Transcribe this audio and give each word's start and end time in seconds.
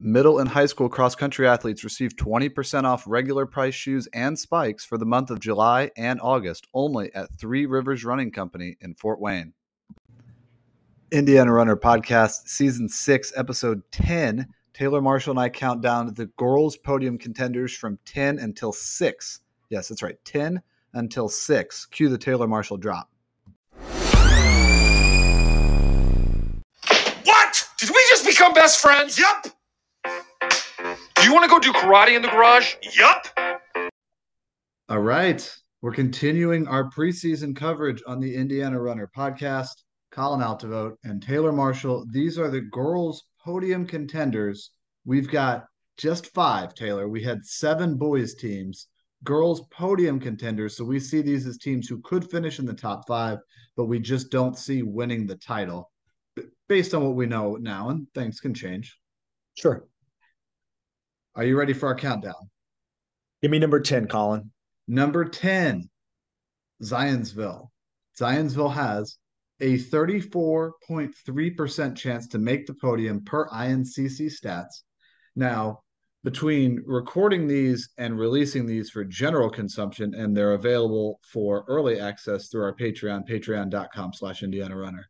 Middle 0.00 0.38
and 0.38 0.48
high 0.48 0.66
school 0.66 0.88
cross 0.88 1.16
country 1.16 1.48
athletes 1.48 1.82
receive 1.82 2.14
20% 2.14 2.84
off 2.84 3.02
regular 3.08 3.46
price 3.46 3.74
shoes 3.74 4.06
and 4.14 4.38
spikes 4.38 4.84
for 4.84 4.96
the 4.96 5.04
month 5.04 5.28
of 5.28 5.40
July 5.40 5.90
and 5.96 6.20
August 6.20 6.68
only 6.72 7.12
at 7.16 7.36
Three 7.36 7.66
Rivers 7.66 8.04
Running 8.04 8.30
Company 8.30 8.76
in 8.80 8.94
Fort 8.94 9.20
Wayne. 9.20 9.54
Indiana 11.10 11.52
Runner 11.52 11.74
Podcast, 11.74 12.46
Season 12.46 12.88
6, 12.88 13.32
Episode 13.34 13.82
10. 13.90 14.46
Taylor 14.72 15.02
Marshall 15.02 15.32
and 15.32 15.40
I 15.40 15.48
count 15.48 15.80
down 15.80 16.14
the 16.14 16.26
girls' 16.36 16.76
podium 16.76 17.18
contenders 17.18 17.72
from 17.74 17.98
10 18.04 18.38
until 18.38 18.72
6. 18.72 19.40
Yes, 19.68 19.88
that's 19.88 20.04
right, 20.04 20.24
10 20.24 20.62
until 20.94 21.28
6. 21.28 21.86
Cue 21.86 22.08
the 22.08 22.16
Taylor 22.16 22.46
Marshall 22.46 22.76
drop. 22.76 23.10
What? 27.24 27.68
Did 27.78 27.90
we 27.90 28.06
just 28.10 28.24
become 28.24 28.54
best 28.54 28.80
friends? 28.80 29.18
Yup. 29.18 29.57
Do 31.28 31.34
you 31.34 31.40
want 31.40 31.50
to 31.50 31.60
go 31.60 31.72
do 31.72 31.78
karate 31.78 32.16
in 32.16 32.22
the 32.22 32.28
garage? 32.28 32.76
Yup. 32.96 33.26
All 34.88 35.00
right. 35.00 35.56
We're 35.82 35.92
continuing 35.92 36.66
our 36.66 36.88
preseason 36.88 37.54
coverage 37.54 38.02
on 38.06 38.18
the 38.18 38.34
Indiana 38.34 38.80
Runner 38.80 39.10
podcast. 39.14 39.82
Colin 40.10 40.40
Altevogt 40.40 40.96
and 41.04 41.22
Taylor 41.22 41.52
Marshall. 41.52 42.06
These 42.10 42.38
are 42.38 42.48
the 42.48 42.62
girls' 42.62 43.24
podium 43.44 43.86
contenders. 43.86 44.70
We've 45.04 45.30
got 45.30 45.66
just 45.98 46.32
five, 46.32 46.72
Taylor. 46.72 47.10
We 47.10 47.22
had 47.22 47.44
seven 47.44 47.98
boys' 47.98 48.34
teams, 48.34 48.88
girls' 49.22 49.60
podium 49.70 50.18
contenders. 50.18 50.78
So 50.78 50.84
we 50.86 50.98
see 50.98 51.20
these 51.20 51.46
as 51.46 51.58
teams 51.58 51.88
who 51.88 52.00
could 52.00 52.30
finish 52.30 52.58
in 52.58 52.64
the 52.64 52.72
top 52.72 53.06
five, 53.06 53.36
but 53.76 53.84
we 53.84 53.98
just 53.98 54.30
don't 54.30 54.56
see 54.56 54.82
winning 54.82 55.26
the 55.26 55.36
title 55.36 55.92
based 56.70 56.94
on 56.94 57.04
what 57.04 57.16
we 57.16 57.26
know 57.26 57.56
now, 57.56 57.90
and 57.90 58.06
things 58.14 58.40
can 58.40 58.54
change. 58.54 58.98
Sure. 59.58 59.87
Are 61.38 61.44
you 61.44 61.56
ready 61.56 61.72
for 61.72 61.86
our 61.86 61.94
countdown? 61.94 62.50
Give 63.40 63.52
me 63.52 63.60
number 63.60 63.78
10, 63.78 64.08
Colin. 64.08 64.50
Number 64.88 65.24
10, 65.24 65.88
Zionsville. 66.82 67.68
Zionsville 68.20 68.74
has 68.74 69.18
a 69.60 69.78
34.3% 69.78 71.96
chance 71.96 72.26
to 72.26 72.40
make 72.40 72.66
the 72.66 72.74
podium 72.74 73.24
per 73.24 73.48
INCC 73.50 74.32
stats. 74.32 74.82
Now, 75.36 75.82
between 76.24 76.82
recording 76.84 77.46
these 77.46 77.88
and 77.98 78.18
releasing 78.18 78.66
these 78.66 78.90
for 78.90 79.04
general 79.04 79.48
consumption, 79.48 80.14
and 80.14 80.36
they're 80.36 80.54
available 80.54 81.20
for 81.22 81.64
early 81.68 82.00
access 82.00 82.48
through 82.48 82.64
our 82.64 82.74
Patreon, 82.74 83.28
patreon.com 83.28 84.12
slash 84.12 84.42
Indiana 84.42 84.76
Runner. 84.76 85.08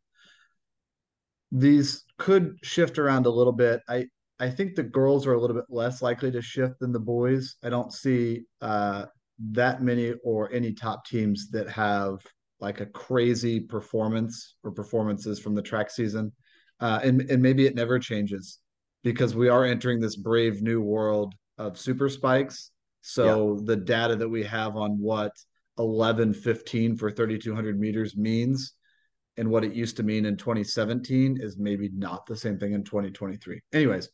These 1.51 2.03
could 2.19 2.59
shift 2.61 2.99
around 2.99 3.25
a 3.25 3.31
little 3.31 3.53
bit. 3.53 3.81
I, 3.89 4.05
I 4.39 4.49
think 4.49 4.75
the 4.75 4.83
girls 4.83 5.27
are 5.27 5.33
a 5.33 5.39
little 5.39 5.55
bit 5.55 5.65
less 5.69 6.01
likely 6.01 6.31
to 6.31 6.41
shift 6.41 6.79
than 6.79 6.91
the 6.91 6.99
boys. 6.99 7.55
I 7.63 7.69
don't 7.69 7.93
see 7.93 8.43
uh, 8.61 9.05
that 9.51 9.81
many 9.81 10.13
or 10.23 10.51
any 10.53 10.73
top 10.73 11.05
teams 11.05 11.49
that 11.51 11.69
have 11.69 12.19
like 12.61 12.81
a 12.81 12.85
crazy 12.85 13.59
performance 13.59 14.55
or 14.63 14.71
performances 14.71 15.39
from 15.39 15.55
the 15.55 15.61
track 15.61 15.89
season. 15.89 16.31
Uh, 16.79 16.99
and, 17.03 17.21
and 17.29 17.41
maybe 17.41 17.65
it 17.65 17.75
never 17.75 17.99
changes 17.99 18.59
because 19.03 19.35
we 19.35 19.49
are 19.49 19.65
entering 19.65 19.99
this 19.99 20.15
brave 20.15 20.61
new 20.61 20.81
world 20.81 21.33
of 21.57 21.77
super 21.77 22.09
spikes. 22.09 22.71
So 23.01 23.55
yeah. 23.55 23.61
the 23.65 23.75
data 23.75 24.15
that 24.15 24.29
we 24.29 24.43
have 24.43 24.75
on 24.75 24.99
what 24.99 25.31
11 25.77 26.33
15 26.33 26.97
for 26.97 27.09
3200 27.09 27.79
meters 27.79 28.17
means 28.17 28.73
and 29.37 29.49
what 29.49 29.63
it 29.63 29.73
used 29.73 29.95
to 29.97 30.03
mean 30.03 30.25
in 30.25 30.35
2017 30.35 31.37
is 31.39 31.57
maybe 31.57 31.89
not 31.93 32.25
the 32.25 32.35
same 32.35 32.59
thing 32.59 32.73
in 32.73 32.83
2023. 32.83 33.61
Anyways, 33.71 34.09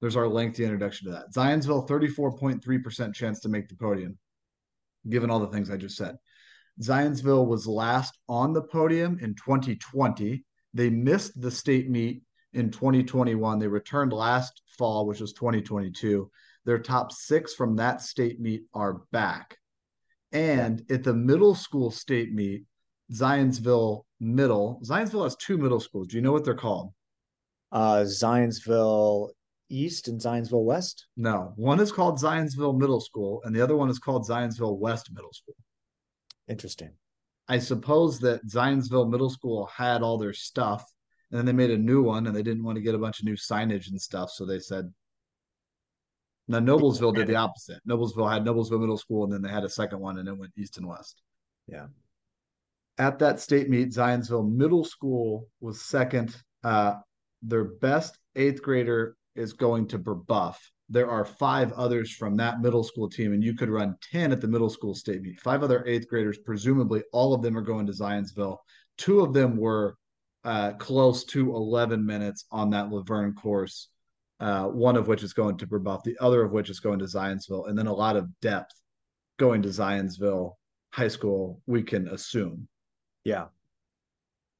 there's 0.00 0.16
our 0.16 0.28
lengthy 0.28 0.64
introduction 0.64 1.06
to 1.06 1.12
that. 1.12 1.32
Zionsville, 1.32 1.88
34.3% 1.88 3.14
chance 3.14 3.40
to 3.40 3.48
make 3.48 3.68
the 3.68 3.76
podium, 3.76 4.18
given 5.08 5.30
all 5.30 5.40
the 5.40 5.48
things 5.48 5.70
I 5.70 5.76
just 5.76 5.96
said. 5.96 6.16
Zionsville 6.80 7.46
was 7.46 7.66
last 7.66 8.18
on 8.28 8.52
the 8.52 8.62
podium 8.62 9.18
in 9.20 9.34
2020. 9.34 10.44
They 10.74 10.90
missed 10.90 11.40
the 11.40 11.50
state 11.50 11.90
meet 11.90 12.22
in 12.52 12.70
2021. 12.70 13.58
They 13.58 13.66
returned 13.66 14.12
last 14.12 14.62
fall, 14.78 15.06
which 15.06 15.20
was 15.20 15.32
2022. 15.32 16.30
Their 16.64 16.78
top 16.78 17.12
six 17.12 17.54
from 17.54 17.76
that 17.76 18.00
state 18.02 18.40
meet 18.40 18.62
are 18.74 19.02
back. 19.10 19.56
And 20.32 20.84
at 20.90 21.02
the 21.02 21.14
middle 21.14 21.54
school 21.54 21.90
state 21.90 22.32
meet, 22.32 22.64
Zionsville 23.12 24.04
Middle, 24.20 24.80
Zionsville 24.84 25.24
has 25.24 25.36
two 25.36 25.58
middle 25.58 25.80
schools. 25.80 26.08
Do 26.08 26.16
you 26.16 26.22
know 26.22 26.32
what 26.32 26.44
they're 26.44 26.54
called? 26.54 26.92
Uh, 27.72 28.04
Zionsville 28.04 29.30
East 29.68 30.08
and 30.08 30.20
Zionsville 30.20 30.64
West? 30.64 31.06
No, 31.16 31.52
one 31.56 31.80
is 31.80 31.92
called 31.92 32.18
Zionsville 32.18 32.78
Middle 32.78 33.00
School, 33.00 33.40
and 33.44 33.54
the 33.54 33.60
other 33.60 33.76
one 33.76 33.90
is 33.90 33.98
called 33.98 34.26
Zionsville 34.26 34.78
West 34.78 35.10
Middle 35.12 35.32
School. 35.32 35.54
Interesting. 36.48 36.92
I 37.48 37.58
suppose 37.58 38.18
that 38.20 38.46
Zionsville 38.46 39.10
Middle 39.10 39.30
School 39.30 39.66
had 39.74 40.02
all 40.02 40.18
their 40.18 40.32
stuff, 40.32 40.84
and 41.30 41.38
then 41.38 41.46
they 41.46 41.52
made 41.52 41.70
a 41.70 41.78
new 41.78 42.02
one, 42.02 42.26
and 42.26 42.34
they 42.34 42.42
didn't 42.42 42.64
want 42.64 42.76
to 42.76 42.82
get 42.82 42.94
a 42.94 42.98
bunch 42.98 43.20
of 43.20 43.26
new 43.26 43.36
signage 43.36 43.88
and 43.88 44.00
stuff, 44.00 44.30
so 44.30 44.44
they 44.44 44.60
said. 44.60 44.92
Now 46.50 46.60
Noblesville 46.60 47.14
did 47.14 47.26
the 47.26 47.36
opposite. 47.36 47.80
Noblesville 47.86 48.32
had 48.32 48.44
Noblesville 48.44 48.80
Middle 48.80 48.96
School, 48.96 49.24
and 49.24 49.32
then 49.32 49.42
they 49.42 49.50
had 49.50 49.64
a 49.64 49.68
second 49.68 50.00
one, 50.00 50.18
and 50.18 50.28
it 50.28 50.38
went 50.38 50.52
east 50.56 50.78
and 50.78 50.86
west. 50.86 51.20
Yeah. 51.66 51.88
At 52.96 53.18
that 53.18 53.38
state 53.38 53.68
meet, 53.68 53.90
Zionsville 53.90 54.50
Middle 54.50 54.84
School 54.84 55.46
was 55.60 55.82
second. 55.82 56.34
Uh, 56.64 56.94
their 57.42 57.64
best 57.64 58.18
eighth 58.34 58.62
grader 58.62 59.16
is 59.38 59.52
going 59.52 59.86
to 59.88 59.98
Brebeuf. 59.98 60.56
There 60.90 61.10
are 61.10 61.24
five 61.24 61.72
others 61.72 62.10
from 62.10 62.36
that 62.36 62.60
middle 62.60 62.82
school 62.82 63.08
team, 63.08 63.32
and 63.32 63.44
you 63.44 63.54
could 63.54 63.68
run 63.68 63.96
10 64.10 64.32
at 64.32 64.40
the 64.40 64.48
middle 64.48 64.70
school 64.70 64.94
state 64.94 65.22
meet. 65.22 65.40
Five 65.40 65.62
other 65.62 65.84
eighth 65.86 66.08
graders, 66.08 66.38
presumably 66.38 67.02
all 67.12 67.34
of 67.34 67.42
them 67.42 67.56
are 67.56 67.62
going 67.62 67.86
to 67.86 67.92
Zionsville. 67.92 68.56
Two 68.96 69.20
of 69.20 69.32
them 69.32 69.56
were 69.56 69.96
uh, 70.44 70.72
close 70.72 71.24
to 71.24 71.54
11 71.54 72.04
minutes 72.04 72.46
on 72.50 72.70
that 72.70 72.88
LaVern 72.88 73.36
course, 73.36 73.88
uh, 74.40 74.64
one 74.64 74.96
of 74.96 75.08
which 75.08 75.22
is 75.22 75.32
going 75.32 75.58
to 75.58 75.66
Brebeuf, 75.66 76.02
the 76.04 76.16
other 76.20 76.42
of 76.42 76.52
which 76.52 76.70
is 76.70 76.80
going 76.80 76.98
to 77.00 77.04
Zionsville, 77.04 77.68
and 77.68 77.78
then 77.78 77.86
a 77.86 77.92
lot 77.92 78.16
of 78.16 78.28
depth 78.40 78.74
going 79.38 79.62
to 79.62 79.68
Zionsville 79.68 80.54
High 80.92 81.08
School, 81.08 81.60
we 81.66 81.82
can 81.82 82.08
assume. 82.08 82.66
Yeah. 83.24 83.46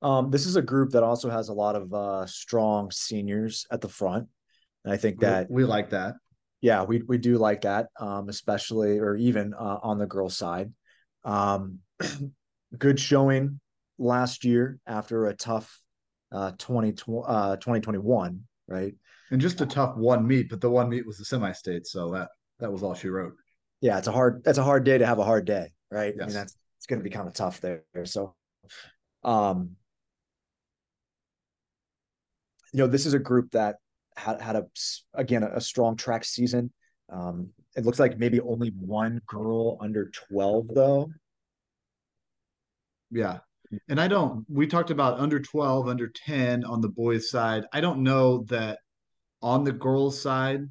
Um, 0.02 0.30
this 0.30 0.46
is 0.46 0.56
a 0.56 0.62
group 0.62 0.90
that 0.90 1.02
also 1.02 1.30
has 1.30 1.48
a 1.48 1.54
lot 1.54 1.74
of 1.74 1.92
uh, 1.92 2.26
strong 2.26 2.90
seniors 2.90 3.66
at 3.70 3.80
the 3.80 3.88
front. 3.88 4.28
And 4.88 4.94
I 4.94 4.96
think 4.96 5.20
that 5.20 5.50
we, 5.50 5.64
we 5.64 5.68
like 5.68 5.90
that. 5.90 6.14
Yeah, 6.62 6.82
we 6.84 7.02
we 7.02 7.18
do 7.18 7.36
like 7.36 7.60
that, 7.60 7.88
um, 8.00 8.30
especially 8.30 8.98
or 9.00 9.16
even 9.16 9.52
uh, 9.52 9.80
on 9.82 9.98
the 9.98 10.06
girls' 10.06 10.34
side. 10.34 10.72
Um, 11.24 11.80
good 12.78 12.98
showing 12.98 13.60
last 13.98 14.46
year 14.46 14.78
after 14.86 15.26
a 15.26 15.34
tough 15.34 15.78
uh, 16.32 16.52
20, 16.56 16.94
uh, 17.26 17.56
2021, 17.56 18.40
right? 18.66 18.94
And 19.30 19.42
just 19.42 19.60
a 19.60 19.66
tough 19.66 19.94
one 19.98 20.26
meet, 20.26 20.48
but 20.48 20.62
the 20.62 20.70
one 20.70 20.88
meet 20.88 21.06
was 21.06 21.18
the 21.18 21.24
semi-state, 21.26 21.86
so 21.86 22.12
that 22.12 22.30
that 22.58 22.72
was 22.72 22.82
all 22.82 22.94
she 22.94 23.08
wrote. 23.08 23.34
Yeah, 23.82 23.98
it's 23.98 24.08
a 24.08 24.12
hard 24.12 24.42
that's 24.42 24.56
a 24.56 24.64
hard 24.64 24.84
day 24.84 24.96
to 24.96 25.04
have 25.04 25.18
a 25.18 25.24
hard 25.24 25.44
day, 25.44 25.74
right? 25.90 26.14
Yes. 26.16 26.22
I 26.22 26.26
mean, 26.28 26.34
that's 26.34 26.56
it's 26.78 26.86
going 26.86 27.00
to 27.00 27.04
be 27.04 27.10
kind 27.10 27.28
of 27.28 27.34
tough 27.34 27.60
there. 27.60 27.84
So, 28.04 28.34
um, 29.22 29.76
you 32.72 32.78
know, 32.78 32.86
this 32.86 33.04
is 33.04 33.12
a 33.12 33.18
group 33.18 33.50
that 33.50 33.76
had 34.18 34.40
had 34.40 34.56
a 34.56 34.66
again 35.14 35.42
a, 35.42 35.60
strong 35.60 35.96
track 35.96 36.24
season. 36.24 36.72
Um, 37.10 37.50
it 37.76 37.86
looks 37.86 37.98
like 37.98 38.18
maybe 38.18 38.40
only 38.40 38.70
one 38.70 39.20
girl 39.26 39.78
under 39.80 40.10
twelve 40.10 40.68
though. 40.74 41.10
Yeah, 43.10 43.38
and 43.88 44.00
I 44.00 44.08
don't. 44.08 44.44
We 44.48 44.66
talked 44.66 44.90
about 44.90 45.20
under 45.20 45.40
twelve, 45.40 45.88
under 45.88 46.08
ten 46.08 46.64
on 46.64 46.80
the 46.80 46.88
boys' 46.88 47.30
side. 47.30 47.64
I 47.72 47.80
don't 47.80 48.02
know 48.02 48.44
that 48.48 48.80
on 49.42 49.64
the 49.64 49.72
girls' 49.72 50.20
side. 50.20 50.62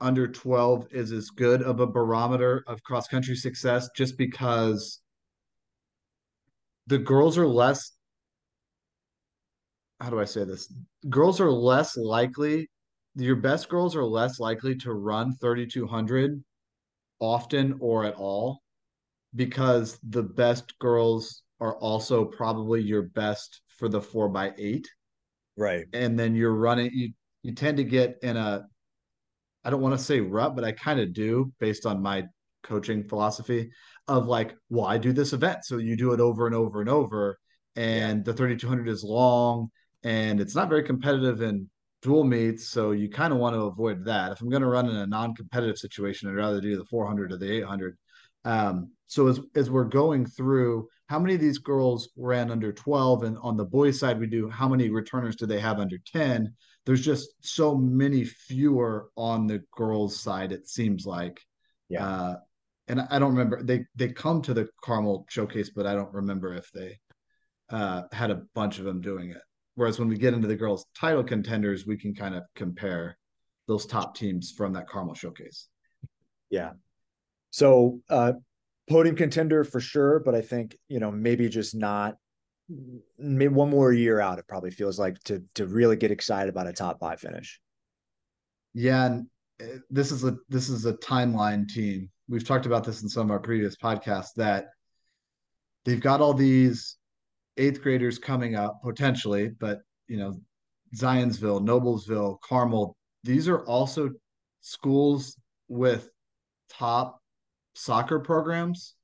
Under 0.00 0.28
12 0.28 0.86
is 0.92 1.10
as 1.10 1.30
good 1.30 1.60
of 1.60 1.80
a 1.80 1.86
barometer 1.86 2.62
of 2.68 2.84
cross 2.84 3.08
country 3.08 3.34
success 3.34 3.88
just 3.96 4.16
because 4.16 5.00
the 6.86 6.98
girls 6.98 7.36
are 7.36 7.48
less 7.48 7.97
how 10.00 10.10
do 10.10 10.20
I 10.20 10.24
say 10.24 10.44
this? 10.44 10.72
Girls 11.08 11.40
are 11.40 11.50
less 11.50 11.96
likely, 11.96 12.68
your 13.14 13.36
best 13.36 13.68
girls 13.68 13.96
are 13.96 14.04
less 14.04 14.38
likely 14.38 14.76
to 14.76 14.92
run 14.92 15.34
3,200 15.40 16.42
often 17.20 17.76
or 17.80 18.04
at 18.04 18.14
all 18.14 18.62
because 19.34 19.98
the 20.08 20.22
best 20.22 20.78
girls 20.78 21.42
are 21.60 21.76
also 21.78 22.24
probably 22.24 22.80
your 22.80 23.02
best 23.02 23.60
for 23.76 23.88
the 23.88 24.00
four 24.00 24.28
by 24.28 24.52
eight. 24.56 24.88
Right. 25.56 25.86
And 25.92 26.18
then 26.18 26.36
you're 26.36 26.54
running, 26.54 26.90
you, 26.92 27.12
you 27.42 27.54
tend 27.54 27.78
to 27.78 27.84
get 27.84 28.18
in 28.22 28.36
a, 28.36 28.64
I 29.64 29.70
don't 29.70 29.82
want 29.82 29.98
to 29.98 30.04
say 30.04 30.20
rut, 30.20 30.54
but 30.54 30.64
I 30.64 30.72
kind 30.72 31.00
of 31.00 31.12
do 31.12 31.52
based 31.58 31.84
on 31.84 32.00
my 32.00 32.24
coaching 32.62 33.02
philosophy 33.02 33.70
of 34.06 34.26
like, 34.26 34.54
well, 34.70 34.86
I 34.86 34.98
do 34.98 35.12
this 35.12 35.32
event. 35.32 35.64
So 35.64 35.78
you 35.78 35.96
do 35.96 36.12
it 36.12 36.20
over 36.20 36.46
and 36.46 36.54
over 36.54 36.80
and 36.80 36.88
over. 36.88 37.38
And 37.74 38.18
yeah. 38.18 38.32
the 38.32 38.34
3,200 38.34 38.88
is 38.88 39.02
long 39.02 39.70
and 40.08 40.40
it's 40.40 40.54
not 40.54 40.70
very 40.70 40.82
competitive 40.82 41.42
in 41.42 41.68
dual 42.00 42.24
meets, 42.24 42.66
so 42.68 42.92
you 42.92 43.10
kind 43.10 43.30
of 43.30 43.38
want 43.38 43.54
to 43.54 43.64
avoid 43.64 44.06
that. 44.06 44.32
If 44.32 44.40
I'm 44.40 44.48
going 44.48 44.62
to 44.62 44.68
run 44.68 44.88
in 44.88 44.96
a 44.96 45.06
non-competitive 45.06 45.76
situation, 45.76 46.30
I'd 46.30 46.34
rather 46.34 46.62
do 46.62 46.78
the 46.78 46.86
400 46.86 47.30
or 47.30 47.36
the 47.36 47.58
800. 47.58 47.94
Um, 48.46 48.90
so 49.06 49.26
as 49.26 49.38
as 49.54 49.70
we're 49.70 49.84
going 49.84 50.24
through, 50.24 50.88
how 51.08 51.18
many 51.18 51.34
of 51.34 51.42
these 51.42 51.58
girls 51.58 52.08
ran 52.16 52.50
under 52.50 52.72
12, 52.72 53.24
and 53.24 53.36
on 53.42 53.58
the 53.58 53.66
boys' 53.66 54.00
side, 54.00 54.18
we 54.18 54.26
do 54.26 54.48
how 54.48 54.66
many 54.66 54.88
returners 54.88 55.36
do 55.36 55.44
they 55.44 55.60
have 55.60 55.78
under 55.78 55.98
10? 56.10 56.54
There's 56.86 57.04
just 57.04 57.28
so 57.42 57.76
many 57.76 58.24
fewer 58.24 59.10
on 59.14 59.46
the 59.46 59.62
girls' 59.76 60.18
side. 60.18 60.52
It 60.52 60.68
seems 60.68 61.04
like, 61.04 61.38
Yeah. 61.90 62.06
Uh, 62.06 62.36
and 62.86 63.02
I 63.10 63.18
don't 63.18 63.32
remember 63.32 63.62
they 63.62 63.84
they 63.94 64.08
come 64.08 64.40
to 64.42 64.54
the 64.54 64.68
Carmel 64.82 65.26
showcase, 65.28 65.68
but 65.68 65.86
I 65.86 65.94
don't 65.94 66.14
remember 66.14 66.54
if 66.54 66.70
they 66.72 66.98
uh, 67.68 68.04
had 68.10 68.30
a 68.30 68.42
bunch 68.54 68.78
of 68.78 68.86
them 68.86 69.02
doing 69.02 69.32
it. 69.32 69.42
Whereas 69.78 70.00
when 70.00 70.08
we 70.08 70.18
get 70.18 70.34
into 70.34 70.48
the 70.48 70.56
girls' 70.56 70.86
title 70.92 71.22
contenders, 71.22 71.86
we 71.86 71.96
can 71.96 72.12
kind 72.12 72.34
of 72.34 72.42
compare 72.56 73.16
those 73.68 73.86
top 73.86 74.16
teams 74.16 74.50
from 74.50 74.72
that 74.72 74.88
Carmel 74.88 75.14
showcase. 75.14 75.68
Yeah. 76.50 76.72
So 77.50 78.00
uh 78.10 78.32
podium 78.90 79.14
contender 79.14 79.62
for 79.62 79.78
sure, 79.78 80.18
but 80.18 80.34
I 80.34 80.40
think, 80.40 80.76
you 80.88 80.98
know, 80.98 81.12
maybe 81.12 81.48
just 81.48 81.76
not 81.76 82.16
maybe 83.18 83.54
one 83.54 83.70
more 83.70 83.92
year 83.92 84.18
out, 84.18 84.40
it 84.40 84.48
probably 84.48 84.72
feels 84.72 84.98
like 84.98 85.16
to 85.26 85.44
to 85.54 85.68
really 85.68 85.94
get 85.94 86.10
excited 86.10 86.50
about 86.50 86.66
a 86.66 86.72
top 86.72 86.98
five 86.98 87.20
finish. 87.20 87.60
Yeah, 88.74 89.06
and 89.06 89.26
uh, 89.62 89.78
this 89.90 90.10
is 90.10 90.24
a 90.24 90.38
this 90.48 90.68
is 90.68 90.86
a 90.86 90.94
timeline 90.94 91.68
team. 91.68 92.10
We've 92.28 92.44
talked 92.44 92.66
about 92.66 92.82
this 92.82 93.04
in 93.04 93.08
some 93.08 93.28
of 93.28 93.30
our 93.30 93.38
previous 93.38 93.76
podcasts 93.76 94.34
that 94.38 94.70
they've 95.84 96.00
got 96.00 96.20
all 96.20 96.34
these 96.34 96.97
eighth 97.58 97.82
graders 97.82 98.18
coming 98.18 98.54
up 98.54 98.80
potentially, 98.82 99.48
but 99.48 99.80
you 100.06 100.16
know, 100.16 100.40
Zionsville, 100.96 101.60
Noblesville, 101.60 102.40
Carmel, 102.40 102.96
these 103.24 103.48
are 103.48 103.64
also 103.66 104.10
schools 104.60 105.36
with 105.68 106.08
top 106.70 107.20
soccer 107.74 108.18
programs. 108.18 108.94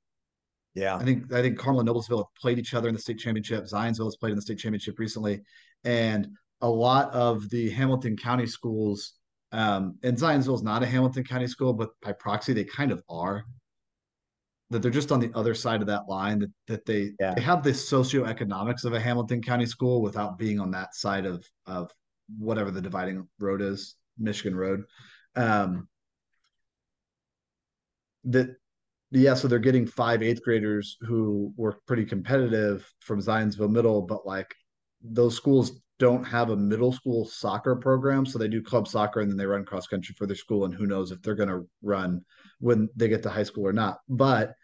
Yeah. 0.74 0.96
I 0.96 1.04
think 1.04 1.32
I 1.32 1.42
think 1.42 1.58
Carmel 1.58 1.80
and 1.80 1.88
Noblesville 1.88 2.18
have 2.18 2.34
played 2.40 2.58
each 2.58 2.74
other 2.74 2.88
in 2.88 2.94
the 2.94 3.00
state 3.00 3.18
championship. 3.18 3.64
Zionsville 3.64 4.06
has 4.06 4.16
played 4.16 4.30
in 4.30 4.36
the 4.36 4.42
state 4.42 4.58
championship 4.58 4.98
recently, 4.98 5.42
and 5.84 6.28
a 6.60 6.68
lot 6.68 7.12
of 7.12 7.48
the 7.50 7.70
Hamilton 7.70 8.16
County 8.16 8.46
schools. 8.46 9.14
Um, 9.52 9.98
and 10.02 10.16
Zionsville 10.16 10.56
is 10.56 10.62
not 10.62 10.82
a 10.82 10.86
Hamilton 10.86 11.22
County 11.22 11.46
school, 11.46 11.72
but 11.72 11.90
by 12.02 12.12
proxy, 12.12 12.52
they 12.52 12.64
kind 12.64 12.90
of 12.90 13.02
are. 13.08 13.44
That 14.74 14.82
they're 14.82 14.90
just 14.90 15.12
on 15.12 15.20
the 15.20 15.30
other 15.36 15.54
side 15.54 15.82
of 15.82 15.86
that 15.86 16.08
line. 16.08 16.40
That 16.40 16.50
that 16.66 16.84
they 16.84 17.12
Yeah. 17.20 17.34
they 17.34 17.42
have 17.42 17.62
the 17.62 17.70
socioeconomics 17.70 18.84
of 18.84 18.92
a 18.92 18.98
Hamilton 18.98 19.40
County 19.40 19.66
school 19.66 20.02
without 20.02 20.36
being 20.36 20.58
on 20.58 20.72
that 20.72 20.96
side 20.96 21.26
of 21.26 21.48
of 21.66 21.92
whatever 22.36 22.72
the 22.72 22.82
dividing 22.82 23.28
road 23.38 23.62
is, 23.62 23.94
Michigan 24.18 24.56
Road. 24.56 24.82
Um, 25.36 25.88
that 28.24 28.56
yeah, 29.12 29.34
so 29.34 29.46
they're 29.46 29.60
getting 29.60 29.86
five 29.86 30.24
eighth 30.24 30.42
graders 30.42 30.96
who 31.02 31.54
were 31.56 31.78
pretty 31.86 32.04
competitive 32.04 32.92
from 32.98 33.20
Zionsville 33.20 33.70
Middle, 33.70 34.02
but 34.02 34.26
like 34.26 34.52
those 35.02 35.36
schools 35.36 35.80
don't 36.00 36.24
have 36.24 36.50
a 36.50 36.56
middle 36.56 36.90
school 36.90 37.24
soccer 37.26 37.76
program, 37.76 38.26
so 38.26 38.40
they 38.40 38.48
do 38.48 38.60
club 38.60 38.88
soccer 38.88 39.20
and 39.20 39.30
then 39.30 39.36
they 39.36 39.46
run 39.46 39.64
cross 39.64 39.86
country 39.86 40.16
for 40.18 40.26
their 40.26 40.34
school, 40.34 40.64
and 40.64 40.74
who 40.74 40.86
knows 40.86 41.12
if 41.12 41.22
they're 41.22 41.36
going 41.36 41.48
to 41.48 41.64
run 41.80 42.24
when 42.58 42.88
they 42.96 43.06
get 43.06 43.22
to 43.22 43.30
high 43.30 43.44
school 43.44 43.64
or 43.64 43.72
not. 43.72 43.98
But 44.08 44.54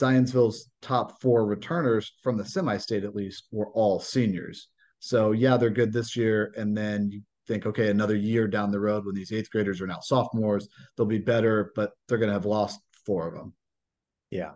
Zionsville's 0.00 0.68
top 0.82 1.20
four 1.20 1.46
returners 1.46 2.12
from 2.22 2.36
the 2.36 2.44
semi-state 2.44 3.04
at 3.04 3.14
least 3.14 3.48
were 3.50 3.70
all 3.70 3.98
seniors. 3.98 4.68
So 4.98 5.32
yeah, 5.32 5.56
they're 5.56 5.70
good 5.70 5.92
this 5.92 6.16
year, 6.16 6.52
and 6.56 6.76
then 6.76 7.10
you 7.10 7.22
think, 7.46 7.66
okay, 7.66 7.90
another 7.90 8.16
year 8.16 8.46
down 8.48 8.70
the 8.70 8.80
road 8.80 9.06
when 9.06 9.14
these 9.14 9.32
eighth 9.32 9.50
graders 9.50 9.80
are 9.80 9.86
now 9.86 10.00
sophomores, 10.00 10.68
they'll 10.96 11.06
be 11.06 11.18
better, 11.18 11.72
but 11.74 11.92
they're 12.08 12.18
going 12.18 12.28
to 12.28 12.34
have 12.34 12.46
lost 12.46 12.80
four 13.04 13.28
of 13.28 13.34
them. 13.34 13.54
Yeah. 14.30 14.52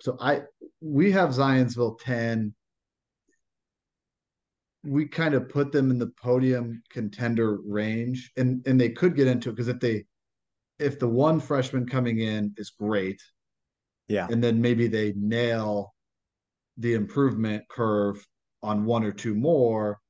So 0.00 0.16
I 0.20 0.42
we 0.80 1.12
have 1.12 1.30
Zionsville 1.30 1.98
10. 2.00 2.54
We 4.82 5.06
kind 5.06 5.34
of 5.34 5.48
put 5.48 5.72
them 5.72 5.90
in 5.90 5.98
the 5.98 6.08
podium 6.22 6.82
contender 6.90 7.58
range 7.64 8.30
and 8.36 8.66
and 8.66 8.78
they 8.78 8.90
could 8.90 9.16
get 9.16 9.28
into 9.28 9.48
it 9.48 9.52
because 9.52 9.68
if 9.68 9.80
they 9.80 10.04
if 10.78 10.98
the 10.98 11.08
one 11.08 11.40
freshman 11.40 11.86
coming 11.86 12.18
in 12.18 12.54
is 12.56 12.70
great, 12.70 13.20
Yeah. 14.08 14.26
and 14.30 14.42
then 14.42 14.60
maybe 14.60 14.86
they 14.86 15.12
nail 15.16 15.94
the 16.76 16.94
improvement 16.94 17.64
curve 17.68 18.26
on 18.62 18.84
one 18.84 19.04
or 19.04 19.12
two 19.12 19.34
more, 19.34 20.00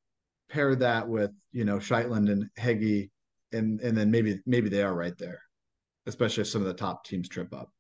pair 0.48 0.74
that 0.76 1.08
with, 1.08 1.30
you 1.52 1.64
know, 1.64 1.78
Scheitland 1.78 2.30
and 2.30 2.48
Heggie, 2.56 3.10
and 3.52 3.80
and 3.80 3.96
then 3.96 4.10
maybe 4.10 4.40
maybe 4.46 4.68
they 4.68 4.82
are 4.82 4.94
right 4.94 5.16
there, 5.18 5.40
especially 6.06 6.42
if 6.42 6.48
some 6.48 6.62
of 6.62 6.66
the 6.66 6.74
top 6.74 7.04
teams 7.04 7.28
trip 7.28 7.52
up. 7.54 7.70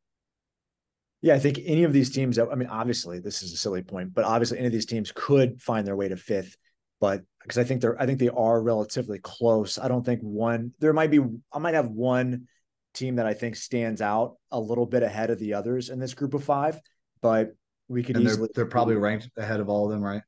Yeah, 1.22 1.34
I 1.34 1.38
think 1.38 1.58
any 1.64 1.84
of 1.84 1.92
these 1.92 2.10
teams, 2.10 2.38
I 2.38 2.54
mean, 2.54 2.68
obviously 2.68 3.18
this 3.18 3.42
is 3.42 3.52
a 3.54 3.56
silly 3.56 3.82
point, 3.82 4.12
but 4.12 4.24
obviously 4.24 4.58
any 4.58 4.66
of 4.66 4.72
these 4.72 4.84
teams 4.86 5.10
could 5.14 5.62
find 5.62 5.86
their 5.86 5.96
way 5.96 6.08
to 6.08 6.16
fifth. 6.16 6.56
But 7.00 7.22
because 7.42 7.56
I 7.58 7.64
think 7.64 7.80
they're, 7.80 8.00
I 8.00 8.04
think 8.06 8.18
they 8.18 8.28
are 8.28 8.60
relatively 8.62 9.18
close. 9.20 9.78
I 9.78 9.88
don't 9.88 10.04
think 10.04 10.20
one, 10.20 10.72
there 10.80 10.92
might 10.92 11.10
be, 11.10 11.20
I 11.52 11.58
might 11.58 11.74
have 11.74 11.88
one 11.88 12.46
team 12.94 13.16
that 13.16 13.26
I 13.26 13.34
think 13.34 13.56
stands 13.56 14.00
out 14.00 14.36
a 14.50 14.58
little 14.58 14.86
bit 14.86 15.02
ahead 15.02 15.30
of 15.30 15.38
the 15.38 15.54
others 15.54 15.90
in 15.90 15.98
this 15.98 16.14
group 16.14 16.32
of 16.34 16.42
five, 16.44 16.80
but 17.20 17.54
we 17.88 18.02
could 18.02 18.16
And 18.16 18.24
they're 18.24 18.32
easily, 18.32 18.48
they're 18.54 18.66
probably 18.66 18.96
ranked 18.96 19.28
ahead 19.36 19.60
of 19.60 19.68
all 19.68 19.84
of 19.86 19.90
them, 19.92 20.02
right? 20.02 20.22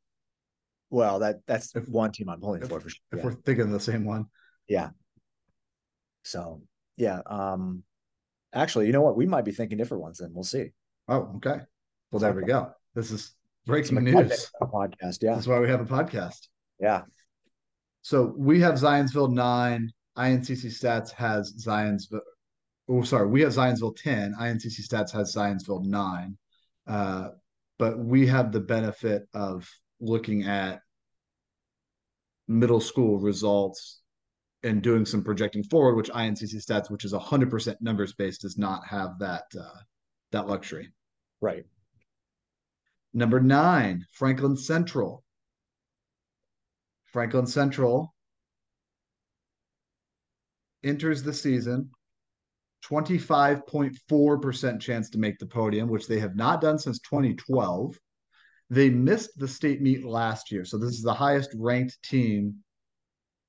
well, 0.88 1.18
that 1.18 1.36
that's 1.46 1.74
if- 1.74 1.88
one 1.88 2.12
team 2.12 2.28
I'm 2.28 2.40
pulling 2.40 2.62
if- 2.62 2.68
for 2.68 2.78
for 2.80 2.88
sure. 2.88 3.00
If 3.12 3.18
Yeah. 3.18 3.24
we're 3.24 3.32
thinking 3.32 3.70
the 3.72 3.80
same 3.80 4.04
one. 4.04 4.26
Yeah. 4.68 4.90
So 6.22 6.62
yeah, 6.96 7.20
um, 7.26 7.82
actually, 8.52 8.86
you 8.86 8.92
know 8.92 9.02
what? 9.02 9.16
We 9.16 9.26
might 9.26 9.44
be 9.44 9.52
thinking 9.52 9.78
different 9.78 10.02
ones. 10.02 10.18
Then 10.18 10.32
we'll 10.32 10.44
see. 10.44 10.72
Oh, 11.08 11.32
okay. 11.36 11.60
Well, 12.10 12.20
there 12.20 12.32
we 12.32 12.44
go. 12.44 12.72
This 12.94 13.10
is 13.10 13.34
breaking 13.66 14.02
news. 14.02 14.14
excitement 14.14 14.50
on 14.60 14.68
a 14.68 14.88
podcast. 14.88 15.22
Yeah, 15.22 15.34
That's 15.34 15.46
why 15.46 15.58
we 15.60 15.68
have 15.68 15.80
a 15.80 15.84
podcast. 15.84 16.48
yeah. 16.80 17.02
So 18.02 18.32
we 18.36 18.60
have 18.60 18.74
Zionsville 18.74 19.32
nine. 19.32 19.90
INCC 20.16 20.68
Stats 20.70 21.10
has 21.10 21.52
Zionsville. 21.66 22.20
Oh, 22.88 23.02
sorry, 23.02 23.26
we 23.28 23.40
have 23.40 23.52
Zionsville 23.52 23.96
ten. 23.96 24.34
INCC 24.40 24.86
Stats 24.86 25.12
has 25.12 25.34
Zionsville 25.34 25.84
nine. 25.84 26.38
Uh, 26.86 27.30
but 27.78 27.98
we 27.98 28.26
have 28.26 28.52
the 28.52 28.60
benefit 28.60 29.28
of 29.34 29.68
looking 30.00 30.44
at 30.44 30.80
middle 32.48 32.80
school 32.80 33.18
results 33.18 34.00
and 34.62 34.82
doing 34.82 35.04
some 35.04 35.22
projecting 35.22 35.64
forward, 35.64 35.96
which 35.96 36.10
INCC 36.10 36.54
Stats, 36.64 36.90
which 36.90 37.04
is 37.04 37.12
hundred 37.12 37.50
percent 37.50 37.78
numbers 37.80 38.14
based, 38.14 38.42
does 38.42 38.56
not 38.56 38.86
have 38.86 39.18
that 39.18 39.44
uh, 39.58 39.80
that 40.32 40.46
luxury. 40.46 40.92
Right. 41.40 41.64
Number 43.12 43.40
nine, 43.40 44.04
Franklin 44.12 44.56
Central. 44.56 45.24
Franklin 47.12 47.46
Central 47.46 48.14
enters 50.84 51.22
the 51.22 51.32
season 51.32 51.90
25.4% 52.88 54.80
chance 54.80 55.10
to 55.10 55.18
make 55.18 55.38
the 55.38 55.46
podium, 55.46 55.88
which 55.88 56.06
they 56.06 56.18
have 56.18 56.36
not 56.36 56.60
done 56.60 56.78
since 56.78 56.98
2012. 57.00 57.98
They 58.70 58.90
missed 58.90 59.38
the 59.38 59.48
state 59.48 59.80
meet 59.80 60.04
last 60.04 60.52
year. 60.52 60.64
So 60.64 60.78
this 60.78 60.90
is 60.90 61.02
the 61.02 61.14
highest 61.14 61.50
ranked 61.56 62.02
team 62.02 62.56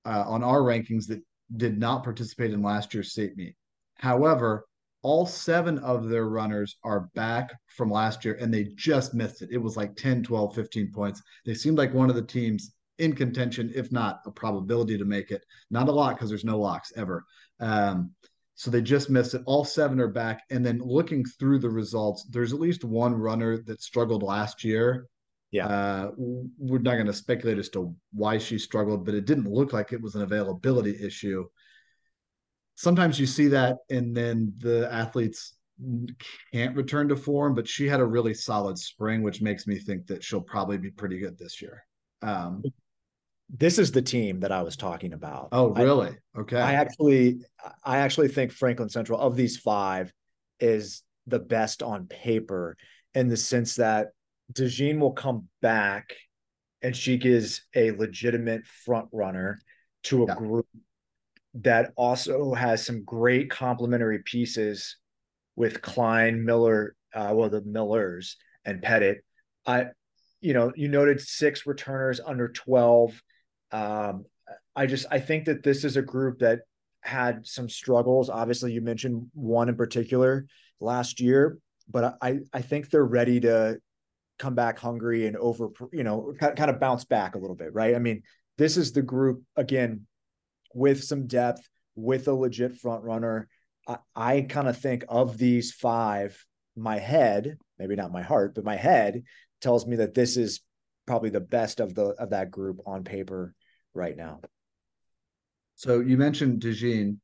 uh, 0.05 0.23
on 0.27 0.43
our 0.43 0.61
rankings 0.61 1.07
that 1.07 1.21
did 1.55 1.77
not 1.77 2.03
participate 2.03 2.51
in 2.51 2.61
last 2.61 2.93
year's 2.93 3.11
state 3.11 3.37
meet. 3.37 3.55
However, 3.95 4.65
all 5.01 5.25
seven 5.25 5.77
of 5.79 6.09
their 6.09 6.25
runners 6.25 6.77
are 6.83 7.09
back 7.15 7.53
from 7.67 7.89
last 7.89 8.25
year 8.25 8.37
and 8.39 8.53
they 8.53 8.65
just 8.75 9.13
missed 9.13 9.41
it. 9.41 9.49
It 9.51 9.57
was 9.57 9.77
like 9.77 9.95
10, 9.95 10.23
12, 10.23 10.53
15 10.55 10.91
points. 10.91 11.21
They 11.45 11.53
seemed 11.53 11.77
like 11.77 11.93
one 11.93 12.09
of 12.09 12.15
the 12.15 12.21
teams 12.21 12.73
in 12.97 13.13
contention, 13.13 13.71
if 13.75 13.91
not 13.91 14.21
a 14.25 14.31
probability 14.31 14.97
to 14.97 15.05
make 15.05 15.31
it. 15.31 15.43
Not 15.69 15.87
a 15.87 15.91
lot 15.91 16.15
because 16.15 16.29
there's 16.29 16.43
no 16.43 16.59
locks 16.59 16.91
ever. 16.95 17.23
Um, 17.59 18.11
so 18.57 18.71
they 18.71 18.81
just 18.81 19.11
missed 19.11 19.35
it. 19.35 19.43
All 19.45 19.63
seven 19.63 19.99
are 19.99 20.07
back. 20.07 20.41
And 20.49 20.65
then 20.65 20.81
looking 20.83 21.23
through 21.23 21.59
the 21.59 21.69
results, 21.69 22.23
there's 22.23 22.53
at 22.53 22.59
least 22.59 22.83
one 22.83 23.13
runner 23.13 23.59
that 23.59 23.83
struggled 23.83 24.23
last 24.23 24.63
year. 24.63 25.05
Yeah. 25.51 25.67
Uh, 25.67 26.11
we're 26.17 26.79
not 26.79 26.95
going 26.95 27.05
to 27.05 27.13
speculate 27.13 27.59
as 27.59 27.69
to 27.69 27.95
why 28.13 28.39
she 28.39 28.57
struggled, 28.57 29.05
but 29.05 29.13
it 29.13 29.25
didn't 29.25 29.47
look 29.47 29.73
like 29.73 29.93
it 29.93 30.01
was 30.01 30.15
an 30.15 30.23
availability 30.23 30.97
issue. 30.99 31.45
Sometimes 32.73 33.19
you 33.19 33.27
see 33.27 33.47
that, 33.49 33.77
and 33.91 34.17
then 34.17 34.51
the 34.57 34.91
athletes 34.91 35.53
can't 36.51 36.75
return 36.75 37.07
to 37.09 37.15
form, 37.15 37.53
but 37.53 37.67
she 37.67 37.87
had 37.87 37.99
a 37.99 38.05
really 38.05 38.33
solid 38.33 38.79
spring, 38.79 39.21
which 39.21 39.39
makes 39.39 39.67
me 39.67 39.77
think 39.77 40.07
that 40.07 40.23
she'll 40.23 40.41
probably 40.41 40.79
be 40.79 40.89
pretty 40.89 41.19
good 41.19 41.37
this 41.37 41.61
year. 41.61 41.85
Um, 42.23 42.63
This 43.49 43.79
is 43.79 43.91
the 43.91 44.01
team 44.01 44.41
that 44.41 44.51
I 44.51 44.61
was 44.61 44.75
talking 44.75 45.13
about. 45.13 45.49
oh, 45.51 45.73
I- 45.73 45.83
really? 45.83 46.17
okay. 46.37 46.59
I 46.59 46.73
actually, 46.73 47.39
I 47.83 47.99
actually 47.99 48.27
think 48.27 48.51
Franklin 48.51 48.89
Central 48.89 49.19
of 49.19 49.35
these 49.35 49.57
five 49.57 50.11
is 50.59 51.03
the 51.27 51.39
best 51.39 51.81
on 51.83 52.07
paper 52.07 52.75
in 53.13 53.27
the 53.27 53.37
sense 53.37 53.75
that 53.75 54.09
DeJean 54.53 54.99
will 54.99 55.13
come 55.13 55.47
back 55.61 56.13
and 56.81 56.95
she 56.95 57.15
is 57.15 57.61
a 57.75 57.91
legitimate 57.91 58.65
front 58.65 59.07
runner 59.11 59.59
to 60.03 60.23
a 60.23 60.27
Yeah. 60.27 60.35
group 60.35 60.67
that 61.55 61.91
also 61.95 62.53
has 62.53 62.85
some 62.85 63.03
great 63.03 63.49
complementary 63.49 64.19
pieces 64.23 64.97
with 65.55 65.81
Klein, 65.81 66.45
Miller, 66.45 66.95
uh, 67.15 67.31
well, 67.33 67.49
the 67.49 67.61
Millers 67.61 68.37
and 68.63 68.81
Pettit. 68.81 69.23
I, 69.65 69.87
you 70.39 70.53
know, 70.53 70.71
you 70.75 70.87
noted 70.87 71.19
six 71.19 71.65
returners 71.65 72.19
under 72.19 72.49
12. 72.49 73.19
Um, 73.71 74.25
I 74.75 74.85
just 74.85 75.05
I 75.11 75.19
think 75.19 75.45
that 75.45 75.63
this 75.63 75.83
is 75.83 75.97
a 75.97 76.01
group 76.01 76.39
that 76.39 76.61
had 77.01 77.45
some 77.47 77.69
struggles. 77.69 78.29
Obviously, 78.29 78.73
you 78.73 78.81
mentioned 78.81 79.29
one 79.33 79.69
in 79.69 79.75
particular 79.75 80.45
last 80.79 81.19
year, 81.19 81.57
but 81.89 82.17
I 82.21 82.39
I 82.53 82.61
think 82.61 82.89
they're 82.89 83.03
ready 83.03 83.39
to 83.41 83.79
come 84.39 84.53
back 84.53 84.77
hungry 84.77 85.25
and 85.25 85.35
over 85.37 85.69
you 85.91 86.03
know 86.03 86.33
kind 86.39 86.69
of 86.69 86.79
bounce 86.79 87.05
back 87.05 87.35
a 87.35 87.39
little 87.39 87.55
bit, 87.55 87.73
right? 87.73 87.95
I 87.95 87.99
mean, 87.99 88.23
this 88.57 88.77
is 88.77 88.91
the 88.91 89.01
group 89.01 89.43
again 89.55 90.05
with 90.73 91.03
some 91.03 91.27
depth, 91.27 91.67
with 91.95 92.27
a 92.27 92.33
legit 92.33 92.77
front 92.77 93.03
runner. 93.03 93.47
I, 93.87 93.97
I 94.15 94.41
kind 94.41 94.67
of 94.67 94.77
think 94.77 95.05
of 95.09 95.37
these 95.37 95.71
five, 95.71 96.45
my 96.75 96.99
head, 96.99 97.57
maybe 97.79 97.95
not 97.95 98.11
my 98.11 98.21
heart, 98.21 98.53
but 98.53 98.63
my 98.63 98.75
head 98.75 99.23
tells 99.61 99.87
me 99.87 99.97
that 99.97 100.13
this 100.13 100.37
is 100.37 100.61
probably 101.07 101.29
the 101.29 101.39
best 101.39 101.79
of 101.79 101.95
the 101.95 102.09
of 102.19 102.29
that 102.29 102.51
group 102.51 102.79
on 102.85 103.03
paper 103.03 103.55
right 103.97 104.15
now. 104.15 104.39
So 105.75 105.99
you 105.99 106.17
mentioned 106.17 106.61
DeJean. 106.61 107.17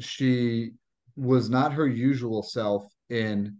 She 0.00 0.72
was 1.16 1.50
not 1.50 1.72
her 1.72 1.86
usual 1.86 2.42
self 2.42 2.86
in 3.10 3.58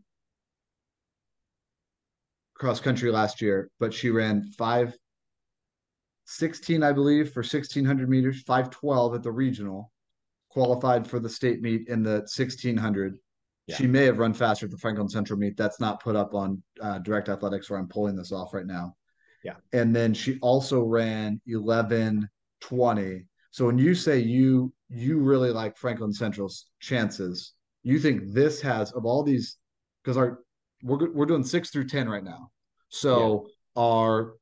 cross 2.55 2.81
country 2.81 3.11
last 3.11 3.43
year, 3.43 3.71
but 3.79 3.93
she 3.93 4.11
ran 4.11 4.43
five 4.57 4.97
sixteen, 6.25 6.83
I 6.83 6.93
believe, 6.93 7.33
for 7.33 7.41
1600 7.41 8.09
meters, 8.09 8.43
512 8.43 9.15
at 9.15 9.23
the 9.23 9.33
regional, 9.33 9.91
qualified 10.51 11.07
for 11.07 11.19
the 11.21 11.29
state 11.29 11.61
meet 11.61 11.89
in 11.89 12.03
the 12.03 12.21
1600. 12.37 13.19
Yeah. 13.67 13.77
She 13.77 13.87
may 13.87 14.05
have 14.05 14.19
run 14.19 14.35
faster 14.35 14.67
at 14.67 14.73
the 14.73 14.79
Franklin 14.79 15.09
Central 15.09 15.39
meet. 15.39 15.57
That's 15.57 15.81
not 15.81 16.03
put 16.03 16.17
up 16.17 16.35
on 16.35 16.63
uh, 16.81 16.99
Direct 16.99 17.29
Athletics 17.29 17.69
where 17.69 17.79
I'm 17.79 17.89
pulling 17.89 18.17
this 18.17 18.33
off 18.33 18.55
right 18.55 18.67
now. 18.67 18.95
Yeah. 19.45 19.55
And 19.73 19.95
then 19.95 20.15
she 20.15 20.39
also 20.41 20.83
ran 20.83 21.41
1120. 21.47 23.25
So 23.51 23.67
when 23.67 23.79
you 23.79 23.95
say 23.95 24.19
you 24.19 24.73
you 24.91 25.19
really 25.19 25.51
like 25.51 25.77
Franklin 25.77 26.13
Central's 26.13 26.67
chances, 26.81 27.53
you 27.83 27.99
think 27.99 28.33
this 28.33 28.61
has 28.63 28.93
of 28.93 29.05
all 29.05 29.23
these 29.23 29.57
because 30.03 30.17
our 30.17 30.41
we're 30.83 31.11
we're 31.11 31.27
doing 31.27 31.45
6 31.45 31.71
through 31.71 31.87
10 31.87 32.09
right 32.09 32.25
now. 32.25 32.51
So 32.89 33.47
our 33.77 34.35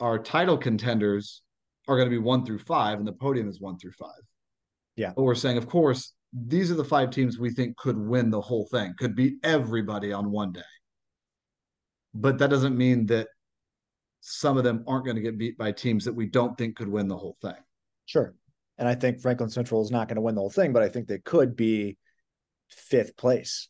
our 0.00 0.18
title 0.18 0.56
contenders 0.56 1.42
are 1.88 1.96
going 1.96 2.06
to 2.06 2.10
be 2.10 2.18
1 2.18 2.44
through 2.44 2.58
5 2.58 2.98
and 2.98 3.06
the 3.06 3.12
podium 3.12 3.48
is 3.48 3.60
1 3.60 3.78
through 3.78 3.92
5. 3.92 4.08
Yeah. 4.96 5.12
But 5.16 5.22
we're 5.22 5.34
saying 5.34 5.58
of 5.58 5.68
course 5.68 6.12
these 6.32 6.70
are 6.70 6.76
the 6.76 6.84
five 6.84 7.10
teams 7.10 7.38
we 7.38 7.50
think 7.50 7.76
could 7.76 7.98
win 7.98 8.30
the 8.30 8.40
whole 8.40 8.66
thing, 8.70 8.94
could 8.98 9.14
beat 9.14 9.34
everybody 9.42 10.12
on 10.12 10.30
one 10.30 10.52
day. 10.52 10.62
But 12.14 12.38
that 12.38 12.50
doesn't 12.50 12.76
mean 12.76 13.06
that 13.06 13.28
some 14.22 14.56
of 14.56 14.62
them 14.62 14.84
aren't 14.86 15.04
going 15.04 15.16
to 15.16 15.22
get 15.22 15.36
beat 15.36 15.58
by 15.58 15.72
teams 15.72 16.04
that 16.04 16.14
we 16.14 16.26
don't 16.26 16.56
think 16.56 16.76
could 16.76 16.88
win 16.88 17.08
the 17.08 17.16
whole 17.16 17.36
thing. 17.42 17.56
Sure. 18.06 18.34
And 18.78 18.88
I 18.88 18.94
think 18.94 19.20
Franklin 19.20 19.50
Central 19.50 19.82
is 19.82 19.90
not 19.90 20.08
going 20.08 20.16
to 20.16 20.22
win 20.22 20.36
the 20.36 20.40
whole 20.40 20.50
thing, 20.50 20.72
but 20.72 20.82
I 20.82 20.88
think 20.88 21.08
they 21.08 21.18
could 21.18 21.56
be 21.56 21.98
fifth 22.70 23.16
place, 23.16 23.68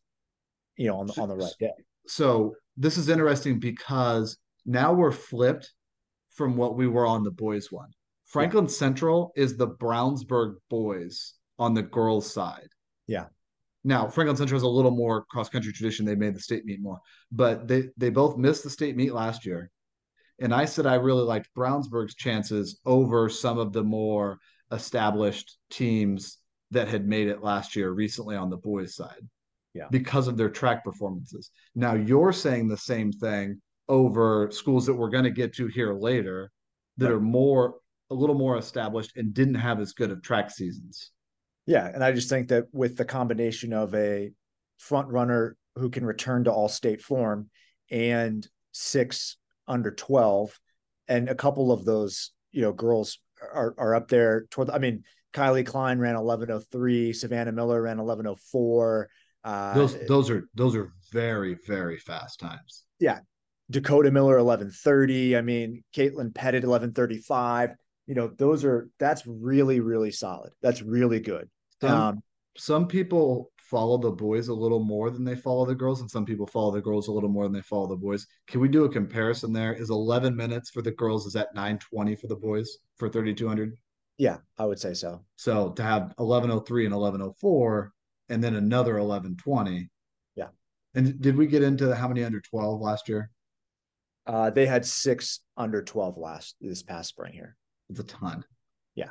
you 0.77 0.89
know, 0.89 1.01
on 1.01 1.07
the, 1.07 1.21
on 1.21 1.29
the 1.29 1.37
right 1.37 1.53
day. 1.59 1.73
So 2.07 2.55
this 2.77 2.99
is 2.99 3.09
interesting 3.09 3.59
because 3.59 4.37
now 4.67 4.93
we're 4.93 5.11
flipped 5.11 5.73
from 6.31 6.57
what 6.57 6.77
we 6.77 6.87
were 6.87 7.07
on 7.07 7.25
the 7.25 7.31
boys 7.31 7.73
one. 7.73 7.91
Franklin 8.27 8.69
Central 8.69 9.33
is 9.37 9.57
the 9.57 9.69
Brownsburg 9.69 10.57
boys 10.71 11.35
on 11.59 11.75
the 11.75 11.83
girls' 11.83 12.33
side. 12.33 12.69
Yeah. 13.07 13.27
Now 13.85 14.07
Franklin 14.09 14.37
Central 14.37 14.57
has 14.57 14.63
a 14.63 14.69
little 14.69 14.91
more 14.91 15.25
cross 15.31 15.49
country 15.49 15.73
tradition. 15.73 16.07
They 16.07 16.15
made 16.15 16.35
the 16.35 16.41
state 16.41 16.65
meet 16.65 16.81
more, 16.81 17.01
but 17.31 17.67
they 17.67 17.89
they 17.97 18.11
both 18.11 18.37
missed 18.37 18.63
the 18.63 18.71
state 18.71 18.97
meet 18.97 19.13
last 19.13 19.45
year. 19.45 19.72
And 20.43 20.53
I 20.53 20.65
said 20.65 20.87
I 20.87 20.97
really 20.97 21.23
liked 21.23 21.49
Brownsburg's 21.57 22.17
chances 22.17 22.81
over 22.85 23.29
some 23.29 23.59
of 23.59 23.73
the 23.73 23.85
more 23.85 24.39
established 24.73 25.57
teams 25.71 26.39
that 26.73 26.89
had 26.89 27.07
made 27.07 27.29
it 27.29 27.43
last 27.43 27.77
year 27.77 27.91
recently 27.91 28.35
on 28.35 28.51
the 28.51 28.57
boys' 28.57 28.97
side. 28.97 29.23
Yeah. 29.73 29.87
Because 29.91 30.29
of 30.29 30.37
their 30.37 30.51
track 30.51 30.85
performances. 30.85 31.51
Now 31.75 31.95
you're 31.95 32.33
saying 32.33 32.69
the 32.69 32.77
same 32.77 33.13
thing 33.13 33.63
over 33.89 34.51
schools 34.51 34.85
that 34.87 34.95
we're 34.95 35.09
going 35.11 35.25
to 35.25 35.31
get 35.31 35.55
to 35.55 35.67
here 35.69 35.95
later 35.95 36.51
that 36.99 37.07
Right. 37.07 37.15
are 37.15 37.21
more 37.21 37.77
a 38.11 38.15
little 38.15 38.37
more 38.37 38.59
established 38.59 39.17
and 39.17 39.33
didn't 39.33 39.55
have 39.55 39.81
as 39.81 39.93
good 39.93 40.11
of 40.11 40.23
track 40.23 40.51
seasons. 40.51 41.13
Yeah, 41.67 41.87
and 41.87 42.03
I 42.05 42.13
just 42.13 42.29
think 42.29 42.49
that 42.49 42.67
with 42.73 42.97
the 42.97 43.05
combination 43.05 43.73
of 43.73 43.95
a 43.95 44.33
front 44.77 45.09
runner 45.09 45.57
who 45.77 45.89
can 45.89 46.05
return 46.05 46.45
to 46.45 46.53
all 46.53 46.69
state 46.69 47.01
form 47.01 47.49
and 47.91 48.47
six 48.73 49.37
under 49.69 49.91
12 49.91 50.59
and 51.09 51.29
a 51.29 51.35
couple 51.35 51.73
of 51.73 51.85
those, 51.85 52.33
you 52.53 52.63
know, 52.63 52.73
girls 52.73 53.19
are 53.55 53.75
are 53.79 53.95
up 53.95 54.09
there 54.09 54.47
toward 54.51 54.71
I 54.71 54.79
mean, 54.79 55.05
Kylie 55.33 55.67
Klein 55.67 55.99
ran 55.99 56.15
1103, 56.15 57.13
Savannah 57.13 57.53
Miller 57.53 57.83
ran 57.83 57.99
1104, 57.99 59.09
uh 59.45 59.75
Those 59.75 60.07
those 60.07 60.31
are 60.31 60.49
those 60.55 60.77
are 60.77 60.93
very 61.13 61.57
very 61.67 61.99
fast 61.99 62.41
times. 62.41 62.85
Yeah. 62.99 63.21
Dakota 63.71 64.11
Miller 64.11 64.43
1130, 64.43 65.37
I 65.37 65.41
mean, 65.41 65.83
Caitlin 65.95 66.35
Pettit 66.35 66.63
1135. 66.63 67.71
You 68.07 68.15
know, 68.15 68.29
those 68.29 68.65
are 68.65 68.91
that's 68.99 69.27
really 69.27 69.81
really 69.81 70.11
solid. 70.11 70.53
That's 70.61 70.83
really 70.83 71.21
good. 71.21 71.49
Some, 71.81 71.91
Um 71.91 72.23
some 72.57 72.87
people 72.87 73.52
follow 73.73 73.97
the 73.97 74.11
boys 74.11 74.49
a 74.49 74.55
little 74.55 74.85
more 74.85 75.09
than 75.11 75.25
they 75.25 75.35
follow 75.35 75.65
the 75.65 75.75
girls, 75.75 76.03
and 76.03 76.11
some 76.11 76.27
people 76.27 76.47
follow 76.47 76.71
the 76.71 76.81
girls 76.83 77.09
a 77.09 77.13
little 77.13 77.31
more 77.31 77.45
than 77.45 77.55
they 77.55 77.63
follow 77.63 77.87
the 77.87 77.97
boys. 77.97 78.27
Can 78.47 78.61
we 78.61 78.69
do 78.69 78.85
a 78.85 78.89
comparison 78.89 79.51
there? 79.51 79.73
Is 79.73 79.89
11 79.89 80.37
minutes 80.37 80.69
for 80.69 80.83
the 80.83 80.91
girls 80.91 81.25
is 81.27 81.37
at 81.37 81.55
920 81.55 82.15
for 82.17 82.27
the 82.27 82.37
boys 82.37 82.77
for 82.99 83.09
3200? 83.09 83.75
yeah, 84.19 84.37
I 84.59 84.67
would 84.67 84.79
say 84.79 84.93
so. 84.95 85.25
So 85.37 85.71
to 85.71 85.83
have 85.83 86.13
1103 86.17 86.85
and 86.85 86.95
1104 86.95 87.93
and 88.29 88.45
then 88.45 88.55
another 88.57 88.93
1120. 89.01 89.89
Yeah. 90.37 90.49
And 90.95 91.19
did 91.21 91.35
we 91.35 91.47
get 91.47 91.63
into 91.63 91.93
how 91.97 92.07
many 92.09 92.23
under 92.23 92.41
12 92.41 92.81
last 92.81 93.09
year? 93.09 93.31
Uh, 94.27 94.51
they 94.51 94.67
had 94.67 94.85
six 94.85 95.41
under 95.57 95.83
12 95.83 96.19
last 96.19 96.55
this 96.61 96.83
past 96.85 97.09
spring 97.09 97.33
here. 97.33 97.57
It's 97.89 97.99
a 98.01 98.05
ton. 98.05 98.45
Yeah. 98.95 99.11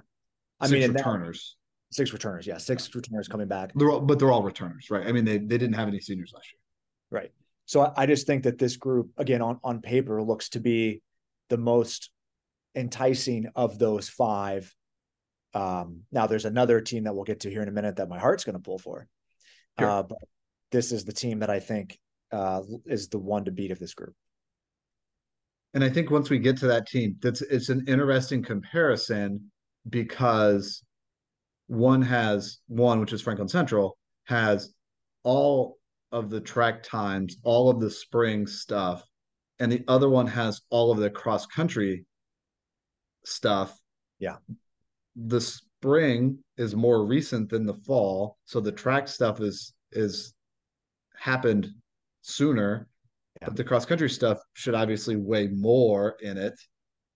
I 0.61 0.67
Six 0.67 0.79
mean, 0.79 0.93
that- 0.93 0.99
returners. 0.99 1.57
Six 1.91 2.13
returners. 2.13 2.47
Yeah, 2.47 2.57
six 2.57 2.93
returners 2.95 3.27
coming 3.27 3.47
back. 3.47 3.71
They're 3.75 3.91
all, 3.91 3.99
but 3.99 4.17
they're 4.17 4.31
all 4.31 4.43
returners, 4.43 4.89
right? 4.89 5.05
I 5.05 5.11
mean, 5.11 5.25
they 5.25 5.37
they 5.37 5.57
didn't 5.57 5.73
have 5.73 5.87
any 5.87 5.99
seniors 5.99 6.31
last 6.33 6.47
year. 6.51 7.19
Right. 7.19 7.31
So 7.65 7.81
I, 7.81 8.03
I 8.03 8.05
just 8.05 8.25
think 8.25 8.43
that 8.43 8.57
this 8.57 8.77
group, 8.77 9.11
again, 9.17 9.41
on 9.41 9.59
on 9.63 9.81
paper, 9.81 10.21
looks 10.23 10.49
to 10.49 10.59
be 10.59 11.01
the 11.49 11.57
most 11.57 12.09
enticing 12.75 13.47
of 13.55 13.77
those 13.77 14.09
five. 14.09 14.73
Um, 15.53 16.01
now 16.11 16.27
there's 16.27 16.45
another 16.45 16.79
team 16.79 17.03
that 17.03 17.13
we'll 17.13 17.25
get 17.25 17.41
to 17.41 17.49
here 17.49 17.61
in 17.61 17.67
a 17.67 17.73
minute 17.73 17.97
that 17.97 18.09
my 18.09 18.17
heart's 18.17 18.45
going 18.45 18.55
to 18.55 18.61
pull 18.61 18.79
for. 18.79 19.07
Sure. 19.77 19.89
Uh, 19.89 20.03
but 20.03 20.17
this 20.71 20.91
is 20.91 21.03
the 21.03 21.13
team 21.13 21.39
that 21.39 21.49
I 21.49 21.59
think 21.59 21.99
uh, 22.31 22.61
is 22.85 23.09
the 23.09 23.19
one 23.19 23.45
to 23.45 23.51
beat 23.51 23.71
of 23.71 23.79
this 23.79 23.93
group. 23.93 24.15
And 25.73 25.83
I 25.83 25.89
think 25.89 26.09
once 26.11 26.29
we 26.29 26.39
get 26.39 26.57
to 26.57 26.67
that 26.67 26.87
team, 26.87 27.15
that's 27.21 27.41
it's 27.41 27.69
an 27.69 27.85
interesting 27.87 28.43
comparison 28.43 29.51
because 29.89 30.83
one 31.71 32.01
has 32.01 32.57
one, 32.67 32.99
which 32.99 33.13
is 33.13 33.21
Franklin 33.21 33.47
Central, 33.47 33.97
has 34.25 34.73
all 35.23 35.77
of 36.11 36.29
the 36.29 36.41
track 36.41 36.83
times, 36.83 37.37
all 37.43 37.69
of 37.69 37.79
the 37.79 37.89
spring 37.89 38.45
stuff, 38.45 39.01
and 39.57 39.71
the 39.71 39.81
other 39.87 40.09
one 40.09 40.27
has 40.27 40.61
all 40.69 40.91
of 40.91 40.97
the 40.97 41.09
cross 41.09 41.45
country 41.47 42.05
stuff. 43.23 43.79
Yeah. 44.19 44.35
The 45.15 45.39
spring 45.39 46.39
is 46.57 46.75
more 46.75 47.05
recent 47.05 47.49
than 47.49 47.65
the 47.65 47.75
fall, 47.85 48.37
so 48.43 48.59
the 48.59 48.73
track 48.73 49.07
stuff 49.07 49.39
is 49.39 49.73
is 49.93 50.33
happened 51.15 51.69
sooner 52.21 52.89
Yeah. 53.41 53.47
but 53.47 53.55
the 53.55 53.63
cross 53.63 53.85
country 53.85 54.09
stuff 54.09 54.39
should 54.53 54.75
obviously 54.75 55.15
weigh 55.15 55.47
more 55.47 56.17
in 56.21 56.37
it 56.37 56.59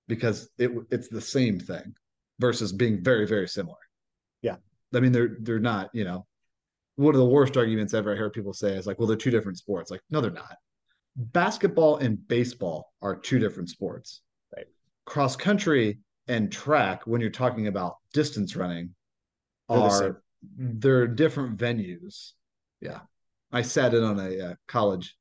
because 0.08 0.50
it 0.58 0.72
it's 0.92 1.10
the 1.10 1.20
same 1.22 1.60
thing 1.60 1.94
versus 2.40 2.72
being 2.72 3.04
very 3.04 3.28
very 3.28 3.50
similar. 3.50 3.85
Yeah. 4.42 4.56
I 4.94 5.00
mean 5.00 5.12
they're 5.12 5.38
they're 5.40 5.60
not, 5.60 5.90
you 5.94 6.04
know. 6.04 6.26
One 6.98 7.14
of 7.14 7.20
the 7.20 7.28
worst 7.28 7.58
arguments 7.58 7.94
ever 7.94 8.14
I 8.14 8.16
heard 8.16 8.32
people 8.32 8.54
say 8.54 8.76
is 8.78 8.88
like, 8.88 8.98
well, 9.00 9.08
they're 9.08 9.18
two 9.18 9.30
different 9.32 9.58
sports. 9.58 9.92
Like, 9.92 10.00
no, 10.10 10.22
they're 10.22 10.32
not. 10.32 10.56
Basketball 11.18 11.98
and 11.98 12.26
baseball 12.28 12.94
are 13.02 13.18
two 13.18 13.38
different 13.38 13.70
sports. 13.70 14.22
Right. 14.56 14.66
Cross 15.06 15.36
country 15.36 16.00
and 16.30 16.50
track, 16.52 17.06
when 17.06 17.20
you're 17.20 17.30
talking 17.32 17.68
about 17.68 17.98
distance 18.14 18.56
running, 18.56 18.96
They're 19.68 19.78
are 19.78 19.90
same. 20.00 20.16
they're 20.58 21.08
different 21.08 21.58
venues. 21.58 22.32
Yeah. 22.80 23.02
I 23.52 23.62
sat 23.62 23.94
in 23.94 24.04
on 24.04 24.20
a 24.20 24.40
uh, 24.52 24.56
college 24.68 25.16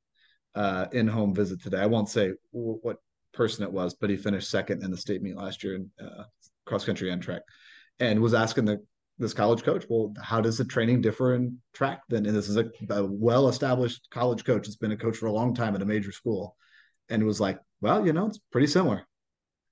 uh, 0.54 0.86
in-home 0.92 1.34
visit 1.34 1.60
today. 1.62 1.78
I 1.78 1.86
won't 1.86 2.08
say 2.08 2.32
w- 2.52 2.78
what 2.82 2.98
person 3.32 3.64
it 3.64 3.72
was, 3.72 3.94
but 3.94 4.10
he 4.10 4.16
finished 4.16 4.48
second 4.48 4.84
in 4.84 4.90
the 4.92 4.96
state 4.96 5.22
meet 5.22 5.36
last 5.36 5.64
year 5.64 5.74
in 5.74 5.90
uh, 6.00 6.24
cross 6.66 6.84
country 6.84 7.10
and 7.10 7.20
track, 7.20 7.42
and 7.98 8.20
was 8.20 8.34
asking 8.34 8.64
the 8.64 8.80
this 9.18 9.34
college 9.34 9.62
coach, 9.62 9.84
well, 9.88 10.12
how 10.20 10.40
does 10.40 10.58
the 10.58 10.64
training 10.64 11.00
differ 11.00 11.34
in 11.34 11.58
track? 11.72 12.02
Then, 12.08 12.26
and 12.26 12.36
this 12.36 12.48
is 12.48 12.56
a, 12.56 12.70
a 12.90 13.04
well 13.04 13.48
established 13.48 14.08
college 14.10 14.44
coach. 14.44 14.66
It's 14.66 14.76
been 14.76 14.92
a 14.92 14.96
coach 14.96 15.16
for 15.16 15.26
a 15.26 15.32
long 15.32 15.54
time 15.54 15.74
at 15.74 15.82
a 15.82 15.86
major 15.86 16.12
school, 16.12 16.56
and 17.08 17.22
it 17.22 17.26
was 17.26 17.40
like, 17.40 17.58
well, 17.80 18.04
you 18.04 18.12
know, 18.12 18.26
it's 18.26 18.40
pretty 18.50 18.66
similar. 18.66 19.06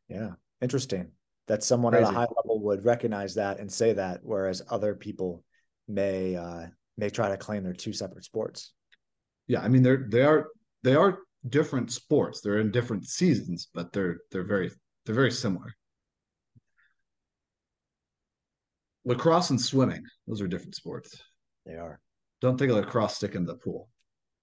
Yeah, 0.09 0.33
interesting. 0.61 1.11
That 1.49 1.65
someone 1.65 1.93
Crazy. 1.93 2.05
at 2.05 2.13
a 2.13 2.15
high 2.15 2.29
level 2.37 2.61
would 2.63 2.85
recognize 2.85 3.35
that 3.35 3.59
and 3.59 3.71
say 3.71 3.95
that, 3.95 4.21
whereas 4.23 4.63
other 4.71 4.95
people 4.95 5.45
may 5.89 6.37
uh, 6.37 6.67
may 6.97 7.11
try 7.11 7.29
to 7.29 7.37
claim 7.37 7.65
they're 7.65 7.73
two 7.73 7.93
separate 7.93 8.25
sports. 8.25 8.73
Yeah, 9.49 9.61
I 9.61 9.69
mean 9.69 9.83
they're 9.83 10.07
they 10.09 10.23
are 10.23 10.49
they 10.85 10.95
are 10.95 11.19
different 11.49 11.93
sports. 11.93 12.41
They're 12.41 12.61
in 12.61 12.71
different 12.71 13.07
seasons, 13.09 13.69
but 13.75 13.93
they're 13.93 14.19
they're 14.31 14.45
very 14.45 14.71
they're 15.05 15.15
very 15.15 15.33
similar. 15.33 15.75
Lacrosse 19.05 19.51
and 19.51 19.61
swimming, 19.61 20.05
those 20.27 20.41
are 20.41 20.47
different 20.47 20.75
sports. 20.75 21.21
They 21.67 21.75
are. 21.75 22.01
Don't 22.41 22.57
think 22.57 22.71
of 22.71 22.77
lacrosse 22.77 23.17
stick 23.17 23.35
in 23.35 23.45
the 23.45 23.57
pool. 23.57 23.89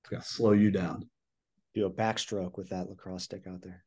It's 0.04 0.10
gonna 0.10 0.24
slow 0.24 0.51
you 0.51 0.72
down. 0.72 1.10
Do 1.75 1.86
a 1.86 1.89
backstroke 1.89 2.58
with 2.58 2.70
that 2.70 2.89
lacrosse 2.89 3.24
stick 3.24 3.44
out 3.48 3.62
there. 3.62 3.84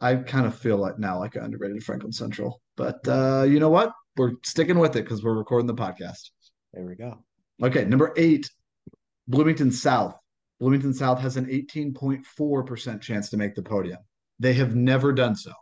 I 0.00 0.16
kind 0.16 0.46
of 0.46 0.56
feel 0.56 0.76
like 0.76 0.98
now 0.98 1.18
like 1.18 1.36
I 1.36 1.44
underrated 1.44 1.82
Franklin 1.82 2.12
Central, 2.12 2.60
but 2.76 3.06
uh, 3.08 3.44
you 3.48 3.58
know 3.58 3.68
what? 3.68 3.92
We're 4.16 4.32
sticking 4.44 4.78
with 4.78 4.96
it 4.96 5.02
because 5.02 5.22
we're 5.22 5.36
recording 5.36 5.66
the 5.66 5.74
podcast. 5.74 6.30
There 6.72 6.84
we 6.84 6.94
go. 6.94 7.24
Okay, 7.62 7.84
number 7.84 8.12
eight, 8.16 8.48
Bloomington 9.26 9.72
South. 9.72 10.14
Bloomington 10.60 10.94
South 10.94 11.20
has 11.20 11.36
an 11.36 11.46
18.4% 11.46 13.00
chance 13.00 13.28
to 13.30 13.36
make 13.36 13.54
the 13.54 13.62
podium. 13.62 13.98
They 14.38 14.54
have 14.54 14.74
never 14.74 15.12
done 15.12 15.34
so. 15.36 15.52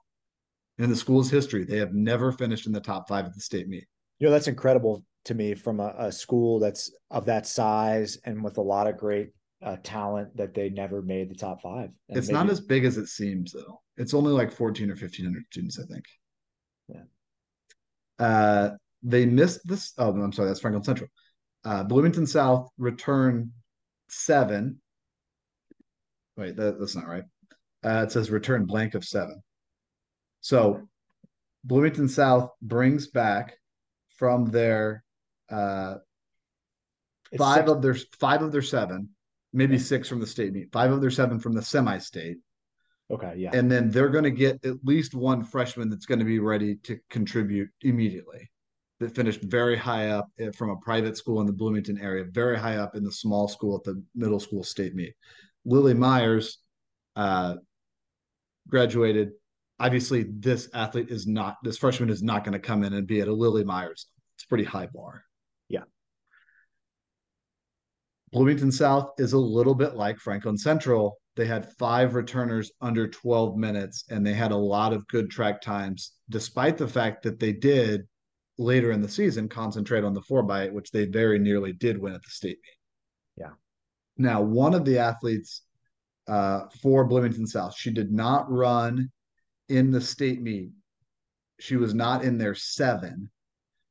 In 0.79 0.91
the 0.91 0.97
school's 0.97 1.31
history, 1.31 1.65
they 1.65 1.79
have 1.79 1.95
never 1.95 2.33
finished 2.33 2.67
in 2.67 2.73
the 2.73 2.81
top 2.81 3.09
five 3.09 3.25
at 3.25 3.35
the 3.35 3.41
state 3.41 3.69
meet. 3.69 3.87
You 4.19 4.27
know, 4.27 4.31
that's 4.31 4.49
incredible 4.49 5.05
to 5.27 5.35
me 5.35 5.55
from 5.55 5.81
a, 5.81 5.95
a 5.99 6.13
school 6.13 6.59
that's 6.59 6.91
of 7.11 7.27
that 7.27 7.47
size 7.47 8.19
and 8.25 8.43
with 8.43 8.59
a 8.59 8.63
lot 8.63 8.87
of 8.87 8.97
great 8.97 9.31
uh, 9.63 9.77
talent 9.83 10.37
that 10.37 10.55
they 10.55 10.71
never 10.71 11.03
made 11.03 11.31
the 11.31 11.35
top 11.35 11.63
five. 11.63 11.91
And 12.09 12.19
it's 12.19 12.29
maybe... 12.29 12.39
not 12.39 12.51
as 12.51 12.61
big 12.61 12.85
as 12.85 12.97
it 12.97 13.09
seems, 13.09 13.53
though. 13.53 13.81
It's 13.97 14.15
only 14.15 14.33
like 14.33 14.53
14 14.53 14.89
or 14.89 14.95
1500 14.95 15.45
students, 15.51 15.79
I 15.79 15.93
think. 15.93 16.05
Yeah. 16.89 18.25
Uh, 18.25 18.71
they 19.03 19.27
missed 19.27 19.67
this. 19.67 19.93
Oh, 19.99 20.11
I'm 20.11 20.33
sorry. 20.33 20.49
That's 20.49 20.61
Franklin 20.61 20.85
Central. 20.85 21.11
Uh, 21.65 21.83
Bloomington 21.83 22.27
South 22.27 22.69
return 22.79 23.53
seven. 24.09 24.81
Wait, 26.37 26.57
that, 26.57 26.79
that's 26.79 26.95
not 26.95 27.09
right. 27.09 27.25
Uh, 27.85 28.05
it 28.05 28.13
says 28.13 28.31
return 28.31 28.67
blank 28.67 28.95
of 28.95 29.05
seven. 29.05 29.43
So 30.41 30.83
Bloomington 31.65 32.09
South 32.09 32.51
brings 32.63 33.09
back 33.09 33.57
from 34.17 34.47
their 34.47 35.05
uh, 35.51 35.97
five 37.37 37.67
six. 37.67 37.71
of 37.71 37.83
their 37.83 37.95
five 38.19 38.43
of 38.43 38.53
their 38.53 38.63
seven, 38.63 39.11
maybe 39.53 39.79
six 39.79 40.09
from 40.09 40.21
the 40.21 40.27
state 40.27 40.53
meet, 40.53 40.73
five 40.73 40.91
of 40.91 41.01
their 41.01 41.11
seven 41.11 41.39
from 41.39 41.53
the 41.53 41.63
semi-state. 41.63 42.39
Okay, 43.11 43.35
yeah. 43.37 43.51
And 43.53 43.71
then 43.71 43.91
they're 43.91 44.09
going 44.09 44.25
to 44.25 44.31
get 44.31 44.65
at 44.65 44.85
least 44.85 45.15
one 45.15 45.45
freshman 45.45 45.89
that's 45.89 46.07
going 46.07 46.19
to 46.19 46.25
be 46.25 46.41
ready 46.41 46.77
to 46.85 46.99
contribute 47.09 47.71
immediately. 47.83 48.51
That 48.99 49.15
finished 49.15 49.43
very 49.43 49.77
high 49.77 50.09
up 50.09 50.31
eh, 50.39 50.51
from 50.57 50.71
a 50.71 50.77
private 50.77 51.19
school 51.19 51.41
in 51.41 51.47
the 51.47 51.53
Bloomington 51.53 51.99
area, 51.99 52.25
very 52.25 52.59
high 52.59 52.77
up 52.77 52.97
in 52.97 53.05
the 53.05 53.13
small 53.13 53.47
school 53.47 53.77
at 53.77 53.85
the 53.85 54.03
middle 54.15 54.41
school 54.41 54.65
state 54.65 54.95
meet. 54.95 55.13
Lily 55.67 55.93
Myers 55.95 56.59
uh, 57.15 57.57
graduated. 58.69 59.33
Obviously, 59.79 60.27
this 60.29 60.69
athlete 60.73 61.11
is 61.11 61.27
not, 61.27 61.57
this 61.63 61.79
freshman 61.79 62.11
is 62.11 62.23
not 62.23 62.45
going 62.45 62.55
to 62.55 62.59
come 62.59 62.83
in 62.83 62.93
and 62.93 63.07
be 63.07 63.21
at 63.21 63.29
a 63.29 63.33
Lily 63.33 63.65
Myers. 63.65 64.07
It's 64.37 64.45
pretty 64.45 64.65
high 64.65 64.87
bar. 64.87 65.23
Yeah. 65.69 65.85
Bloomington 68.33 68.73
South 68.73 69.11
is 69.19 69.33
a 69.35 69.39
little 69.39 69.75
bit 69.75 69.95
like 69.95 70.19
Franklin 70.19 70.57
Central 70.57 71.19
they 71.37 71.47
had 71.47 71.71
five 71.75 72.15
returners 72.15 72.73
under 72.81 73.07
12 73.07 73.57
minutes 73.57 74.05
and 74.11 74.27
they 74.27 74.33
had 74.33 74.53
a 74.53 74.57
lot 74.57 74.93
of 74.93 75.07
good 75.07 75.31
track 75.31 75.61
times 75.61 76.13
despite 76.31 76.77
the 76.77 76.89
fact 76.89 77.23
that 77.23 77.39
they 77.39 77.53
did 77.53 78.07
later 78.59 78.91
in 78.91 79.03
the 79.03 79.09
season 79.09 79.49
concentrate 79.49 80.03
on 80.03 80.15
the 80.15 80.23
four 80.23 80.43
by 80.43 80.65
eight 80.65 80.73
which 80.73 80.91
they 80.91 81.05
very 81.05 81.39
nearly 81.39 81.73
did 81.73 81.99
win 81.99 82.15
at 82.15 82.23
the 82.23 82.31
state 82.31 82.59
meet 82.65 83.45
yeah 83.45 83.53
now 84.17 84.41
one 84.41 84.75
of 84.75 84.85
the 84.85 84.99
athletes 84.99 85.63
uh, 86.27 86.63
for 86.83 87.05
bloomington 87.05 87.47
south 87.47 87.77
she 87.77 87.93
did 87.93 88.11
not 88.11 88.51
run 88.51 89.11
in 89.69 89.91
the 89.91 90.01
state 90.01 90.41
meet 90.41 90.71
she 91.59 91.77
was 91.77 91.95
not 91.95 92.25
in 92.25 92.39
their 92.39 92.55
seven 92.55 93.31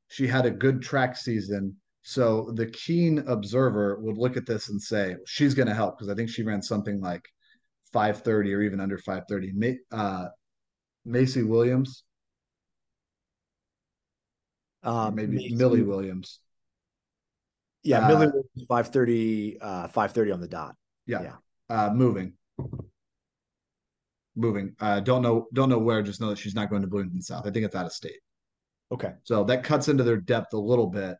she 0.08 0.26
had 0.26 0.46
a 0.46 0.50
good 0.50 0.82
track 0.82 1.16
season 1.16 1.74
so 2.02 2.52
the 2.54 2.66
keen 2.66 3.18
observer 3.26 3.98
would 4.00 4.16
look 4.16 4.36
at 4.36 4.46
this 4.46 4.68
and 4.68 4.80
say 4.80 5.16
she's 5.26 5.54
going 5.54 5.68
to 5.68 5.74
help 5.74 5.96
because 5.96 6.10
i 6.10 6.14
think 6.14 6.30
she 6.30 6.42
ran 6.42 6.62
something 6.62 7.00
like 7.00 7.22
530 7.96 8.52
or 8.52 8.60
even 8.60 8.78
under 8.78 8.98
530. 8.98 9.78
Uh, 9.90 10.26
Macy 11.06 11.42
Williams. 11.42 12.04
Uh, 14.82 15.10
maybe 15.14 15.36
Macy, 15.36 15.54
Millie 15.54 15.82
Williams. 15.82 16.40
Yeah, 17.82 18.00
uh, 18.00 18.08
Millie 18.08 18.26
Williams, 18.26 18.66
530, 18.68 19.58
uh, 19.62 19.88
530 19.88 20.32
on 20.32 20.40
the 20.40 20.48
dot. 20.48 20.74
Yeah. 21.06 21.22
yeah. 21.22 21.36
Uh, 21.70 21.94
moving. 21.94 22.34
Moving. 24.36 24.76
Uh, 24.78 25.00
don't 25.00 25.22
know, 25.22 25.46
don't 25.54 25.70
know 25.70 25.78
where, 25.78 26.02
just 26.02 26.20
know 26.20 26.28
that 26.28 26.38
she's 26.38 26.54
not 26.54 26.68
going 26.68 26.82
to 26.82 26.88
Bloomington 26.88 27.22
South. 27.22 27.46
I 27.46 27.50
think 27.50 27.64
it's 27.64 27.74
out 27.74 27.86
of 27.86 27.92
state. 27.92 28.20
Okay. 28.92 29.12
So 29.24 29.44
that 29.44 29.64
cuts 29.64 29.88
into 29.88 30.04
their 30.04 30.18
depth 30.18 30.52
a 30.52 30.58
little 30.58 30.86
bit. 30.86 31.16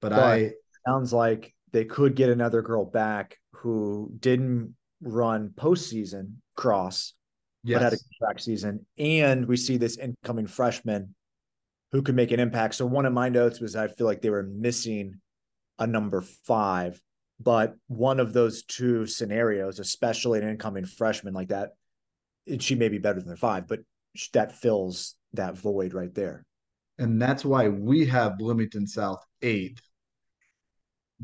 But, 0.00 0.10
but 0.10 0.18
I 0.18 0.52
sounds 0.86 1.12
like 1.12 1.54
they 1.72 1.84
could 1.84 2.14
get 2.14 2.30
another 2.30 2.62
girl 2.62 2.84
back 2.84 3.38
who 3.52 4.10
didn't 4.18 4.74
run 5.02 5.50
postseason 5.56 6.34
cross, 6.56 7.14
yes. 7.62 7.76
but 7.76 7.84
had 7.84 7.92
a 7.92 7.98
track 8.18 8.40
season. 8.40 8.86
And 8.98 9.46
we 9.46 9.56
see 9.56 9.76
this 9.76 9.98
incoming 9.98 10.46
freshman 10.46 11.14
who 11.92 12.02
could 12.02 12.14
make 12.14 12.32
an 12.32 12.40
impact. 12.40 12.74
So 12.74 12.86
one 12.86 13.06
of 13.06 13.12
my 13.12 13.28
notes 13.28 13.60
was 13.60 13.76
I 13.76 13.88
feel 13.88 14.06
like 14.06 14.22
they 14.22 14.30
were 14.30 14.42
missing 14.42 15.20
a 15.78 15.86
number 15.86 16.22
five, 16.46 17.00
but 17.38 17.74
one 17.86 18.20
of 18.20 18.32
those 18.32 18.64
two 18.64 19.06
scenarios, 19.06 19.78
especially 19.78 20.40
an 20.40 20.48
incoming 20.48 20.84
freshman 20.84 21.34
like 21.34 21.48
that, 21.48 21.70
she 22.58 22.74
may 22.74 22.88
be 22.88 22.98
better 22.98 23.20
than 23.20 23.36
five, 23.36 23.68
but 23.68 23.80
that 24.32 24.52
fills 24.52 25.14
that 25.34 25.56
void 25.56 25.94
right 25.94 26.14
there. 26.14 26.44
And 26.98 27.20
that's 27.20 27.44
why 27.44 27.68
we 27.68 28.06
have 28.06 28.38
Bloomington 28.38 28.86
South 28.86 29.24
eighth 29.42 29.80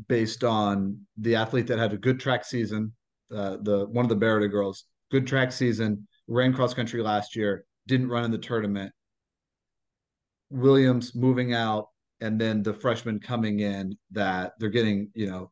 based 0.07 0.43
on 0.43 1.01
the 1.17 1.35
athlete 1.35 1.67
that 1.67 1.79
had 1.79 1.93
a 1.93 1.97
good 1.97 2.19
track 2.19 2.45
season, 2.45 2.93
uh, 3.33 3.57
the 3.61 3.85
one 3.87 4.05
of 4.05 4.09
the 4.09 4.25
Berida 4.25 4.49
girls, 4.49 4.85
good 5.11 5.27
track 5.27 5.51
season, 5.51 6.07
ran 6.27 6.53
cross 6.53 6.73
country 6.73 7.01
last 7.01 7.35
year, 7.35 7.65
didn't 7.87 8.09
run 8.09 8.23
in 8.23 8.31
the 8.31 8.37
tournament. 8.37 8.91
Williams 10.49 11.13
moving 11.15 11.53
out, 11.53 11.87
and 12.21 12.39
then 12.39 12.63
the 12.63 12.73
freshman 12.73 13.19
coming 13.19 13.59
in 13.59 13.97
that 14.11 14.53
they're 14.59 14.69
getting, 14.69 15.11
you 15.13 15.27
know, 15.27 15.51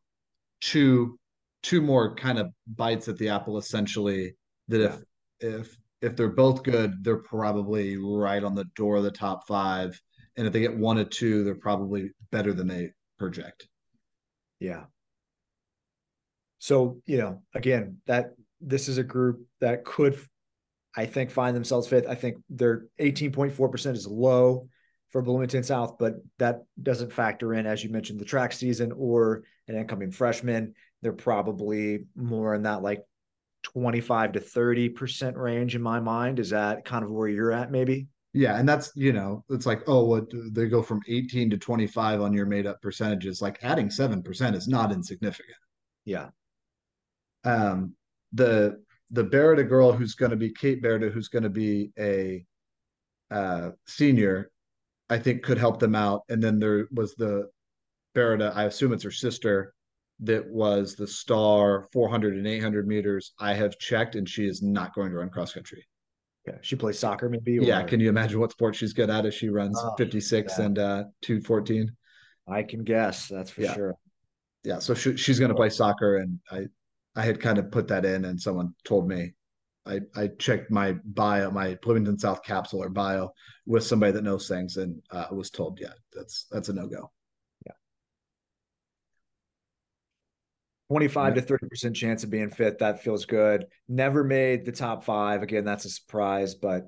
two 0.60 1.18
two 1.62 1.80
more 1.80 2.14
kind 2.14 2.38
of 2.38 2.50
bites 2.76 3.08
at 3.08 3.18
the 3.18 3.28
apple 3.28 3.58
essentially 3.58 4.34
that 4.68 4.80
yeah. 4.80 4.86
if 4.86 5.00
if 5.40 5.76
if 6.02 6.16
they're 6.16 6.28
both 6.28 6.62
good, 6.62 7.02
they're 7.02 7.16
probably 7.16 7.96
right 7.96 8.42
on 8.44 8.54
the 8.54 8.66
door 8.76 8.96
of 8.96 9.02
the 9.02 9.10
top 9.10 9.46
five. 9.46 10.00
And 10.36 10.46
if 10.46 10.52
they 10.52 10.60
get 10.60 10.76
one 10.76 10.98
or 10.98 11.04
two, 11.04 11.42
they're 11.44 11.54
probably 11.54 12.10
better 12.30 12.52
than 12.52 12.66
they 12.66 12.90
project. 13.18 13.66
Yeah. 14.60 14.84
So, 16.58 17.00
you 17.06 17.18
know, 17.18 17.42
again, 17.54 17.98
that 18.06 18.34
this 18.60 18.88
is 18.88 18.98
a 18.98 19.02
group 19.02 19.46
that 19.60 19.84
could, 19.84 20.18
I 20.94 21.06
think, 21.06 21.30
find 21.30 21.56
themselves 21.56 21.88
fifth. 21.88 22.06
I 22.08 22.14
think 22.14 22.36
their 22.50 22.86
18.4% 23.00 23.92
is 23.92 24.06
low 24.06 24.68
for 25.10 25.22
Bloomington 25.22 25.62
South, 25.62 25.96
but 25.98 26.14
that 26.38 26.64
doesn't 26.82 27.12
factor 27.12 27.54
in, 27.54 27.66
as 27.66 27.82
you 27.82 27.90
mentioned, 27.90 28.20
the 28.20 28.24
track 28.24 28.52
season 28.52 28.92
or 28.92 29.44
an 29.68 29.76
incoming 29.76 30.10
freshman. 30.10 30.74
They're 31.02 31.12
probably 31.12 32.06
more 32.14 32.54
in 32.54 32.62
that 32.62 32.82
like 32.82 33.02
25 33.72 34.32
to 34.32 34.40
30% 34.40 35.36
range 35.36 35.74
in 35.74 35.82
my 35.82 35.98
mind. 35.98 36.38
Is 36.38 36.50
that 36.50 36.84
kind 36.84 37.04
of 37.04 37.10
where 37.10 37.28
you're 37.28 37.52
at, 37.52 37.70
maybe? 37.70 38.06
Yeah, 38.32 38.58
and 38.58 38.68
that's 38.68 38.92
you 38.94 39.12
know, 39.12 39.44
it's 39.48 39.64
like 39.64 39.82
oh, 39.86 40.04
what 40.04 40.24
they 40.52 40.68
go 40.68 40.82
from 40.82 41.00
18 41.08 41.50
to 41.50 41.56
25 41.56 42.20
on 42.20 42.34
your 42.34 42.44
made 42.44 42.66
up 42.66 42.82
percentages. 42.82 43.40
Like 43.40 43.58
adding 43.62 43.90
seven 43.90 44.22
percent 44.22 44.54
is 44.54 44.68
not 44.68 44.92
insignificant. 44.92 45.56
Yeah, 46.04 46.28
um, 47.44 47.94
the 48.34 48.82
the 49.10 49.24
Berida 49.24 49.66
girl 49.66 49.92
who's 49.92 50.14
going 50.14 50.32
to 50.32 50.36
be 50.36 50.52
Kate 50.52 50.82
Berida, 50.82 51.10
who's 51.10 51.28
going 51.28 51.44
to 51.44 51.48
be 51.48 51.92
a 51.98 52.44
uh, 53.30 53.70
senior, 53.86 54.50
I 55.08 55.18
think 55.18 55.42
could 55.42 55.58
help 55.58 55.80
them 55.80 55.94
out. 55.94 56.22
And 56.28 56.42
then 56.42 56.58
there 56.58 56.88
was 56.92 57.14
the 57.14 57.48
Berida, 58.14 58.54
I 58.54 58.64
assume 58.64 58.92
it's 58.92 59.04
her 59.04 59.10
sister, 59.10 59.72
that 60.20 60.46
was 60.48 60.94
the 60.94 61.06
star 61.06 61.88
400 61.92 62.36
and 62.36 62.46
800 62.46 62.86
meters. 62.88 63.32
I 63.38 63.54
have 63.54 63.78
checked, 63.78 64.14
and 64.14 64.28
she 64.28 64.46
is 64.46 64.62
not 64.62 64.94
going 64.94 65.10
to 65.10 65.16
run 65.16 65.28
cross 65.30 65.52
country. 65.52 65.86
Yeah, 66.46 66.58
she 66.62 66.76
plays 66.76 66.98
soccer, 66.98 67.28
maybe. 67.28 67.58
Yeah, 67.60 67.82
can 67.82 67.98
you 68.00 68.08
imagine 68.08 68.38
what 68.40 68.52
sport 68.52 68.76
she's 68.76 68.92
good 68.92 69.10
at 69.10 69.26
if 69.26 69.34
she 69.34 69.48
runs 69.48 69.78
Oh, 69.82 69.94
56 69.98 70.58
yeah. 70.58 70.64
and 70.64 70.78
uh 70.78 71.04
214? 71.22 71.90
I 72.48 72.62
can 72.62 72.84
guess. 72.84 73.26
That's 73.28 73.50
for 73.50 73.62
Yeah. 73.62 73.74
sure. 73.74 73.94
Yeah, 74.62 74.78
so 74.78 74.94
she, 74.94 75.16
she's 75.16 75.38
going 75.38 75.48
to 75.50 75.54
play 75.54 75.70
soccer, 75.70 76.16
and 76.18 76.38
I 76.50 76.66
I 77.14 77.22
had 77.24 77.40
kind 77.40 77.58
of 77.58 77.70
put 77.70 77.88
that 77.88 78.04
in, 78.04 78.24
and 78.24 78.40
someone 78.40 78.74
told 78.84 79.08
me. 79.08 79.32
I, 79.88 80.00
I 80.16 80.26
checked 80.40 80.68
my 80.68 80.94
bio, 81.04 81.48
my 81.52 81.76
Bloomington 81.80 82.18
South 82.18 82.42
capsule 82.42 82.82
or 82.82 82.88
bio 82.88 83.30
with 83.66 83.84
somebody 83.84 84.10
that 84.12 84.24
knows 84.24 84.48
things, 84.48 84.78
and 84.78 85.00
uh, 85.12 85.26
was 85.30 85.48
told, 85.48 85.78
yeah, 85.80 85.92
that's 86.12 86.46
that's 86.50 86.68
a 86.68 86.72
no 86.72 86.88
go. 86.88 87.12
25 90.88 91.34
to 91.34 91.42
30% 91.42 91.94
chance 91.94 92.22
of 92.24 92.30
being 92.30 92.50
fit. 92.50 92.78
That 92.78 93.02
feels 93.02 93.24
good. 93.24 93.66
Never 93.88 94.22
made 94.22 94.64
the 94.64 94.72
top 94.72 95.04
five. 95.04 95.42
Again, 95.42 95.64
that's 95.64 95.84
a 95.84 95.90
surprise, 95.90 96.54
but 96.54 96.86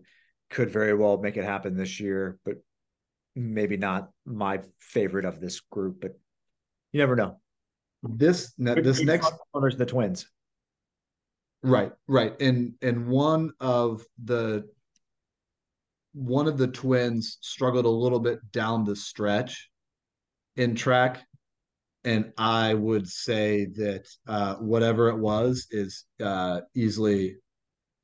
could 0.50 0.70
very 0.70 0.94
well 0.94 1.18
make 1.18 1.36
it 1.36 1.44
happen 1.44 1.76
this 1.76 1.98
year. 1.98 2.38
But 2.44 2.56
maybe 3.34 3.76
not 3.76 4.10
my 4.24 4.60
favorite 4.78 5.24
of 5.24 5.40
this 5.40 5.60
group, 5.60 6.00
but 6.00 6.18
you 6.92 7.00
never 7.00 7.16
know. 7.16 7.40
This 8.02 8.52
this 8.56 9.02
next 9.02 9.28
front 9.28 9.40
runners, 9.54 9.76
the 9.76 9.86
twins. 9.86 10.28
Right, 11.62 11.92
right. 12.06 12.40
And 12.40 12.74
and 12.82 13.08
one 13.08 13.52
of 13.60 14.04
the 14.22 14.68
one 16.12 16.46
of 16.46 16.58
the 16.58 16.68
twins 16.68 17.38
struggled 17.40 17.84
a 17.84 17.90
little 17.90 18.20
bit 18.20 18.38
down 18.52 18.84
the 18.84 18.96
stretch 18.96 19.68
in 20.56 20.74
track. 20.74 21.26
And 22.04 22.32
I 22.38 22.74
would 22.74 23.08
say 23.08 23.66
that 23.76 24.06
uh, 24.26 24.54
whatever 24.56 25.08
it 25.08 25.18
was 25.18 25.66
is 25.70 26.04
uh, 26.22 26.60
easily 26.74 27.36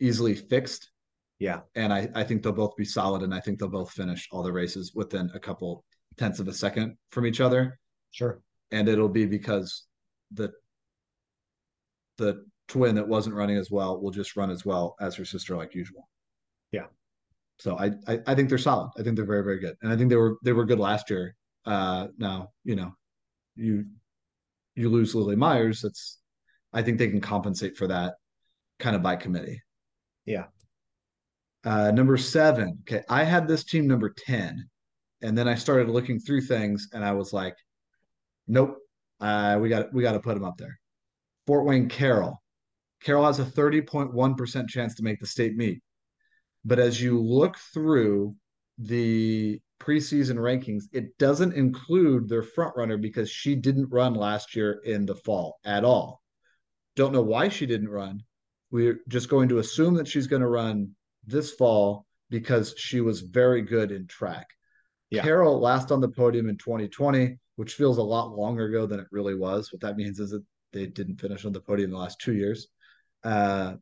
easily 0.00 0.35
fixed. 0.35 0.90
Yeah. 1.38 1.61
And 1.74 1.92
I, 1.92 2.09
I 2.14 2.24
think 2.24 2.42
they'll 2.42 2.52
both 2.52 2.76
be 2.76 2.85
solid 2.85 3.22
and 3.22 3.33
I 3.35 3.40
think 3.40 3.59
they'll 3.59 3.68
both 3.68 3.92
finish 3.92 4.28
all 4.33 4.42
the 4.42 4.52
races 4.52 4.92
within 4.94 5.30
a 5.35 5.38
couple 5.38 5.85
tenths 6.18 6.40
of 6.40 6.48
a 6.48 6.52
second 6.52 6.96
from 7.11 7.26
each 7.26 7.40
other 7.40 7.78
Sure. 8.11 8.40
and 8.70 8.88
it'll 8.88 9.09
be 9.09 9.26
because 9.26 9.85
the 10.33 10.52
the 12.18 12.44
twin 12.68 12.94
that 12.94 13.07
wasn't 13.07 13.35
running 13.35 13.57
as 13.57 13.70
well 13.70 14.00
will 14.00 14.11
just 14.11 14.37
run 14.37 14.50
as 14.50 14.64
well 14.64 14.96
as 15.00 15.14
her 15.16 15.24
sister 15.24 15.57
like 15.57 15.74
usual. 15.74 16.09
Yeah. 16.72 16.87
So 17.59 17.76
I, 17.78 17.92
I 18.09 18.20
I 18.26 18.35
think 18.35 18.48
they're 18.48 18.59
solid. 18.59 18.90
I 18.98 19.02
think 19.02 19.16
they're 19.16 19.24
very 19.26 19.44
very 19.44 19.61
good, 19.61 19.76
and 19.83 19.92
I 19.92 19.96
think 19.96 20.11
they 20.11 20.16
were 20.16 20.37
they 20.42 20.52
were 20.52 20.64
good 20.64 20.80
last 20.80 21.11
year. 21.11 21.35
Uh, 21.64 22.09
now 22.18 22.50
you 22.64 22.74
know, 22.76 22.94
you 23.57 23.87
you 24.75 24.88
lose 24.88 25.14
Lily 25.14 25.37
Myers. 25.37 25.83
That's 25.83 26.19
I 26.73 26.83
think 26.83 26.99
they 26.99 27.09
can 27.09 27.21
compensate 27.21 27.77
for 27.77 27.87
that 27.88 28.14
kind 28.79 28.97
of 28.97 29.03
by 29.03 29.17
committee. 29.17 29.61
Yeah. 30.25 30.47
Uh, 31.64 31.90
number 31.90 32.17
seven. 32.17 32.79
Okay, 32.83 33.05
I 33.09 33.25
had 33.25 33.49
this 33.49 33.64
team 33.64 33.87
number 33.87 34.14
ten, 34.17 34.69
and 35.23 35.37
then 35.37 35.49
I 35.49 35.55
started 35.55 35.88
looking 35.88 36.19
through 36.19 36.43
things, 36.43 36.88
and 36.93 37.05
I 37.05 37.12
was 37.12 37.33
like, 37.33 37.57
nope, 38.47 38.77
uh, 39.21 39.59
we 39.61 39.69
got 39.69 39.93
we 39.95 40.03
got 40.03 40.12
to 40.12 40.21
put 40.21 40.35
them 40.35 40.45
up 40.45 40.59
there. 40.59 40.79
Fort 41.47 41.64
Wayne 41.64 41.88
Carroll. 41.88 42.43
Carroll 43.03 43.27
has 43.27 43.38
a 43.38 43.45
30.1% 43.45 44.69
chance 44.69 44.95
to 44.95 45.03
make 45.03 45.21
the 45.21 45.27
state 45.27 45.57
meet. 45.57 45.83
But 46.64 46.79
as 46.79 47.01
you 47.01 47.21
look 47.21 47.59
through 47.75 48.35
the 48.79 49.61
preseason 49.85 50.37
rankings, 50.37 50.85
it 50.92 51.16
doesn't 51.18 51.55
include 51.55 52.29
their 52.29 52.42
front 52.42 52.75
runner 52.77 52.97
because 52.97 53.31
she 53.31 53.55
didn't 53.55 53.90
run 53.90 54.14
last 54.14 54.57
year 54.57 54.81
in 54.85 55.05
the 55.07 55.14
fall 55.14 55.59
at 55.64 55.85
all. 55.85 56.23
Don't 56.97 57.12
know 57.12 57.23
why 57.23 57.49
she 57.49 57.66
didn't 57.66 57.88
run. 57.88 58.23
We're 58.70 59.01
just 59.09 59.29
going 59.29 59.49
to 59.51 59.59
assume 59.59 59.94
that 59.94 60.09
she's 60.09 60.27
going 60.27 60.42
to 60.42 60.49
run 60.49 60.90
this 61.27 61.53
fall 61.53 62.07
because 62.31 62.75
she 62.77 63.01
was 63.01 63.20
very 63.20 63.62
good 63.62 63.92
in 63.92 64.07
track. 64.07 64.47
Yeah. 65.11 65.23
Carroll 65.23 65.61
last 65.61 65.92
on 65.92 66.01
the 66.01 66.09
podium 66.09 66.49
in 66.49 66.57
2020, 66.57 67.37
which 67.57 67.75
feels 67.75 67.99
a 67.99 68.03
lot 68.03 68.37
longer 68.37 68.66
ago 68.66 68.87
than 68.87 69.01
it 69.01 69.07
really 69.11 69.35
was. 69.35 69.73
What 69.73 69.83
that 69.83 69.97
means 69.97 70.18
is 70.18 70.31
that 70.31 70.44
they 70.73 70.87
didn't 70.87 71.20
finish 71.20 71.44
on 71.44 71.53
the 71.53 71.61
podium 71.61 71.90
the 71.90 71.99
last 71.99 72.20
two 72.20 72.35
years. 72.35 72.68
Uh, 73.23 73.75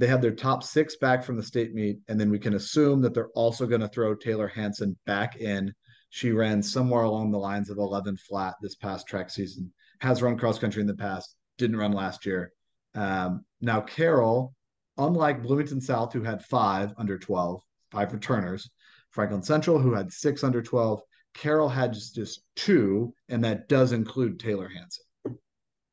they 0.00 0.06
have 0.06 0.22
their 0.22 0.34
top 0.34 0.64
six 0.64 0.96
back 0.96 1.22
from 1.22 1.36
the 1.36 1.42
state 1.42 1.74
meet, 1.74 1.98
and 2.08 2.18
then 2.18 2.30
we 2.30 2.38
can 2.38 2.54
assume 2.54 3.02
that 3.02 3.12
they're 3.12 3.28
also 3.34 3.66
going 3.66 3.82
to 3.82 3.88
throw 3.88 4.14
Taylor 4.14 4.48
Hanson 4.48 4.96
back 5.04 5.36
in. 5.36 5.74
She 6.08 6.32
ran 6.32 6.62
somewhere 6.62 7.02
along 7.02 7.30
the 7.30 7.38
lines 7.38 7.68
of 7.68 7.76
11 7.76 8.16
flat 8.16 8.54
this 8.62 8.76
past 8.76 9.06
track 9.06 9.28
season, 9.28 9.70
has 10.00 10.22
run 10.22 10.38
cross 10.38 10.58
country 10.58 10.80
in 10.80 10.86
the 10.86 10.94
past, 10.94 11.36
didn't 11.58 11.76
run 11.76 11.92
last 11.92 12.24
year. 12.24 12.50
Um, 12.94 13.44
now, 13.60 13.82
Carroll, 13.82 14.54
unlike 14.96 15.42
Bloomington 15.42 15.82
South, 15.82 16.14
who 16.14 16.22
had 16.22 16.42
five 16.46 16.94
under 16.96 17.18
12, 17.18 17.60
five 17.90 18.10
returners, 18.14 18.70
Franklin 19.10 19.42
Central, 19.42 19.78
who 19.78 19.92
had 19.92 20.10
six 20.10 20.42
under 20.42 20.62
12, 20.62 21.02
Carroll 21.34 21.68
had 21.68 21.92
just, 21.92 22.14
just 22.14 22.42
two, 22.56 23.12
and 23.28 23.44
that 23.44 23.68
does 23.68 23.92
include 23.92 24.40
Taylor 24.40 24.70
Hanson. 24.70 25.04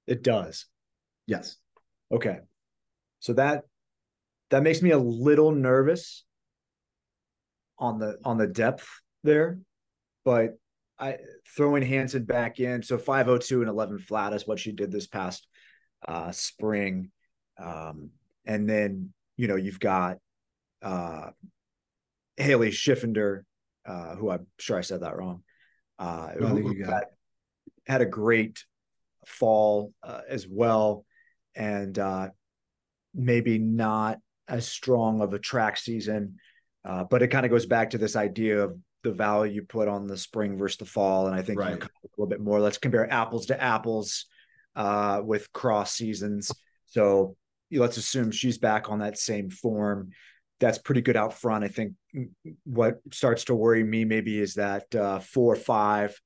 It 0.07 0.23
does. 0.23 0.65
Yes. 1.25 1.57
Okay. 2.09 2.37
So 3.19 3.33
that 3.33 3.65
that 4.49 4.63
makes 4.63 4.81
me 4.81 4.91
a 4.91 4.97
little 4.97 5.51
nervous 5.51 6.23
on 7.79 7.99
the 7.99 8.17
on 8.23 8.37
the 8.37 8.47
depth 8.47 8.87
there, 9.23 9.59
but 10.25 10.57
I 10.99 11.17
throwing 11.55 11.83
Hanson 11.83 12.23
back 12.25 12.59
in. 12.59 12.81
So 12.81 12.97
502 12.97 13.61
and 13.61 13.69
11 13.69 13.99
flat 13.99 14.33
is 14.33 14.47
what 14.47 14.59
she 14.59 14.71
did 14.71 14.91
this 14.91 15.07
past 15.07 15.47
uh 16.07 16.31
spring. 16.31 17.11
Um 17.61 18.11
and 18.45 18.69
then 18.69 19.13
you 19.35 19.47
know 19.47 19.55
you've 19.55 19.79
got 19.79 20.17
uh 20.81 21.31
Haley 22.37 22.69
Schiffender, 22.69 23.41
uh, 23.85 24.15
who 24.15 24.29
I'm 24.29 24.45
sure 24.59 24.77
I 24.77 24.81
said 24.81 25.01
that 25.01 25.17
wrong. 25.17 25.43
Uh 25.99 26.31
No, 26.39 26.47
who 26.47 26.73
you 26.75 26.85
got 26.85 26.93
had, 26.93 27.03
had 27.87 28.01
a 28.01 28.05
great 28.05 28.63
fall 29.25 29.93
uh, 30.03 30.21
as 30.29 30.47
well. 30.47 31.05
And 31.55 31.97
uh 31.97 32.29
maybe 33.13 33.57
not 33.57 34.19
as 34.47 34.67
strong 34.67 35.21
of 35.21 35.33
a 35.33 35.39
track 35.39 35.77
season. 35.77 36.37
Uh, 36.85 37.03
but 37.03 37.21
it 37.21 37.27
kind 37.27 37.45
of 37.45 37.51
goes 37.51 37.65
back 37.65 37.89
to 37.89 37.97
this 37.97 38.15
idea 38.15 38.63
of 38.63 38.77
the 39.03 39.11
value 39.11 39.53
you 39.53 39.61
put 39.63 39.87
on 39.87 40.07
the 40.07 40.17
spring 40.17 40.57
versus 40.57 40.77
the 40.77 40.85
fall. 40.85 41.27
And 41.27 41.35
I 41.35 41.41
think 41.41 41.59
Right. 41.59 41.73
a 41.81 41.89
little 42.17 42.29
bit 42.29 42.41
more. 42.41 42.59
Let's 42.59 42.77
compare 42.77 43.11
apples 43.11 43.47
to 43.47 43.61
apples 43.61 44.25
uh, 44.75 45.21
with 45.23 45.51
cross 45.53 45.93
seasons. 45.93 46.51
So 46.85 47.35
let's 47.71 47.97
assume 47.97 48.31
she's 48.31 48.57
back 48.57 48.89
on 48.89 48.99
that 48.99 49.17
same 49.17 49.49
form. 49.49 50.11
That's 50.59 50.77
pretty 50.77 51.01
good 51.01 51.17
out 51.17 51.33
front. 51.33 51.63
I 51.63 51.67
think 51.67 51.93
what 52.63 52.99
starts 53.11 53.45
to 53.45 53.55
worry 53.55 53.83
me 53.83 54.05
maybe 54.05 54.39
is 54.39 54.55
that 54.55 54.93
uh, 54.95 55.19
four 55.19 55.53
or 55.53 55.57
five 55.57 56.19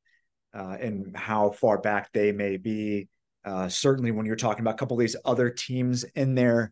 uh, 0.54 0.78
and 0.80 1.16
how 1.16 1.52
far 1.52 1.80
back 1.80 2.12
they 2.14 2.32
may 2.32 2.58
be. 2.58 3.10
Uh, 3.44 3.68
certainly, 3.68 4.12
when 4.12 4.26
you're 4.26 4.36
talking 4.36 4.62
about 4.62 4.76
a 4.76 4.78
couple 4.78 4.96
of 4.96 5.00
these 5.02 5.16
other 5.26 5.50
teams 5.50 6.04
in 6.04 6.36
their 6.36 6.72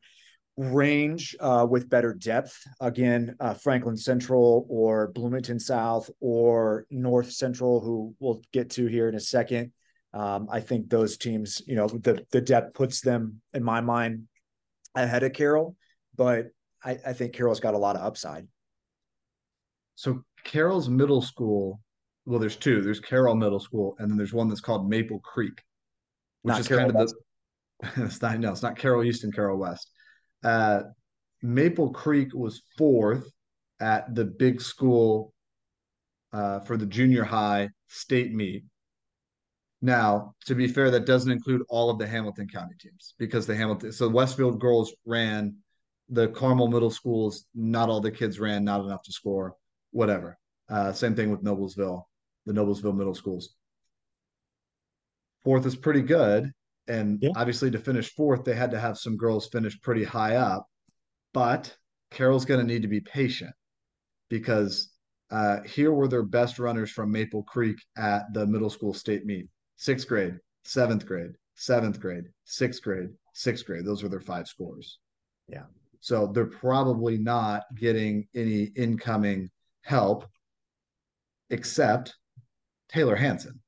range 0.60 1.38
uh, 1.40 1.66
with 1.70 1.90
better 1.90 2.14
depth, 2.14 2.62
again, 2.82 3.34
uh, 3.40 3.54
Franklin 3.54 3.96
Central 3.96 4.68
or 4.70 5.08
Bloomington 5.08 5.58
South 5.58 6.10
or 6.20 6.86
North 6.92 7.32
Central, 7.32 7.80
who 7.80 8.14
we'll 8.20 8.42
get 8.52 8.70
to 8.72 8.86
here 8.86 9.08
in 9.08 9.16
a 9.16 9.22
second. 9.22 9.72
Um, 10.14 10.50
I 10.52 10.60
think 10.60 10.90
those 10.90 11.16
teams, 11.16 11.62
you 11.66 11.76
know, 11.76 11.88
the 11.88 12.26
the 12.32 12.42
depth 12.42 12.74
puts 12.74 13.00
them 13.00 13.42
in 13.54 13.64
my 13.64 13.80
mind 13.80 14.28
ahead 14.96 15.24
of 15.24 15.32
Carroll, 15.32 15.78
but 16.16 16.48
I, 16.84 16.98
I 17.06 17.14
think 17.14 17.34
Carroll's 17.34 17.62
got 17.62 17.74
a 17.74 17.78
lot 17.78 17.96
of 17.96 18.02
upside. 18.02 18.46
So 19.96 20.24
Carroll's 20.44 20.90
middle 20.90 21.22
school, 21.22 21.80
well, 22.26 22.40
there's 22.40 22.58
two. 22.58 22.82
There's 22.82 23.00
Carroll 23.00 23.36
Middle 23.36 23.60
School, 23.60 23.96
and 24.00 24.10
then 24.10 24.18
there's 24.18 24.34
one 24.34 24.50
that's 24.50 24.62
called 24.62 24.90
Maple 24.90 25.20
Creek, 25.20 25.62
which 26.42 26.52
Not 26.52 26.60
is 26.60 26.68
Carroll 26.68 26.92
kind 26.92 27.02
of 27.02 27.08
the. 27.08 28.04
it's 28.06 28.22
not 28.22 28.40
no, 28.40 28.52
it's 28.52 28.64
not 28.64 28.78
Carroll 28.78 29.06
East 29.06 29.24
and 29.24 29.34
Carroll 29.34 29.58
West. 29.58 29.92
Uh, 30.44 30.82
Maple 31.42 31.92
Creek 31.92 32.34
was 32.34 32.62
fourth 32.78 33.30
at 33.80 34.14
the 34.14 34.26
big 34.26 34.62
school 34.62 35.34
uh, 36.34 36.60
for 36.60 36.78
the 36.78 36.86
junior 36.86 37.24
high 37.24 37.70
state 37.88 38.34
meet. 38.34 38.64
Now, 39.82 40.36
to 40.46 40.56
be 40.56 40.68
fair, 40.68 40.92
that 40.92 41.06
doesn't 41.06 41.32
include 41.32 41.62
all 41.70 41.90
of 41.90 41.98
the 41.98 42.08
Hamilton 42.08 42.48
County 42.50 42.76
teams 42.80 43.16
because 43.18 43.48
the 43.48 43.56
Hamilton, 43.56 43.94
so 43.94 44.10
Westfield 44.10 44.60
girls 44.60 44.94
ran 45.06 45.56
the 46.10 46.28
Carmel 46.30 46.68
middle 46.68 46.92
schools. 46.92 47.46
Not 47.56 47.88
all 47.88 48.02
the 48.02 48.12
kids 48.12 48.40
ran, 48.40 48.66
not 48.66 48.82
enough 48.82 49.04
to 49.04 49.14
score, 49.14 49.56
whatever. 49.92 50.38
Uh, 50.68 50.92
same 50.92 51.16
thing 51.16 51.32
with 51.32 51.44
Noblesville, 51.44 52.04
the 52.46 52.54
Noblesville 52.54 52.96
middle 52.96 53.16
schools. 53.16 53.56
Fourth 55.44 55.66
is 55.66 55.76
pretty 55.76 56.02
good. 56.02 56.52
And 56.90 57.20
Yeah. 57.22 57.30
obviously, 57.36 57.72
to 57.72 57.80
finish 57.80 58.14
fourth, 58.14 58.44
they 58.44 58.56
had 58.56 58.72
to 58.72 58.80
have 58.80 58.98
some 58.98 59.16
girls 59.16 59.48
finish 59.48 59.80
pretty 59.82 60.04
high 60.04 60.36
up. 60.36 60.68
But 61.34 61.78
Carroll's 62.12 62.46
going 62.46 62.60
to 62.60 62.66
need 62.66 62.82
to 62.82 62.88
be 62.88 63.02
patient 63.02 63.54
because 64.30 64.92
uh, 65.30 65.62
here 65.62 65.94
were 65.94 66.08
their 66.08 66.24
best 66.24 66.58
runners 66.58 66.90
from 66.92 67.12
Maple 67.12 67.44
Creek 67.44 67.78
at 67.96 68.24
the 68.34 68.48
middle 68.48 68.70
school 68.70 68.94
state 68.94 69.26
meet 69.26 69.48
sixth 69.76 70.08
grade, 70.08 70.40
seventh 70.66 71.06
grade, 71.06 71.32
seventh 71.56 72.00
grade, 72.00 72.26
sixth 72.46 72.82
grade, 72.82 73.10
sixth 73.34 73.66
grade. 73.66 73.86
Those 73.86 74.02
were 74.02 74.10
their 74.10 74.20
five 74.20 74.48
scores. 74.48 75.00
Yeah. 75.48 75.66
So 76.00 76.28
they're 76.28 76.48
probably 76.48 77.18
not 77.18 77.64
getting 77.76 78.28
any 78.34 78.64
incoming 78.76 79.52
help 79.84 80.26
except 81.52 82.16
Taylor 82.88 83.16
Hanson. 83.16 83.62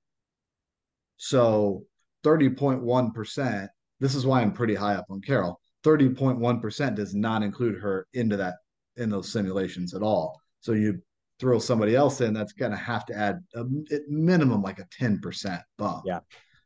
So 1.17 1.85
30.1%, 2.23 3.67
this 3.99 4.15
is 4.15 4.25
why 4.25 4.41
I'm 4.41 4.51
pretty 4.51 4.75
high 4.75 4.95
up 4.95 5.05
on 5.09 5.21
Carroll. 5.21 5.59
30.1% 5.83 6.95
does 6.95 7.15
not 7.15 7.43
include 7.43 7.79
her 7.79 8.07
into 8.13 8.37
that 8.37 8.55
in 8.97 9.09
those 9.09 9.31
simulations 9.31 9.93
at 9.93 10.03
all. 10.03 10.39
So 10.59 10.73
you 10.73 11.01
throw 11.39 11.59
somebody 11.59 11.95
else 11.95 12.21
in, 12.21 12.33
that's 12.33 12.53
going 12.53 12.71
to 12.71 12.77
have 12.77 13.05
to 13.07 13.15
add 13.15 13.43
a, 13.55 13.61
at 13.91 14.07
minimum 14.07 14.61
like 14.61 14.79
a 14.79 14.87
10% 14.99 15.61
bump. 15.77 16.03
Yeah. 16.05 16.19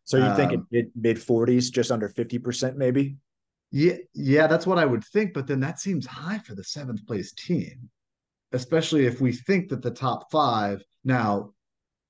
So 0.05 0.17
you 0.17 0.35
think 0.35 0.53
Um, 0.53 0.67
mid 0.71 0.91
mid 0.95 1.21
forties, 1.21 1.71
just 1.71 1.91
under 1.91 2.07
fifty 2.07 2.37
percent, 2.37 2.77
maybe? 2.77 3.17
Yeah, 3.71 3.95
yeah, 4.13 4.45
that's 4.45 4.67
what 4.67 4.77
I 4.77 4.85
would 4.85 5.03
think, 5.03 5.33
but 5.33 5.47
then 5.47 5.59
that 5.61 5.79
seems 5.79 6.05
high 6.05 6.37
for 6.37 6.53
the 6.53 6.63
seventh 6.63 7.05
place 7.07 7.33
team, 7.33 7.89
especially 8.51 9.07
if 9.07 9.19
we 9.19 9.31
think 9.31 9.69
that 9.69 9.81
the 9.81 9.89
top 9.89 10.31
five 10.31 10.83
now, 11.03 11.53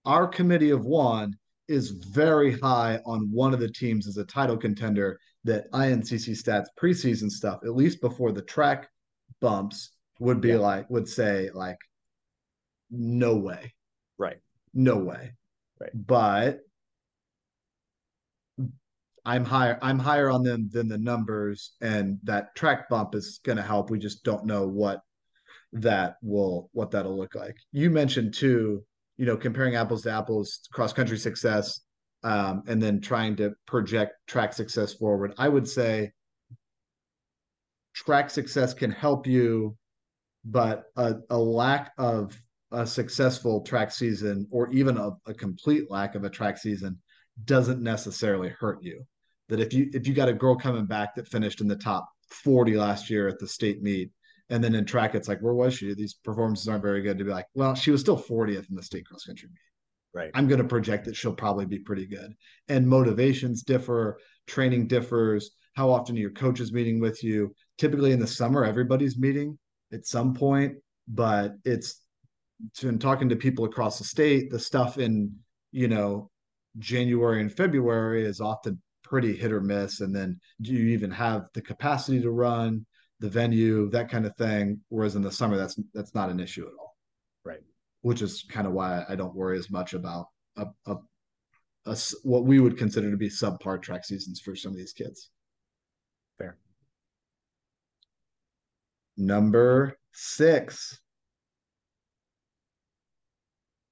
our 0.04 0.28
committee 0.28 0.72
of 0.72 0.86
one 0.86 1.38
is 1.68 1.90
very 1.92 2.60
high 2.60 3.00
on 3.06 3.32
one 3.32 3.54
of 3.54 3.60
the 3.60 3.70
teams 3.70 4.08
as 4.08 4.18
a 4.18 4.26
title 4.26 4.58
contender 4.58 5.20
that 5.44 5.72
INCC 5.72 6.32
stats 6.32 6.68
preseason 6.80 7.30
stuff, 7.30 7.60
at 7.64 7.76
least 7.76 8.02
before 8.02 8.32
the 8.32 8.42
track 8.42 8.90
bumps, 9.42 9.92
would 10.20 10.42
be 10.42 10.50
Yeah. 10.50 10.58
like, 10.58 10.90
would 10.90 11.08
say, 11.08 11.50
like, 11.52 11.78
no 12.90 13.36
way, 13.36 13.74
Right. 14.18 14.40
no 14.74 14.98
way. 14.98 15.34
Right. 15.80 15.92
But 15.94 16.62
I'm 19.26 19.44
higher. 19.44 19.80
I'm 19.82 19.98
higher 19.98 20.30
on 20.30 20.44
them 20.44 20.70
than 20.72 20.88
the 20.88 21.00
numbers, 21.00 21.76
and 21.82 22.20
that 22.24 22.56
track 22.56 22.88
bump 22.90 23.16
is 23.16 23.40
going 23.44 23.58
to 23.58 23.64
help. 23.64 23.90
We 23.90 23.98
just 23.98 24.24
don't 24.24 24.46
know 24.46 24.68
what 24.68 25.02
that 25.74 26.18
will 26.22 26.70
what 26.74 26.92
that'll 26.92 27.18
look 27.18 27.34
like. 27.34 27.58
You 27.72 27.90
mentioned 27.90 28.36
too, 28.36 28.86
you 29.18 29.26
know, 29.26 29.38
comparing 29.38 29.76
apples 29.76 30.04
to 30.04 30.12
apples, 30.12 30.68
cross 30.72 30.94
country 30.94 31.18
success, 31.18 31.82
um, 32.24 32.64
and 32.68 32.82
then 32.82 33.00
trying 33.00 33.36
to 33.38 33.54
project 33.66 34.14
track 34.28 34.54
success 34.54 34.94
forward. 34.94 35.34
I 35.38 35.48
would 35.48 35.68
say 35.68 36.12
track 37.94 38.30
success 38.30 38.74
can 38.74 38.92
help 38.92 39.28
you, 39.28 39.78
but 40.44 40.86
a, 40.98 41.16
a 41.30 41.38
lack 41.38 41.92
of 41.98 42.38
a 42.72 42.86
successful 42.86 43.62
track 43.62 43.92
season 43.92 44.48
or 44.52 44.72
even 44.72 44.98
a, 44.98 45.12
a 45.28 45.34
complete 45.34 45.90
lack 45.90 46.16
of 46.16 46.24
a 46.24 46.30
track 46.30 46.58
season 46.58 47.00
doesn't 47.46 47.82
necessarily 47.82 48.50
hurt 48.50 48.80
you. 48.82 49.04
That 49.50 49.60
if 49.60 49.74
you 49.74 49.90
if 49.94 50.08
you 50.08 50.14
got 50.14 50.30
a 50.30 50.34
girl 50.34 50.56
coming 50.56 50.86
back 50.86 51.16
that 51.16 51.28
finished 51.28 51.62
in 51.62 51.68
the 51.68 51.76
top 51.76 52.10
40 52.30 52.76
last 52.76 53.10
year 53.10 53.28
at 53.28 53.40
the 53.40 53.48
state 53.48 53.82
meet, 53.84 54.12
and 54.50 54.64
then 54.64 54.76
in 54.76 54.86
track 54.86 55.16
it's 55.16 55.28
like, 55.28 55.40
where 55.40 55.54
was 55.54 55.74
she? 55.76 55.94
These 55.94 56.16
performances 56.16 56.68
aren't 56.68 56.84
very 56.84 57.02
good 57.02 57.18
to 57.18 57.24
be 57.24 57.32
like, 57.32 57.48
well, 57.54 57.76
she 57.76 57.92
was 57.92 58.02
still 58.02 58.18
40th 58.18 58.70
in 58.70 58.76
the 58.76 58.84
state 58.84 59.06
cross 59.06 59.26
country 59.26 59.50
meet. 59.50 59.60
Right. 60.14 60.32
I'm 60.34 60.48
going 60.48 60.62
to 60.62 60.68
project 60.68 61.06
that 61.06 61.16
she'll 61.16 61.34
probably 61.34 61.66
be 61.66 61.80
pretty 61.80 62.06
good. 62.06 62.34
And 62.70 62.88
motivations 62.88 63.64
differ, 63.64 64.18
training 64.48 64.88
differs. 64.88 65.52
How 65.74 65.90
often 65.90 66.16
are 66.16 66.20
your 66.20 66.32
coaches 66.32 66.72
meeting 66.72 67.02
with 67.02 67.22
you? 67.22 67.54
Typically 67.78 68.14
in 68.14 68.20
the 68.20 68.28
summer, 68.28 68.64
everybody's 68.64 69.18
meeting 69.18 69.58
at 69.92 70.06
some 70.06 70.34
point, 70.34 70.76
but 71.08 71.56
it's 71.66 72.02
in 72.82 72.98
talking 72.98 73.28
to 73.30 73.36
people 73.36 73.66
across 73.66 73.98
the 73.98 74.06
state, 74.06 74.50
the 74.50 74.60
stuff 74.60 74.98
in, 74.98 75.34
you 75.74 75.90
know, 75.90 76.30
January 76.80 77.42
and 77.42 77.52
February 77.52 78.24
is 78.26 78.40
often 78.40 78.82
pretty 79.04 79.36
hit 79.36 79.52
or 79.52 79.62
miss. 79.62 80.00
And 80.00 80.16
then 80.16 80.40
do 80.62 80.72
you 80.72 80.94
even 80.94 81.12
have 81.12 81.48
the 81.54 81.62
capacity 81.62 82.22
to 82.22 82.32
run 82.32 82.86
the 83.20 83.30
venue, 83.30 83.90
that 83.90 84.10
kind 84.10 84.26
of 84.26 84.36
thing? 84.36 84.82
Whereas 84.90 85.16
in 85.16 85.22
the 85.22 85.32
summer, 85.32 85.58
that's 85.58 85.80
that's 85.94 86.14
not 86.16 86.30
an 86.30 86.40
issue 86.40 86.66
at 86.68 86.74
all 86.80 86.96
Right. 87.44 87.62
which 88.02 88.22
is 88.22 88.44
kind 88.50 88.68
of 88.68 88.74
why 88.74 89.04
I 89.08 89.16
don't 89.16 89.36
worry 89.36 89.58
as 89.58 89.70
much 89.70 89.94
about 89.94 90.28
a 90.58 90.68
a 90.86 90.98
what 92.24 92.46
we 92.46 92.60
would 92.60 92.78
consider 92.78 93.12
to 93.12 93.18
be 93.18 93.30
subpar 93.30 93.82
track 93.82 94.06
seasons 94.06 94.40
for 94.40 94.56
some 94.56 94.72
of 94.72 94.78
these 94.78 94.94
kids. 94.94 95.30
Fair. 96.40 96.58
Number 99.18 99.98
six, 100.12 101.00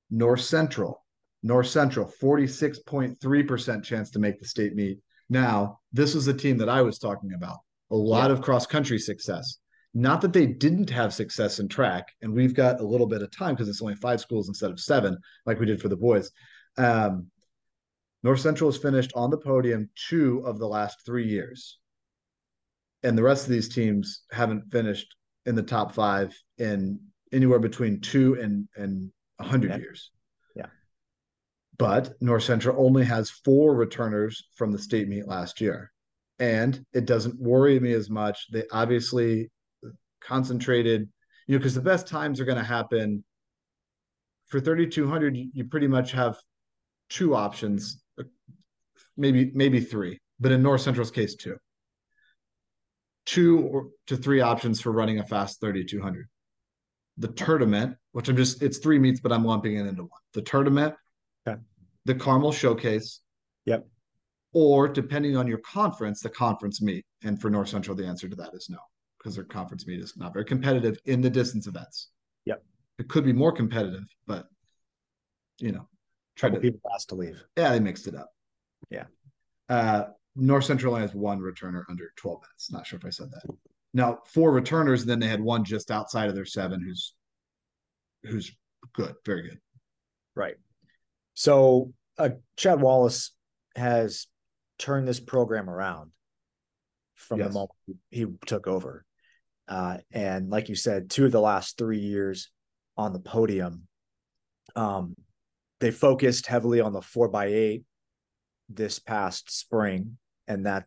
North 0.10 0.42
Central. 0.42 1.00
North 1.46 1.68
Central, 1.68 2.10
46.3% 2.22 3.84
chance 3.84 4.10
to 4.12 4.20
make 4.20 4.40
the 4.40 4.48
state 4.48 4.76
meet. 4.76 5.00
Now, 5.30 5.80
this 5.92 6.16
is 6.16 6.26
the 6.26 6.34
team 6.34 6.58
that 6.60 6.70
I 6.70 6.82
was 6.82 6.98
talking 6.98 7.34
about. 7.34 7.58
A 7.94 7.96
lot 7.96 8.30
Yeah. 8.30 8.34
of 8.34 8.42
cross 8.42 8.66
country 8.66 8.98
success. 9.00 9.60
Not 9.94 10.22
that 10.22 10.34
they 10.34 10.48
didn't 10.48 10.90
have 10.90 11.14
success 11.14 11.60
in 11.60 11.68
track, 11.68 12.08
and 12.22 12.34
we've 12.34 12.56
got 12.56 12.80
a 12.82 12.86
little 12.86 13.06
bit 13.06 13.22
of 13.22 13.30
time 13.30 13.54
because 13.54 13.70
it's 13.70 13.82
only 13.82 13.94
five 13.96 14.20
schools 14.20 14.48
instead 14.48 14.72
of 14.72 14.80
seven, 14.80 15.18
like 15.46 15.60
we 15.60 15.68
did 15.68 15.80
for 15.82 15.90
the 15.90 15.96
boys. 15.96 16.32
Um, 16.78 17.30
North 18.24 18.40
Central 18.40 18.72
has 18.72 18.82
finished 18.82 19.12
on 19.16 19.30
the 19.30 19.38
podium 19.38 19.90
two 20.10 20.40
of 20.46 20.58
the 20.58 20.68
last 20.68 21.06
three 21.06 21.28
years. 21.28 21.78
And 23.04 23.16
the 23.16 23.22
rest 23.24 23.46
of 23.46 23.52
these 23.52 23.70
teams 23.70 24.24
haven't 24.32 24.72
finished 24.72 25.16
in 25.46 25.54
the 25.54 25.62
top 25.62 25.94
five 25.94 26.36
in 26.58 27.00
anywhere 27.32 27.60
between 27.60 28.02
two 28.02 28.36
and 28.42 28.68
and 28.76 29.12
a 29.40 29.44
hundred 29.44 29.72
Yeah. 29.72 29.78
years. 29.78 30.12
Yeah. 30.56 30.70
But 31.78 32.20
North 32.22 32.44
Central 32.44 32.84
only 32.84 33.04
has 33.06 33.30
four 33.30 33.76
returners 33.76 34.50
from 34.56 34.72
the 34.72 34.80
state 34.80 35.08
meet 35.08 35.28
last 35.28 35.62
year. 35.62 35.92
And 36.40 36.86
it 36.94 37.06
doesn't 37.06 37.40
worry 37.40 37.80
me 37.80 37.94
as 37.94 38.10
much. 38.10 38.52
They 38.52 38.64
obviously 38.72 39.52
concentrated, 40.22 41.08
you 41.48 41.56
know, 41.56 41.60
because 41.60 41.76
the 41.76 41.82
best 41.82 42.08
times 42.08 42.40
are 42.40 42.46
going 42.46 42.58
to 42.58 42.64
happen 42.64 43.24
for 44.48 44.60
3200 44.60 45.36
you, 45.36 45.66
pretty 45.66 45.88
much 45.88 46.12
have 46.12 46.38
two 47.10 47.36
options 47.36 48.04
maybe 49.18 49.52
maybe 49.56 49.80
three 49.80 50.20
but 50.40 50.52
in 50.52 50.62
north 50.62 50.82
central's 50.82 51.10
case 51.10 51.34
two 51.36 51.58
two 53.26 53.62
or 53.62 53.88
to 54.06 54.16
three 54.16 54.42
options 54.42 54.80
for 54.80 54.92
running 54.92 55.18
a 55.20 55.24
fast 55.26 55.60
3200 55.60 56.28
the 57.18 57.30
tournament 57.30 57.96
which 58.12 58.30
i'm 58.30 58.36
just 58.38 58.62
it's 58.62 58.78
three 58.78 59.00
meets 59.00 59.20
but 59.20 59.32
i'm 59.32 59.44
lumping 59.44 59.76
it 59.76 59.88
into 59.88 60.04
one 60.04 60.22
the 60.34 60.42
tournament 60.42 60.94
Okay. 61.48 61.60
the 62.06 62.16
carmel 62.16 62.52
showcase 62.52 63.22
Yep. 63.66 63.88
Or 64.54 64.88
depending 64.88 65.36
on 65.36 65.48
your 65.48 65.60
conference 65.60 66.22
the 66.22 66.30
conference 66.30 66.82
meet 66.82 67.06
and 67.24 67.42
for 67.42 67.50
north 67.50 67.70
central 67.70 67.96
the 67.96 68.06
answer 68.06 68.28
to 68.30 68.36
that 68.36 68.54
is 68.54 68.70
no 68.70 68.80
because 69.18 69.36
their 69.36 69.44
conference 69.44 69.88
meet 69.88 70.00
is 70.00 70.16
not 70.18 70.34
very 70.34 70.46
competitive 70.46 70.98
in 71.06 71.22
the 71.22 71.30
distance 71.30 71.68
events 71.68 72.10
Yep. 72.46 72.64
it 73.00 73.08
could 73.08 73.26
be 73.26 73.34
more 73.34 73.52
competitive 73.52 74.04
but 74.28 74.48
you 75.60 75.72
know 75.72 75.88
try 76.36 76.50
to 76.50 76.60
people 76.60 76.80
asked 76.94 77.10
to 77.10 77.16
leave. 77.16 77.44
yeah, 77.58 77.72
they 77.72 77.80
mixed 77.80 78.08
it 78.08 78.16
up. 78.16 78.32
Yeah. 78.90 79.06
Uh, 79.70 80.06
North 80.36 80.66
Central 80.66 80.94
only 80.94 81.06
has 81.06 81.16
one 81.16 81.40
returner 81.40 81.84
under 81.90 82.12
12 82.18 82.42
minutes. 82.42 82.72
Not 82.72 82.88
sure 82.88 82.98
if 82.98 83.06
I 83.06 83.10
said 83.10 83.30
that. 83.32 83.44
Now, 83.94 84.20
four 84.26 84.52
returners, 84.52 85.02
and 85.02 85.10
then 85.10 85.20
they 85.20 85.28
had 85.28 85.42
one 85.42 85.64
just 85.64 85.92
outside 85.92 86.30
of 86.30 86.36
their 86.36 86.46
seven 86.46 86.82
who's 86.82 87.14
who's 88.24 88.52
good, 88.94 89.14
very 89.26 89.44
good. 89.44 89.60
Right. 90.36 90.56
So 91.36 91.94
uh, 92.18 92.30
Chad 92.58 92.82
Wallace 92.82 93.32
has 93.76 94.28
turned 94.84 95.08
this 95.08 95.20
program 95.20 95.70
around 95.70 96.12
from 97.16 97.40
Yes. 97.40 97.48
the 97.50 97.54
moment 97.54 97.72
he 98.12 98.26
took 98.46 98.68
over. 98.68 99.06
Uh, 99.68 100.00
and 100.12 100.50
like 100.50 100.68
you 100.68 100.76
said, 100.76 101.10
two 101.10 101.26
of 101.26 101.32
the 101.32 101.40
last 101.40 101.78
three 101.78 102.00
years 102.00 102.52
on 102.98 103.14
the 103.14 103.20
podium, 103.20 103.88
um, 104.76 105.16
they 105.80 105.90
focused 105.92 106.48
heavily 106.48 106.82
on 106.82 106.92
the 106.92 107.02
four 107.02 107.30
by 107.30 107.46
eight 107.46 107.86
this 108.68 109.00
past 109.00 109.52
spring, 109.58 110.18
and 110.48 110.66
that 110.66 110.86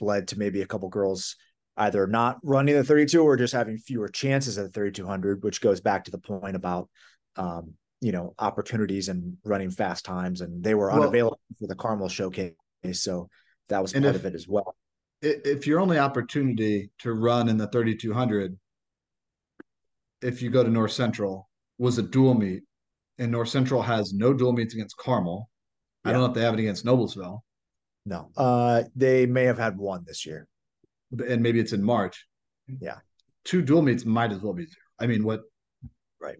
led 0.00 0.28
to 0.28 0.38
maybe 0.38 0.62
a 0.62 0.66
couple 0.66 0.88
girls 0.88 1.36
either 1.76 2.06
not 2.06 2.38
running 2.44 2.74
the 2.74 2.84
32 2.84 3.22
or 3.22 3.36
just 3.36 3.52
having 3.54 3.76
fewer 3.78 4.08
chances 4.08 4.58
at 4.58 4.64
the 4.66 4.70
3200, 4.70 5.42
which 5.42 5.60
goes 5.60 5.80
back 5.80 6.04
to 6.04 6.10
the 6.10 6.18
point 6.18 6.54
about 6.54 6.88
um, 7.36 7.74
you 8.00 8.12
know 8.12 8.34
opportunities 8.38 9.08
and 9.08 9.36
running 9.44 9.70
fast 9.70 10.04
times, 10.04 10.42
and 10.42 10.62
they 10.62 10.74
were 10.74 10.88
Well- 10.90 11.02
unavailable 11.02 11.40
for 11.58 11.66
the 11.66 11.74
Carmel 11.76 12.08
showcase, 12.08 12.54
so 12.92 13.28
that 13.68 13.80
was 13.80 13.94
And 13.94 14.04
part 14.04 14.16
if- 14.16 14.22
of 14.22 14.26
it 14.26 14.34
as 14.34 14.48
well. 14.48 14.76
If 15.24 15.68
your 15.68 15.78
only 15.78 15.98
opportunity 16.00 16.90
to 16.98 17.12
run 17.12 17.48
in 17.48 17.56
the 17.56 17.68
3200, 17.68 18.58
if 20.20 20.42
you 20.42 20.50
go 20.50 20.64
to 20.64 20.68
North 20.70 20.90
Central, 20.90 21.48
was 21.78 21.96
a 21.98 22.02
dual 22.02 22.34
meet, 22.34 22.64
and 23.18 23.30
North 23.30 23.48
Central 23.48 23.82
has 23.82 24.12
no 24.12 24.32
dual 24.34 24.52
meets 24.52 24.74
against 24.74 24.96
Carmel. 24.96 25.48
I 26.04 26.10
don't 26.10 26.20
know 26.22 26.26
if 26.26 26.34
they 26.34 26.40
have 26.42 26.54
it 26.54 26.60
against 26.60 26.84
Noblesville, 26.84 27.40
No, 28.04 28.32
uh, 28.36 28.82
they 28.96 29.26
may 29.26 29.44
have 29.44 29.58
had 29.58 29.78
one 29.78 30.02
this 30.04 30.26
year. 30.26 30.48
and 31.28 31.40
maybe 31.40 31.60
it's 31.60 31.72
in 31.72 31.84
March. 31.84 32.26
Yeah. 32.80 32.98
Two 33.44 33.62
dual 33.62 33.82
meets 33.82 34.04
might 34.04 34.32
as 34.32 34.40
well 34.40 34.54
be 34.54 34.64
zero. 34.66 34.76
I 34.98 35.06
mean, 35.06 35.22
what 35.22 35.42
Right. 36.20 36.38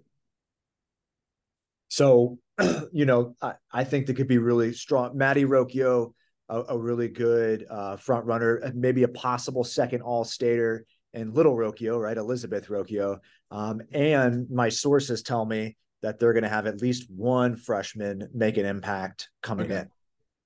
So, 1.88 2.38
you 2.92 3.04
know, 3.06 3.36
I, 3.40 3.54
I 3.72 3.84
think 3.84 4.06
they 4.06 4.14
could 4.14 4.26
be 4.28 4.38
really 4.38 4.72
strong. 4.72 5.16
Maddie 5.16 5.44
Rocchio, 5.44 6.14
a, 6.52 6.74
a 6.74 6.78
really 6.78 7.08
good 7.08 7.66
uh, 7.68 7.96
front 7.96 8.26
runner, 8.26 8.70
maybe 8.74 9.02
a 9.02 9.08
possible 9.08 9.64
second 9.64 10.02
all 10.02 10.22
stater 10.22 10.84
and 11.14 11.34
little 11.34 11.56
Rocchio, 11.56 12.00
right? 12.00 12.16
Elizabeth 12.16 12.68
Rocchio. 12.68 13.18
Um, 13.50 13.80
and 13.92 14.48
my 14.50 14.68
sources 14.68 15.22
tell 15.22 15.44
me 15.44 15.76
that 16.02 16.18
they're 16.18 16.32
going 16.32 16.42
to 16.42 16.48
have 16.48 16.66
at 16.66 16.82
least 16.82 17.10
one 17.10 17.56
freshman 17.56 18.28
make 18.34 18.58
an 18.58 18.66
impact 18.66 19.30
coming 19.42 19.66
okay. 19.66 19.80
in. 19.80 19.88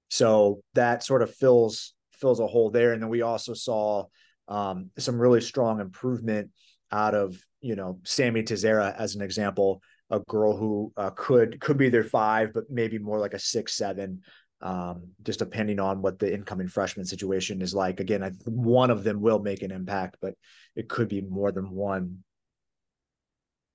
So 0.09 0.61
that 0.75 1.03
sort 1.03 1.23
of 1.23 1.35
fills 1.35 1.92
fills 2.12 2.40
a 2.40 2.47
hole 2.47 2.71
there. 2.71 2.92
And 2.92 3.03
then 3.03 3.11
we 3.11 3.23
also 3.23 3.53
saw 3.53 4.05
um, 4.49 4.90
some 4.97 5.19
really 5.19 5.40
strong 5.40 5.81
improvement 5.81 6.51
out 6.92 7.14
of 7.14 7.37
you 7.61 7.75
know 7.75 7.99
Sammy 8.05 8.42
Tizera 8.42 8.95
as 8.97 9.16
an 9.16 9.23
example, 9.23 9.83
a 10.11 10.21
girl 10.21 10.57
who 10.57 10.92
uh, 10.97 11.11
could 11.11 11.61
could 11.61 11.77
be 11.77 11.88
their 11.88 12.05
five, 12.05 12.53
but 12.55 12.64
maybe 12.71 12.99
more 12.99 13.19
like 13.19 13.35
a 13.35 13.38
six 13.40 13.75
seven, 13.75 14.21
um, 14.62 15.09
just 15.23 15.38
depending 15.38 15.79
on 15.79 16.03
what 16.03 16.19
the 16.19 16.33
incoming 16.33 16.69
freshman 16.69 17.07
situation 17.07 17.61
is 17.61 17.75
like. 17.75 18.01
Again, 18.01 18.23
I, 18.23 18.31
one 18.45 18.90
of 18.90 19.05
them 19.05 19.21
will 19.21 19.38
make 19.38 19.62
an 19.62 19.71
impact, 19.71 20.16
but 20.21 20.35
it 20.75 20.88
could 20.88 21.09
be 21.09 21.21
more 21.21 21.53
than 21.53 21.71
one. 21.71 22.25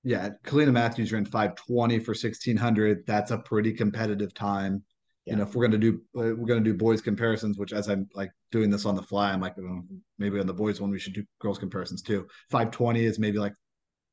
Yeah, 0.04 0.30
Kalina 0.44 0.72
Matthews 0.72 1.12
ran 1.12 1.24
520 1.24 2.00
for 2.00 2.10
1600. 2.10 3.06
That's 3.06 3.30
a 3.30 3.38
pretty 3.38 3.72
competitive 3.72 4.34
time. 4.34 4.82
Yeah. 5.24 5.34
You 5.34 5.36
know, 5.36 5.42
if 5.44 5.54
we're 5.54 5.68
going 5.68 5.80
to 5.80 5.92
do 5.92 6.00
uh, 6.16 6.34
we're 6.34 6.48
going 6.48 6.64
to 6.64 6.70
do 6.70 6.76
boys 6.76 7.00
comparisons, 7.00 7.56
which 7.56 7.72
as 7.72 7.88
I'm 7.88 8.08
like 8.12 8.32
doing 8.50 8.70
this 8.70 8.84
on 8.84 8.96
the 8.96 9.02
fly, 9.02 9.30
I'm 9.30 9.40
like 9.40 9.54
oh, 9.60 9.82
maybe 10.18 10.40
on 10.40 10.48
the 10.48 10.52
boys 10.52 10.80
one 10.80 10.90
we 10.90 10.98
should 10.98 11.12
do 11.12 11.24
girls 11.38 11.58
comparisons 11.58 12.02
too. 12.02 12.26
520 12.50 13.04
is 13.04 13.20
maybe 13.20 13.38
like 13.38 13.54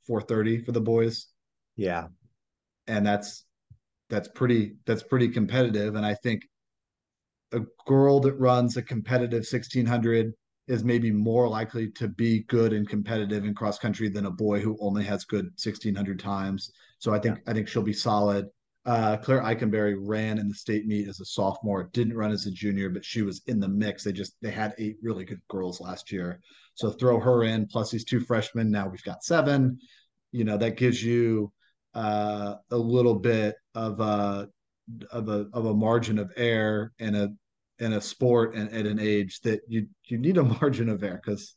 430 0.05 0.65
for 0.65 0.71
the 0.71 0.81
boys. 0.81 1.27
Yeah. 1.75 2.07
And 2.85 3.03
that's 3.03 3.45
that's 4.11 4.27
pretty 4.27 4.75
that's 4.85 5.01
pretty 5.03 5.29
competitive 5.29 5.95
and 5.95 6.05
I 6.05 6.13
think 6.13 6.43
a 7.51 7.61
girl 7.87 8.19
that 8.21 8.33
runs 8.33 8.77
a 8.77 8.81
competitive 8.81 9.39
1600 9.39 10.33
is 10.67 10.83
maybe 10.83 11.11
more 11.11 11.49
likely 11.49 11.89
to 11.89 12.07
be 12.07 12.43
good 12.43 12.73
and 12.73 12.87
competitive 12.87 13.43
in 13.43 13.55
cross 13.55 13.79
country 13.79 14.07
than 14.07 14.27
a 14.27 14.31
boy 14.31 14.59
who 14.59 14.77
only 14.79 15.03
has 15.03 15.25
good 15.25 15.45
1600 15.45 16.19
times. 16.19 16.71
So 16.99 17.11
I 17.13 17.19
think 17.19 17.37
yeah. 17.37 17.51
I 17.51 17.53
think 17.53 17.67
she'll 17.67 17.81
be 17.81 17.93
solid. 17.93 18.45
Uh, 18.85 19.17
Claire 19.17 19.41
Eikenberry 19.41 19.95
ran 19.99 20.37
in 20.37 20.47
the 20.47 20.53
state 20.53 20.85
meet 20.85 21.07
as 21.07 21.19
a 21.19 21.25
sophomore, 21.25 21.89
didn't 21.91 22.15
run 22.15 22.31
as 22.31 22.45
a 22.45 22.51
junior, 22.51 22.89
but 22.89 23.03
she 23.03 23.23
was 23.23 23.41
in 23.47 23.59
the 23.59 23.67
mix. 23.67 24.03
They 24.03 24.13
just 24.13 24.35
they 24.41 24.51
had 24.51 24.73
eight 24.77 24.97
really 25.01 25.25
good 25.25 25.41
girls 25.49 25.81
last 25.81 26.11
year. 26.11 26.39
So 26.75 26.91
throw 26.91 27.19
her 27.19 27.43
in 27.43 27.67
plus 27.67 27.91
these 27.91 28.05
two 28.05 28.19
freshmen. 28.19 28.71
Now 28.71 28.87
we've 28.87 29.03
got 29.03 29.23
seven. 29.23 29.79
You 30.31 30.43
know, 30.43 30.57
that 30.57 30.77
gives 30.77 31.03
you 31.03 31.51
uh, 31.95 32.55
a 32.69 32.77
little 32.77 33.15
bit 33.15 33.55
of 33.73 33.99
a 33.99 34.49
of 35.11 35.29
a 35.29 35.47
of 35.53 35.65
a 35.65 35.73
margin 35.73 36.19
of 36.19 36.31
error 36.35 36.91
in 36.99 37.15
a 37.15 37.29
in 37.79 37.93
a 37.93 38.01
sport 38.01 38.55
and 38.55 38.71
at 38.73 38.85
an 38.85 38.99
age 38.99 39.39
that 39.41 39.61
you 39.67 39.87
you 40.05 40.17
need 40.17 40.37
a 40.37 40.43
margin 40.61 40.89
of 40.89 41.03
error 41.03 41.21
because 41.23 41.55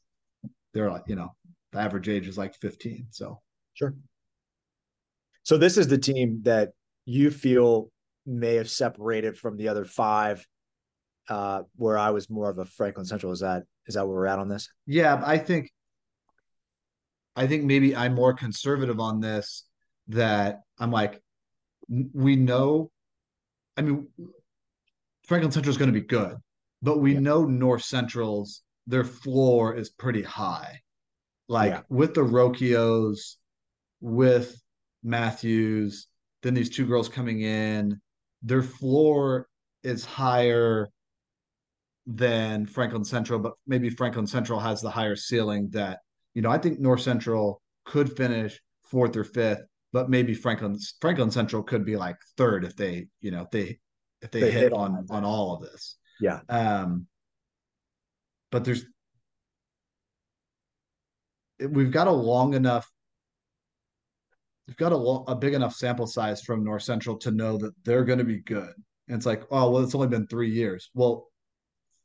they're 0.72 0.90
like 0.90 1.04
you 1.06 1.16
know 1.16 1.34
the 1.72 1.78
average 1.78 2.08
age 2.08 2.28
is 2.28 2.38
like 2.38 2.54
15 2.56 3.06
so. 3.10 3.40
Sure. 3.74 3.94
So 5.44 5.56
this 5.56 5.78
is 5.78 5.88
the 5.88 5.98
team 5.98 6.40
that 6.42 6.72
you 7.06 7.30
feel 7.30 7.90
may 8.26 8.56
have 8.56 8.68
separated 8.70 9.36
from 9.36 9.56
the 9.56 9.68
other 9.68 9.84
five 9.84 10.46
uh 11.28 11.62
where 11.76 11.96
i 11.96 12.10
was 12.10 12.28
more 12.28 12.50
of 12.50 12.58
a 12.58 12.64
franklin 12.64 13.06
central. 13.06 13.32
Is 13.32 13.40
that 13.40 13.64
is 13.86 13.94
that 13.94 14.06
where 14.06 14.16
we're 14.16 14.26
at 14.26 14.38
on 14.38 14.48
this? 14.48 14.68
Yeah 14.86 15.20
i 15.24 15.38
think 15.38 15.70
i 17.34 17.46
think 17.46 17.64
maybe 17.64 17.96
i'm 17.96 18.14
more 18.14 18.34
conservative 18.34 19.00
on 19.00 19.20
this 19.20 19.64
that 20.08 20.60
i'm 20.78 20.90
like 20.90 21.20
we 22.12 22.36
know 22.36 22.90
mean, 23.80 24.08
Franklin 25.26 25.52
Central 25.52 25.70
is 25.70 25.78
going 25.78 25.92
to 25.92 25.98
be 25.98 26.06
good, 26.06 26.36
but 26.82 26.98
we 26.98 27.14
yeah. 27.14 27.20
know 27.20 27.44
North 27.46 27.84
Central's 27.84 28.62
their 28.86 29.04
floor 29.04 29.74
is 29.74 29.90
pretty 29.90 30.22
high. 30.22 30.80
Like 31.48 31.72
yeah. 31.72 31.80
with 31.88 32.14
the 32.14 32.22
Rocchios, 32.22 33.36
with 34.00 34.60
Matthews, 35.02 36.08
then 36.42 36.54
these 36.54 36.70
two 36.70 36.86
girls 36.86 37.08
coming 37.08 37.42
in, 37.42 38.00
their 38.42 38.62
floor 38.62 39.48
is 39.82 40.04
higher 40.04 40.90
than 42.06 42.66
Franklin 42.66 43.04
Central, 43.04 43.38
but 43.38 43.52
maybe 43.66 43.90
Franklin 43.90 44.26
Central 44.26 44.58
has 44.58 44.80
the 44.80 44.90
higher 44.90 45.16
ceiling 45.16 45.68
that, 45.70 46.00
you 46.34 46.42
know, 46.42 46.50
I 46.50 46.58
think 46.58 46.80
North 46.80 47.02
Central 47.02 47.62
could 47.84 48.16
finish 48.16 48.60
fourth 48.82 49.16
or 49.16 49.24
fifth 49.24 49.62
but 49.92 50.10
maybe 50.10 50.34
Franklin 50.34 50.78
Franklin 51.00 51.30
Central 51.30 51.62
could 51.62 51.84
be 51.84 51.96
like 51.96 52.16
third 52.36 52.64
if 52.64 52.76
they, 52.76 53.08
you 53.20 53.30
know, 53.30 53.42
if 53.42 53.50
they 53.50 53.78
if 54.20 54.30
they, 54.30 54.40
they 54.40 54.50
hit, 54.50 54.62
hit, 54.62 54.72
on 54.72 55.06
on 55.10 55.24
all 55.24 55.54
of 55.54 55.62
this. 55.62 55.96
Yeah. 56.20 56.40
Um 56.48 57.06
but 58.50 58.64
there's 58.64 58.84
we've 61.58 61.92
got 61.92 62.08
a 62.08 62.12
long 62.12 62.54
enough 62.54 62.88
we've 64.66 64.76
got 64.76 64.92
a, 64.92 64.96
long, 64.96 65.24
a 65.28 65.34
big 65.34 65.54
enough 65.54 65.74
sample 65.74 66.06
size 66.06 66.42
from 66.42 66.64
North 66.64 66.82
Central 66.82 67.16
to 67.18 67.30
know 67.30 67.58
that 67.58 67.72
they're 67.84 68.04
going 68.04 68.18
to 68.18 68.24
be 68.24 68.38
good. 68.38 68.72
And 69.08 69.16
it's 69.16 69.26
like, 69.26 69.42
oh, 69.50 69.70
well, 69.70 69.82
it's 69.82 69.94
only 69.94 70.08
been 70.08 70.26
three 70.26 70.50
years. 70.50 70.90
Well, 70.94 71.28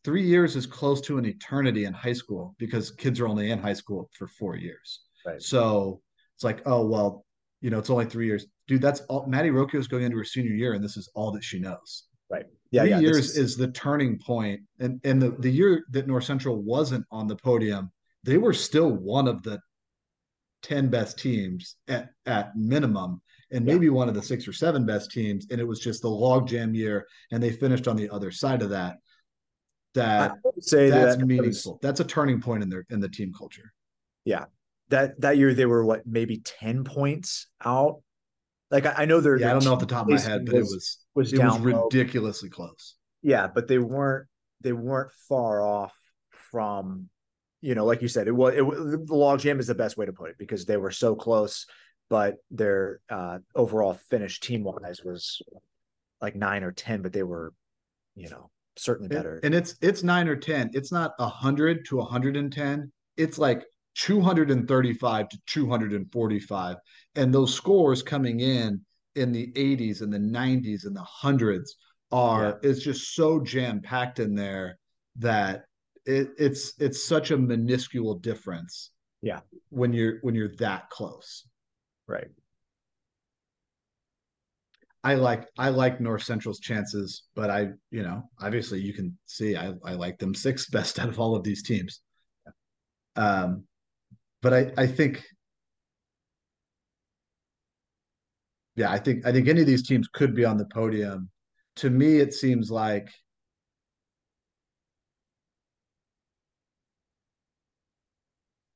three 0.03 0.23
years 0.23 0.55
is 0.55 0.65
close 0.65 0.99
to 1.01 1.17
an 1.17 1.25
eternity 1.25 1.85
in 1.85 1.93
high 1.93 2.13
school 2.13 2.55
because 2.57 2.91
kids 2.91 3.19
are 3.19 3.27
only 3.27 3.51
in 3.51 3.59
high 3.59 3.73
school 3.73 4.09
for 4.17 4.27
four 4.27 4.55
years. 4.55 5.01
Right. 5.25 5.41
So 5.41 6.01
it's 6.35 6.43
like, 6.43 6.61
oh, 6.65 6.85
well, 6.87 7.25
you 7.61 7.69
know, 7.69 7.79
it's 7.79 7.89
only 7.89 8.05
three 8.05 8.27
years. 8.27 8.45
Dude, 8.67 8.81
that's 8.81 9.01
all 9.01 9.25
Maddie 9.27 9.49
Rocchio 9.49 9.75
is 9.75 9.87
going 9.87 10.03
into 10.03 10.17
her 10.17 10.23
senior 10.23 10.53
year, 10.53 10.73
and 10.73 10.83
this 10.83 10.97
is 10.97 11.09
all 11.15 11.31
that 11.31 11.43
she 11.43 11.59
knows. 11.59 12.03
Right. 12.29 12.45
Yeah. 12.71 12.81
Three 12.81 12.89
yeah, 12.91 12.99
years 12.99 13.29
is... 13.31 13.37
is... 13.37 13.57
the 13.57 13.69
turning 13.69 14.19
point. 14.19 14.61
And 14.79 14.99
and 15.03 15.21
the, 15.21 15.31
the 15.39 15.49
year 15.49 15.83
that 15.91 16.07
North 16.07 16.25
Central 16.25 16.61
wasn't 16.61 17.05
on 17.11 17.27
the 17.27 17.35
podium, 17.35 17.91
they 18.23 18.37
were 18.37 18.53
still 18.53 18.89
one 18.89 19.27
of 19.27 19.43
the 19.43 19.59
10 20.63 20.89
best 20.89 21.17
teams 21.19 21.75
at, 21.87 22.09
at 22.25 22.55
minimum, 22.55 23.21
and 23.51 23.63
maybe 23.63 23.85
yeah. 23.85 23.91
one 23.91 24.09
of 24.09 24.15
the 24.15 24.23
six 24.23 24.47
or 24.47 24.53
seven 24.53 24.85
best 24.85 25.11
teams. 25.11 25.47
And 25.49 25.61
it 25.61 25.67
was 25.67 25.79
just 25.79 26.01
the 26.01 26.09
logjam 26.09 26.75
year, 26.75 27.07
and 27.31 27.41
they 27.41 27.51
finished 27.51 27.87
on 27.87 27.95
the 27.95 28.09
other 28.09 28.31
side 28.31 28.61
of 28.61 28.69
that. 28.71 28.97
That 29.93 30.35
say 30.59 30.91
that's 30.91 31.15
that 31.15 31.25
meaningful. 31.25 31.79
That's 31.81 32.01
a 32.01 32.05
turning 32.05 32.39
point 32.39 32.61
in 32.61 32.69
their 32.69 32.85
in 32.91 32.99
the 32.99 33.09
team 33.09 33.33
culture. 33.35 33.73
Yeah 34.25 34.45
that 34.89 35.19
that 35.21 35.37
year 35.37 35.53
they 35.53 35.65
were 35.65 35.85
what 35.85 36.05
maybe 36.05 36.37
10 36.39 36.83
points 36.83 37.47
out? 37.63 38.01
Like 38.69 38.85
i, 38.85 38.93
I 38.97 39.05
know 39.05 39.21
they're 39.21 39.39
yeah, 39.39 39.49
i 39.49 39.53
don't 39.53 39.63
know 39.63 39.73
off 39.73 39.79
the 39.79 39.85
top 39.85 40.07
of 40.07 40.11
my 40.11 40.19
head 40.19 40.45
but 40.45 40.55
was, 40.55 40.71
it 40.71 40.75
was 40.75 40.97
was 41.15 41.33
it 41.33 41.39
was 41.39 41.59
ridiculously 41.59 42.49
low. 42.49 42.55
close. 42.55 42.95
Yeah 43.21 43.47
but 43.47 43.67
they 43.67 43.77
weren't 43.77 44.27
they 44.61 44.73
weren't 44.73 45.11
far 45.29 45.61
off 45.61 45.95
from 46.51 47.09
you 47.61 47.75
know 47.75 47.85
like 47.85 48.01
you 48.01 48.07
said 48.07 48.27
it 48.27 48.31
was 48.31 48.53
it, 48.55 49.07
the 49.07 49.15
log 49.15 49.39
jam 49.39 49.59
is 49.59 49.67
the 49.67 49.75
best 49.75 49.97
way 49.97 50.05
to 50.05 50.11
put 50.11 50.29
it 50.29 50.37
because 50.37 50.65
they 50.65 50.75
were 50.77 50.91
so 50.91 51.15
close 51.15 51.65
but 52.09 52.35
their 52.51 52.99
uh 53.09 53.39
overall 53.55 53.97
finish 54.09 54.39
team 54.39 54.63
wise 54.63 55.01
was 55.03 55.41
like 56.21 56.35
nine 56.35 56.63
or 56.63 56.71
ten 56.71 57.01
but 57.01 57.13
they 57.13 57.23
were 57.23 57.53
you 58.15 58.29
know 58.29 58.49
certainly 58.75 59.09
better. 59.09 59.35
and, 59.35 59.45
and 59.45 59.55
it's 59.55 59.75
it's 59.81 60.03
nine 60.03 60.27
or 60.27 60.35
ten. 60.35 60.69
It's 60.73 60.91
not 60.91 61.13
a 61.19 61.27
hundred 61.27 61.85
to 61.85 61.97
110 61.97 62.91
it's 63.17 63.37
like 63.37 63.63
235 63.97 65.29
to 65.29 65.37
245 65.45 66.75
and 67.15 67.33
those 67.33 67.53
scores 67.53 68.03
coming 68.03 68.39
in 68.39 68.81
in 69.15 69.31
the 69.31 69.51
80s 69.53 70.01
and 70.01 70.13
the 70.13 70.19
90s 70.19 70.85
and 70.85 70.95
the 70.95 71.01
hundreds 71.01 71.75
are 72.11 72.59
yeah. 72.63 72.69
it's 72.69 72.81
just 72.81 73.15
so 73.15 73.39
jam 73.39 73.81
packed 73.81 74.19
in 74.19 74.35
there 74.35 74.77
that 75.17 75.65
it, 76.07 76.29
it's 76.37 76.73
it's 76.79 77.03
such 77.03 77.31
a 77.31 77.37
minuscule 77.37 78.15
difference 78.15 78.91
yeah. 79.21 79.41
when 79.69 79.93
you're 79.93 80.19
when 80.21 80.35
you're 80.35 80.55
that 80.57 80.89
close. 80.89 81.45
Right. 82.07 82.29
I 85.03 85.15
like 85.15 85.47
I 85.57 85.69
like 85.69 85.99
North 86.01 86.23
Central's 86.23 86.59
chances, 86.59 87.23
but 87.35 87.49
I 87.49 87.69
you 87.91 88.03
know 88.03 88.23
obviously 88.41 88.79
you 88.79 88.93
can 88.93 89.17
see 89.25 89.55
I 89.55 89.73
I 89.83 89.93
like 89.93 90.17
them 90.17 90.33
sixth 90.33 90.71
best 90.71 90.97
out 90.97 91.09
of 91.09 91.19
all 91.19 91.35
of 91.35 91.43
these 91.43 91.61
teams. 91.61 92.01
Um, 93.15 93.63
but 94.47 94.53
I, 94.53 94.83
I 94.83 94.87
think 94.87 95.25
yeah, 98.77 98.89
I 98.89 98.97
think 98.97 99.25
I 99.25 99.33
think 99.33 99.49
any 99.49 99.59
of 99.59 99.67
these 99.67 99.85
teams 99.85 100.07
could 100.07 100.33
be 100.33 100.45
on 100.45 100.55
the 100.55 100.63
podium. 100.73 101.29
To 101.77 101.89
me, 101.89 102.19
it 102.19 102.33
seems 102.33 102.71
like 102.71 103.09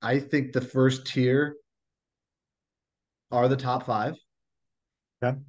I 0.01 0.19
think 0.19 0.51
the 0.51 0.59
first 0.59 1.07
tier 1.07 1.55
are 3.32 3.47
the 3.47 3.55
top 3.55 3.86
five. 3.86 4.15
Okay. 5.24 5.39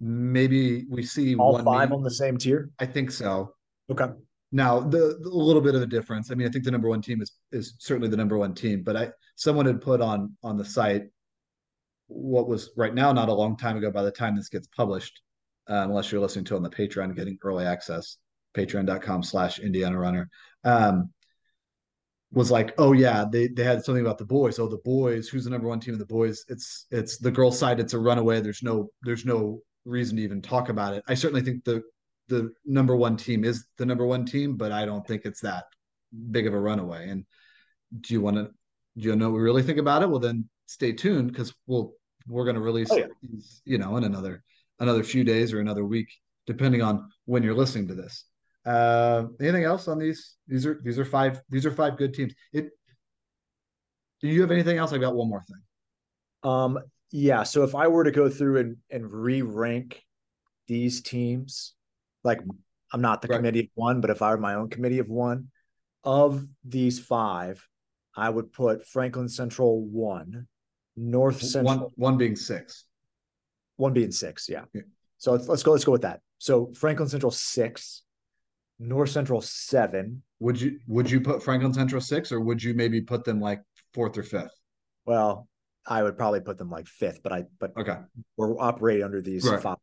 Maybe 0.00 0.86
we 0.90 1.04
see 1.04 1.36
all 1.36 1.62
five 1.62 1.92
on 1.92 2.02
the 2.02 2.10
same 2.10 2.36
tier. 2.36 2.70
I 2.80 2.86
think 2.86 3.12
so. 3.12 3.54
Okay. 3.88 4.08
Now, 4.52 4.80
the, 4.80 5.18
the, 5.20 5.28
a 5.28 5.30
little 5.30 5.62
bit 5.62 5.74
of 5.74 5.82
a 5.82 5.86
difference. 5.86 6.30
I 6.30 6.34
mean, 6.34 6.46
I 6.46 6.50
think 6.50 6.64
the 6.64 6.70
number 6.70 6.88
one 6.88 7.02
team 7.02 7.22
is 7.22 7.32
is 7.50 7.74
certainly 7.78 8.08
the 8.08 8.16
number 8.16 8.36
one 8.36 8.54
team, 8.54 8.82
but 8.82 8.96
I 8.96 9.10
someone 9.34 9.66
had 9.66 9.80
put 9.80 10.00
on 10.00 10.36
on 10.42 10.56
the 10.58 10.64
site 10.64 11.04
what 12.06 12.48
was 12.48 12.70
right 12.76 12.94
now 12.94 13.12
not 13.12 13.30
a 13.30 13.34
long 13.34 13.56
time 13.56 13.76
ago. 13.78 13.90
By 13.90 14.02
the 14.02 14.10
time 14.10 14.36
this 14.36 14.50
gets 14.50 14.68
published, 14.68 15.22
uh, 15.68 15.84
unless 15.86 16.12
you're 16.12 16.20
listening 16.20 16.44
to 16.46 16.56
on 16.56 16.62
the 16.62 16.70
Patreon, 16.70 17.16
getting 17.16 17.38
early 17.42 17.64
access, 17.64 18.18
Patreon.com/slash 18.54 19.58
Indiana 19.58 19.98
Runner. 19.98 20.28
Um, 20.64 21.10
was 22.32 22.50
like, 22.50 22.74
oh 22.78 22.92
yeah, 22.92 23.24
they 23.30 23.48
they 23.48 23.64
had 23.64 23.84
something 23.84 24.04
about 24.04 24.18
the 24.18 24.24
boys. 24.24 24.58
Oh, 24.58 24.68
the 24.68 24.78
boys, 24.78 25.28
who's 25.28 25.44
the 25.44 25.50
number 25.50 25.68
one 25.68 25.80
team 25.80 25.94
of 25.94 26.00
the 26.00 26.06
boys? 26.06 26.44
It's 26.48 26.86
it's 26.90 27.18
the 27.18 27.30
girl 27.30 27.52
side. 27.52 27.80
It's 27.80 27.94
a 27.94 27.98
runaway. 27.98 28.40
There's 28.40 28.62
no 28.62 28.90
there's 29.02 29.24
no 29.24 29.60
reason 29.84 30.16
to 30.16 30.22
even 30.22 30.40
talk 30.42 30.68
about 30.68 30.94
it. 30.94 31.02
I 31.08 31.14
certainly 31.14 31.42
think 31.42 31.64
the 31.64 31.82
the 32.32 32.50
number 32.64 32.96
one 32.96 33.16
team 33.18 33.44
is 33.44 33.66
the 33.76 33.84
number 33.84 34.06
one 34.06 34.24
team, 34.24 34.56
but 34.56 34.72
I 34.72 34.86
don't 34.86 35.06
think 35.06 35.26
it's 35.26 35.40
that 35.42 35.64
big 36.30 36.46
of 36.46 36.54
a 36.54 36.58
runaway. 36.58 37.10
And 37.10 37.26
do 38.00 38.14
you 38.14 38.22
want 38.22 38.36
to 38.36 38.44
do 38.96 39.08
you 39.08 39.16
know 39.16 39.28
what 39.28 39.36
we 39.36 39.42
really 39.42 39.62
think 39.62 39.78
about 39.78 40.02
it? 40.02 40.08
Well, 40.08 40.18
then 40.18 40.48
stay 40.66 40.92
tuned 40.92 41.30
because 41.30 41.54
we'll 41.66 41.92
we're 42.26 42.44
going 42.44 42.56
to 42.56 42.62
release 42.62 42.90
oh, 42.90 42.96
yeah. 42.96 43.06
these, 43.22 43.60
you 43.66 43.76
know 43.76 43.98
in 43.98 44.04
another 44.04 44.42
another 44.80 45.04
few 45.04 45.24
days 45.24 45.52
or 45.52 45.60
another 45.60 45.84
week, 45.84 46.08
depending 46.46 46.80
on 46.80 47.10
when 47.26 47.42
you're 47.42 47.54
listening 47.54 47.88
to 47.88 47.94
this. 47.94 48.24
Uh, 48.64 49.24
anything 49.40 49.64
else 49.64 49.88
on 49.88 49.98
these? 49.98 50.36
These 50.48 50.64
are 50.64 50.80
these 50.82 50.98
are 50.98 51.04
five 51.04 51.42
these 51.50 51.66
are 51.66 51.70
five 51.70 51.98
good 51.98 52.14
teams. 52.14 52.32
It. 52.54 52.70
Do 54.22 54.28
you 54.28 54.40
have 54.40 54.52
anything 54.52 54.78
else? 54.78 54.94
I 54.94 54.98
got 54.98 55.14
one 55.14 55.28
more 55.28 55.44
thing. 55.46 56.50
Um. 56.50 56.78
Yeah. 57.10 57.42
So 57.42 57.62
if 57.62 57.74
I 57.74 57.88
were 57.88 58.04
to 58.04 58.10
go 58.10 58.30
through 58.30 58.58
and 58.58 58.76
and 58.90 59.12
re 59.12 59.42
rank 59.42 60.02
these 60.66 61.02
teams, 61.02 61.74
like 62.24 62.40
I'm 62.92 63.00
not 63.00 63.22
the 63.22 63.28
right. 63.28 63.36
committee 63.36 63.60
of 63.60 63.68
one, 63.74 64.00
but 64.00 64.10
if 64.10 64.22
I 64.22 64.30
were 64.30 64.38
my 64.38 64.54
own 64.54 64.68
committee 64.68 64.98
of 64.98 65.08
one, 65.08 65.48
of 66.04 66.46
these 66.64 66.98
five, 66.98 67.66
I 68.14 68.28
would 68.28 68.52
put 68.52 68.86
Franklin 68.86 69.28
Central 69.28 69.82
one, 69.84 70.46
North 70.96 71.42
Central 71.42 71.78
one, 71.78 71.90
one 71.96 72.16
being 72.18 72.36
six, 72.36 72.84
one 73.76 73.92
being 73.92 74.12
six. 74.12 74.48
Yeah. 74.48 74.64
yeah. 74.74 74.82
So 75.18 75.32
let's, 75.32 75.48
let's 75.48 75.62
go. 75.62 75.72
Let's 75.72 75.84
go 75.84 75.92
with 75.92 76.02
that. 76.02 76.20
So 76.38 76.72
Franklin 76.74 77.08
Central 77.08 77.30
six, 77.30 78.02
North 78.78 79.10
Central 79.10 79.40
seven. 79.40 80.22
Would 80.40 80.60
you 80.60 80.80
would 80.86 81.10
you 81.10 81.20
put 81.20 81.42
Franklin 81.42 81.72
Central 81.72 82.00
six, 82.00 82.32
or 82.32 82.40
would 82.40 82.62
you 82.62 82.74
maybe 82.74 83.00
put 83.00 83.24
them 83.24 83.40
like 83.40 83.62
fourth 83.94 84.18
or 84.18 84.22
fifth? 84.22 84.52
Well, 85.06 85.48
I 85.86 86.02
would 86.02 86.16
probably 86.16 86.40
put 86.40 86.58
them 86.58 86.70
like 86.70 86.86
fifth, 86.86 87.22
but 87.22 87.32
I 87.32 87.44
but 87.58 87.76
okay, 87.76 87.96
we're 88.36 88.58
operating 88.60 89.04
under 89.04 89.22
these 89.22 89.48
right. 89.48 89.62
five. 89.62 89.76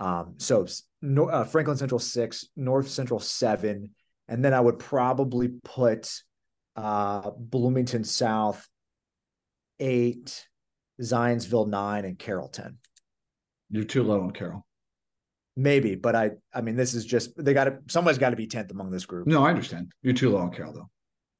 Um, 0.00 0.34
so 0.38 0.66
uh, 1.02 1.44
Franklin 1.44 1.76
Central 1.76 1.98
six, 1.98 2.46
North 2.56 2.88
Central 2.88 3.20
seven, 3.20 3.90
and 4.28 4.42
then 4.44 4.54
I 4.54 4.60
would 4.60 4.78
probably 4.78 5.48
put 5.62 6.10
uh, 6.74 7.30
Bloomington 7.36 8.04
South 8.04 8.66
eight, 9.78 10.46
Zionsville 11.00 11.68
nine, 11.68 12.06
and 12.06 12.18
Carroll 12.18 12.48
ten. 12.48 12.78
You're 13.70 13.84
too 13.84 14.02
low 14.02 14.22
on 14.22 14.30
Carroll. 14.30 14.66
Maybe, 15.56 15.94
but 15.96 16.16
I 16.16 16.30
I 16.54 16.62
mean 16.62 16.76
this 16.76 16.94
is 16.94 17.04
just 17.04 17.32
they 17.36 17.52
got 17.52 17.64
to 17.64 17.78
somebody's 17.88 18.18
got 18.18 18.30
to 18.30 18.36
be 18.36 18.46
tenth 18.46 18.70
among 18.70 18.90
this 18.90 19.04
group. 19.04 19.26
No, 19.26 19.44
I 19.44 19.50
understand. 19.50 19.92
You're 20.02 20.14
too 20.14 20.30
low 20.30 20.38
on 20.38 20.50
Carroll 20.50 20.72
though. 20.72 20.90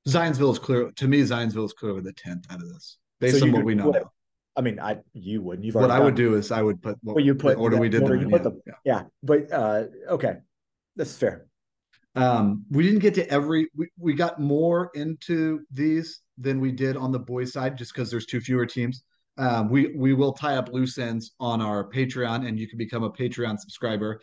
Zionsville 0.07 0.53
is 0.53 0.59
clear 0.59 0.91
to 0.91 1.09
me. 1.09 1.23
Zionsville 1.23 1.65
is 1.65 1.73
clearly 1.73 2.03
the 2.03 2.13
tenth 2.13 2.47
out 2.51 2.61
of 2.61 2.69
this, 2.69 2.99
based 3.21 3.39
so 3.39 3.47
on 3.47 3.53
what 3.53 3.65
we 3.65 3.75
know. 3.75 3.91
Now. 3.91 4.11
I 4.57 4.63
mean, 4.63 4.81
I 4.81 4.99
you 5.13 5.43
wouldn't. 5.43 5.65
You've 5.65 5.75
what 5.75 5.91
I 5.91 6.01
would 6.01 6.15
do 6.15 6.35
is 6.35 6.51
I 6.51 6.63
would 6.63 6.83
put 6.83 6.99
what 7.03 7.23
you 7.23 7.35
put 7.35 7.57
order 7.57 7.79
we 7.79 7.89
did 7.89 8.03
order 8.03 8.19
them, 8.19 8.31
yeah, 8.31 8.39
them. 8.39 8.61
Yeah. 8.67 8.73
yeah, 8.85 9.03
but 9.23 9.53
uh, 9.53 9.85
okay, 10.09 10.37
that's 10.97 11.17
fair. 11.17 11.47
Um, 12.17 12.65
we 12.71 12.83
didn't 12.83 12.99
get 12.99 13.15
to 13.15 13.31
every. 13.31 13.69
We, 13.77 13.89
we 13.97 14.15
got 14.15 14.41
more 14.41 14.91
into 14.95 15.61
these 15.73 16.21
than 16.37 16.61
we 16.61 16.73
did 16.73 16.97
on 16.97 17.13
the 17.13 17.19
boys' 17.19 17.53
side, 17.53 17.79
just 17.79 17.95
because 17.95 18.11
there's 18.11 18.27
two 18.27 18.41
fewer 18.41 18.67
teams. 18.67 19.05
Um, 19.39 19.71
we 19.71 19.95
we 19.97 20.13
will 20.13 20.33
tie 20.33 20.57
up 20.57 20.71
loose 20.71 20.99
ends 20.99 21.33
on 21.39 21.63
our 21.63 21.89
Patreon, 21.89 22.47
and 22.47 22.59
you 22.59 22.69
can 22.69 22.79
become 22.79 23.05
a 23.05 23.11
Patreon 23.11 23.59
subscriber. 23.59 24.21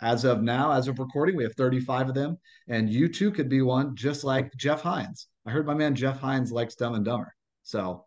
As 0.00 0.24
of 0.24 0.42
now, 0.42 0.70
as 0.72 0.86
of 0.86 1.00
recording, 1.00 1.36
we 1.36 1.42
have 1.42 1.54
35 1.56 2.10
of 2.10 2.14
them, 2.14 2.38
and 2.68 2.88
you 2.88 3.08
too 3.08 3.32
could 3.32 3.48
be 3.48 3.62
one, 3.62 3.96
just 3.96 4.22
like 4.22 4.54
Jeff 4.56 4.80
Hines. 4.80 5.26
I 5.46 5.50
heard 5.50 5.66
my 5.66 5.74
man 5.74 5.94
Jeff 5.96 6.20
Hines 6.20 6.52
likes 6.52 6.76
Dumb 6.76 6.94
and 6.94 7.04
Dumber, 7.04 7.34
so 7.64 8.04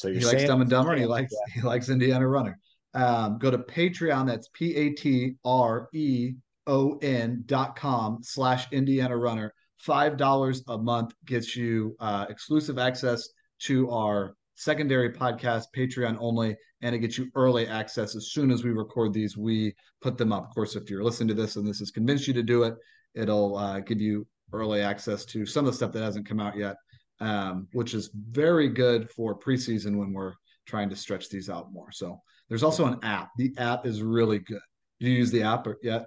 so 0.00 0.12
he 0.12 0.20
likes 0.20 0.44
Dumb 0.44 0.60
and 0.60 0.70
Dumber, 0.70 0.92
and 0.92 1.00
he 1.00 1.06
likes 1.06 1.32
yeah. 1.32 1.54
he 1.54 1.60
likes 1.60 1.88
Indiana 1.88 2.26
Runner. 2.26 2.58
Um, 2.94 3.38
go 3.38 3.50
to 3.50 3.58
Patreon. 3.58 4.26
That's 4.26 4.48
P 4.54 4.74
A 4.76 4.90
T 4.90 5.34
R 5.44 5.88
E 5.92 6.32
O 6.66 6.98
N 7.02 7.42
dot 7.46 7.76
com 7.76 8.18
slash 8.22 8.70
Indiana 8.72 9.16
Runner. 9.16 9.52
Five 9.78 10.16
dollars 10.16 10.62
a 10.68 10.78
month 10.78 11.12
gets 11.26 11.56
you 11.56 11.96
uh, 12.00 12.26
exclusive 12.28 12.78
access 12.78 13.28
to 13.60 13.90
our 13.90 14.34
secondary 14.54 15.12
podcast, 15.12 15.64
Patreon 15.76 16.16
only, 16.18 16.56
and 16.82 16.94
it 16.94 16.98
gets 16.98 17.18
you 17.18 17.28
early 17.34 17.66
access 17.66 18.16
as 18.16 18.32
soon 18.32 18.50
as 18.50 18.64
we 18.64 18.70
record 18.70 19.12
these. 19.12 19.36
We 19.36 19.74
put 20.02 20.18
them 20.18 20.32
up. 20.32 20.48
Of 20.48 20.54
course, 20.54 20.76
if 20.76 20.90
you're 20.90 21.04
listening 21.04 21.28
to 21.28 21.34
this 21.34 21.56
and 21.56 21.66
this 21.66 21.78
has 21.78 21.90
convinced 21.90 22.26
you 22.26 22.34
to 22.34 22.42
do 22.42 22.62
it, 22.64 22.74
it'll 23.14 23.56
uh, 23.56 23.80
give 23.80 24.00
you 24.00 24.26
early 24.52 24.80
access 24.80 25.24
to 25.26 25.46
some 25.46 25.64
of 25.66 25.72
the 25.72 25.76
stuff 25.76 25.92
that 25.92 26.02
hasn't 26.02 26.28
come 26.28 26.40
out 26.40 26.56
yet, 26.56 26.76
um, 27.20 27.68
which 27.72 27.94
is 27.94 28.10
very 28.14 28.68
good 28.68 29.10
for 29.10 29.38
preseason 29.38 29.96
when 29.96 30.12
we're 30.12 30.34
trying 30.66 30.88
to 30.90 30.96
stretch 30.96 31.28
these 31.28 31.50
out 31.50 31.72
more. 31.72 31.92
So 31.92 32.20
there's 32.48 32.62
also 32.62 32.86
an 32.86 32.98
app. 33.02 33.30
The 33.36 33.52
app 33.58 33.86
is 33.86 34.02
really 34.02 34.38
good. 34.38 34.60
Do 35.00 35.08
you 35.08 35.16
use 35.16 35.30
the 35.30 35.42
app 35.42 35.66
or 35.66 35.78
yet? 35.82 36.06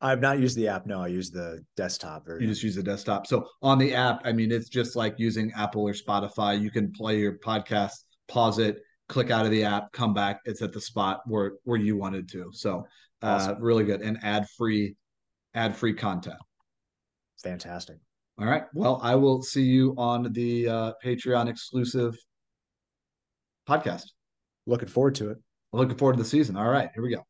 I've 0.00 0.20
not 0.20 0.38
used 0.38 0.56
the 0.56 0.68
app. 0.68 0.86
No, 0.86 1.02
I 1.02 1.08
use 1.08 1.30
the 1.30 1.64
desktop. 1.76 2.24
Version. 2.24 2.42
You 2.42 2.52
just 2.52 2.62
use 2.62 2.76
the 2.76 2.82
desktop. 2.82 3.26
So 3.26 3.48
on 3.62 3.78
the 3.78 3.94
app, 3.94 4.22
I 4.24 4.32
mean, 4.32 4.52
it's 4.52 4.68
just 4.68 4.94
like 4.94 5.18
using 5.18 5.52
Apple 5.56 5.82
or 5.82 5.92
Spotify. 5.92 6.60
You 6.60 6.70
can 6.70 6.92
play 6.92 7.18
your 7.18 7.38
podcast, 7.38 7.94
pause 8.28 8.60
it, 8.60 8.78
click 9.08 9.30
out 9.30 9.44
of 9.44 9.50
the 9.50 9.64
app, 9.64 9.90
come 9.92 10.14
back. 10.14 10.40
It's 10.44 10.62
at 10.62 10.72
the 10.72 10.80
spot 10.80 11.22
where 11.26 11.54
where 11.64 11.78
you 11.78 11.96
wanted 11.96 12.28
to. 12.30 12.50
So 12.52 12.86
uh, 13.22 13.26
awesome. 13.26 13.60
really 13.60 13.84
good 13.84 14.00
and 14.00 14.18
ad 14.22 14.46
free, 14.56 14.94
ad 15.54 15.76
free 15.76 15.94
content. 15.94 16.38
Fantastic. 17.42 17.98
All 18.38 18.46
right. 18.46 18.64
Well, 18.72 19.00
I 19.02 19.16
will 19.16 19.42
see 19.42 19.62
you 19.62 19.94
on 19.98 20.32
the 20.32 20.68
uh, 20.68 20.92
Patreon 21.04 21.48
exclusive 21.48 22.16
podcast. 23.68 24.04
Looking 24.66 24.88
forward 24.88 25.16
to 25.16 25.30
it. 25.30 25.38
Looking 25.72 25.96
forward 25.96 26.16
to 26.16 26.22
the 26.22 26.28
season. 26.28 26.56
All 26.56 26.68
right. 26.68 26.88
Here 26.94 27.02
we 27.02 27.10
go. 27.10 27.27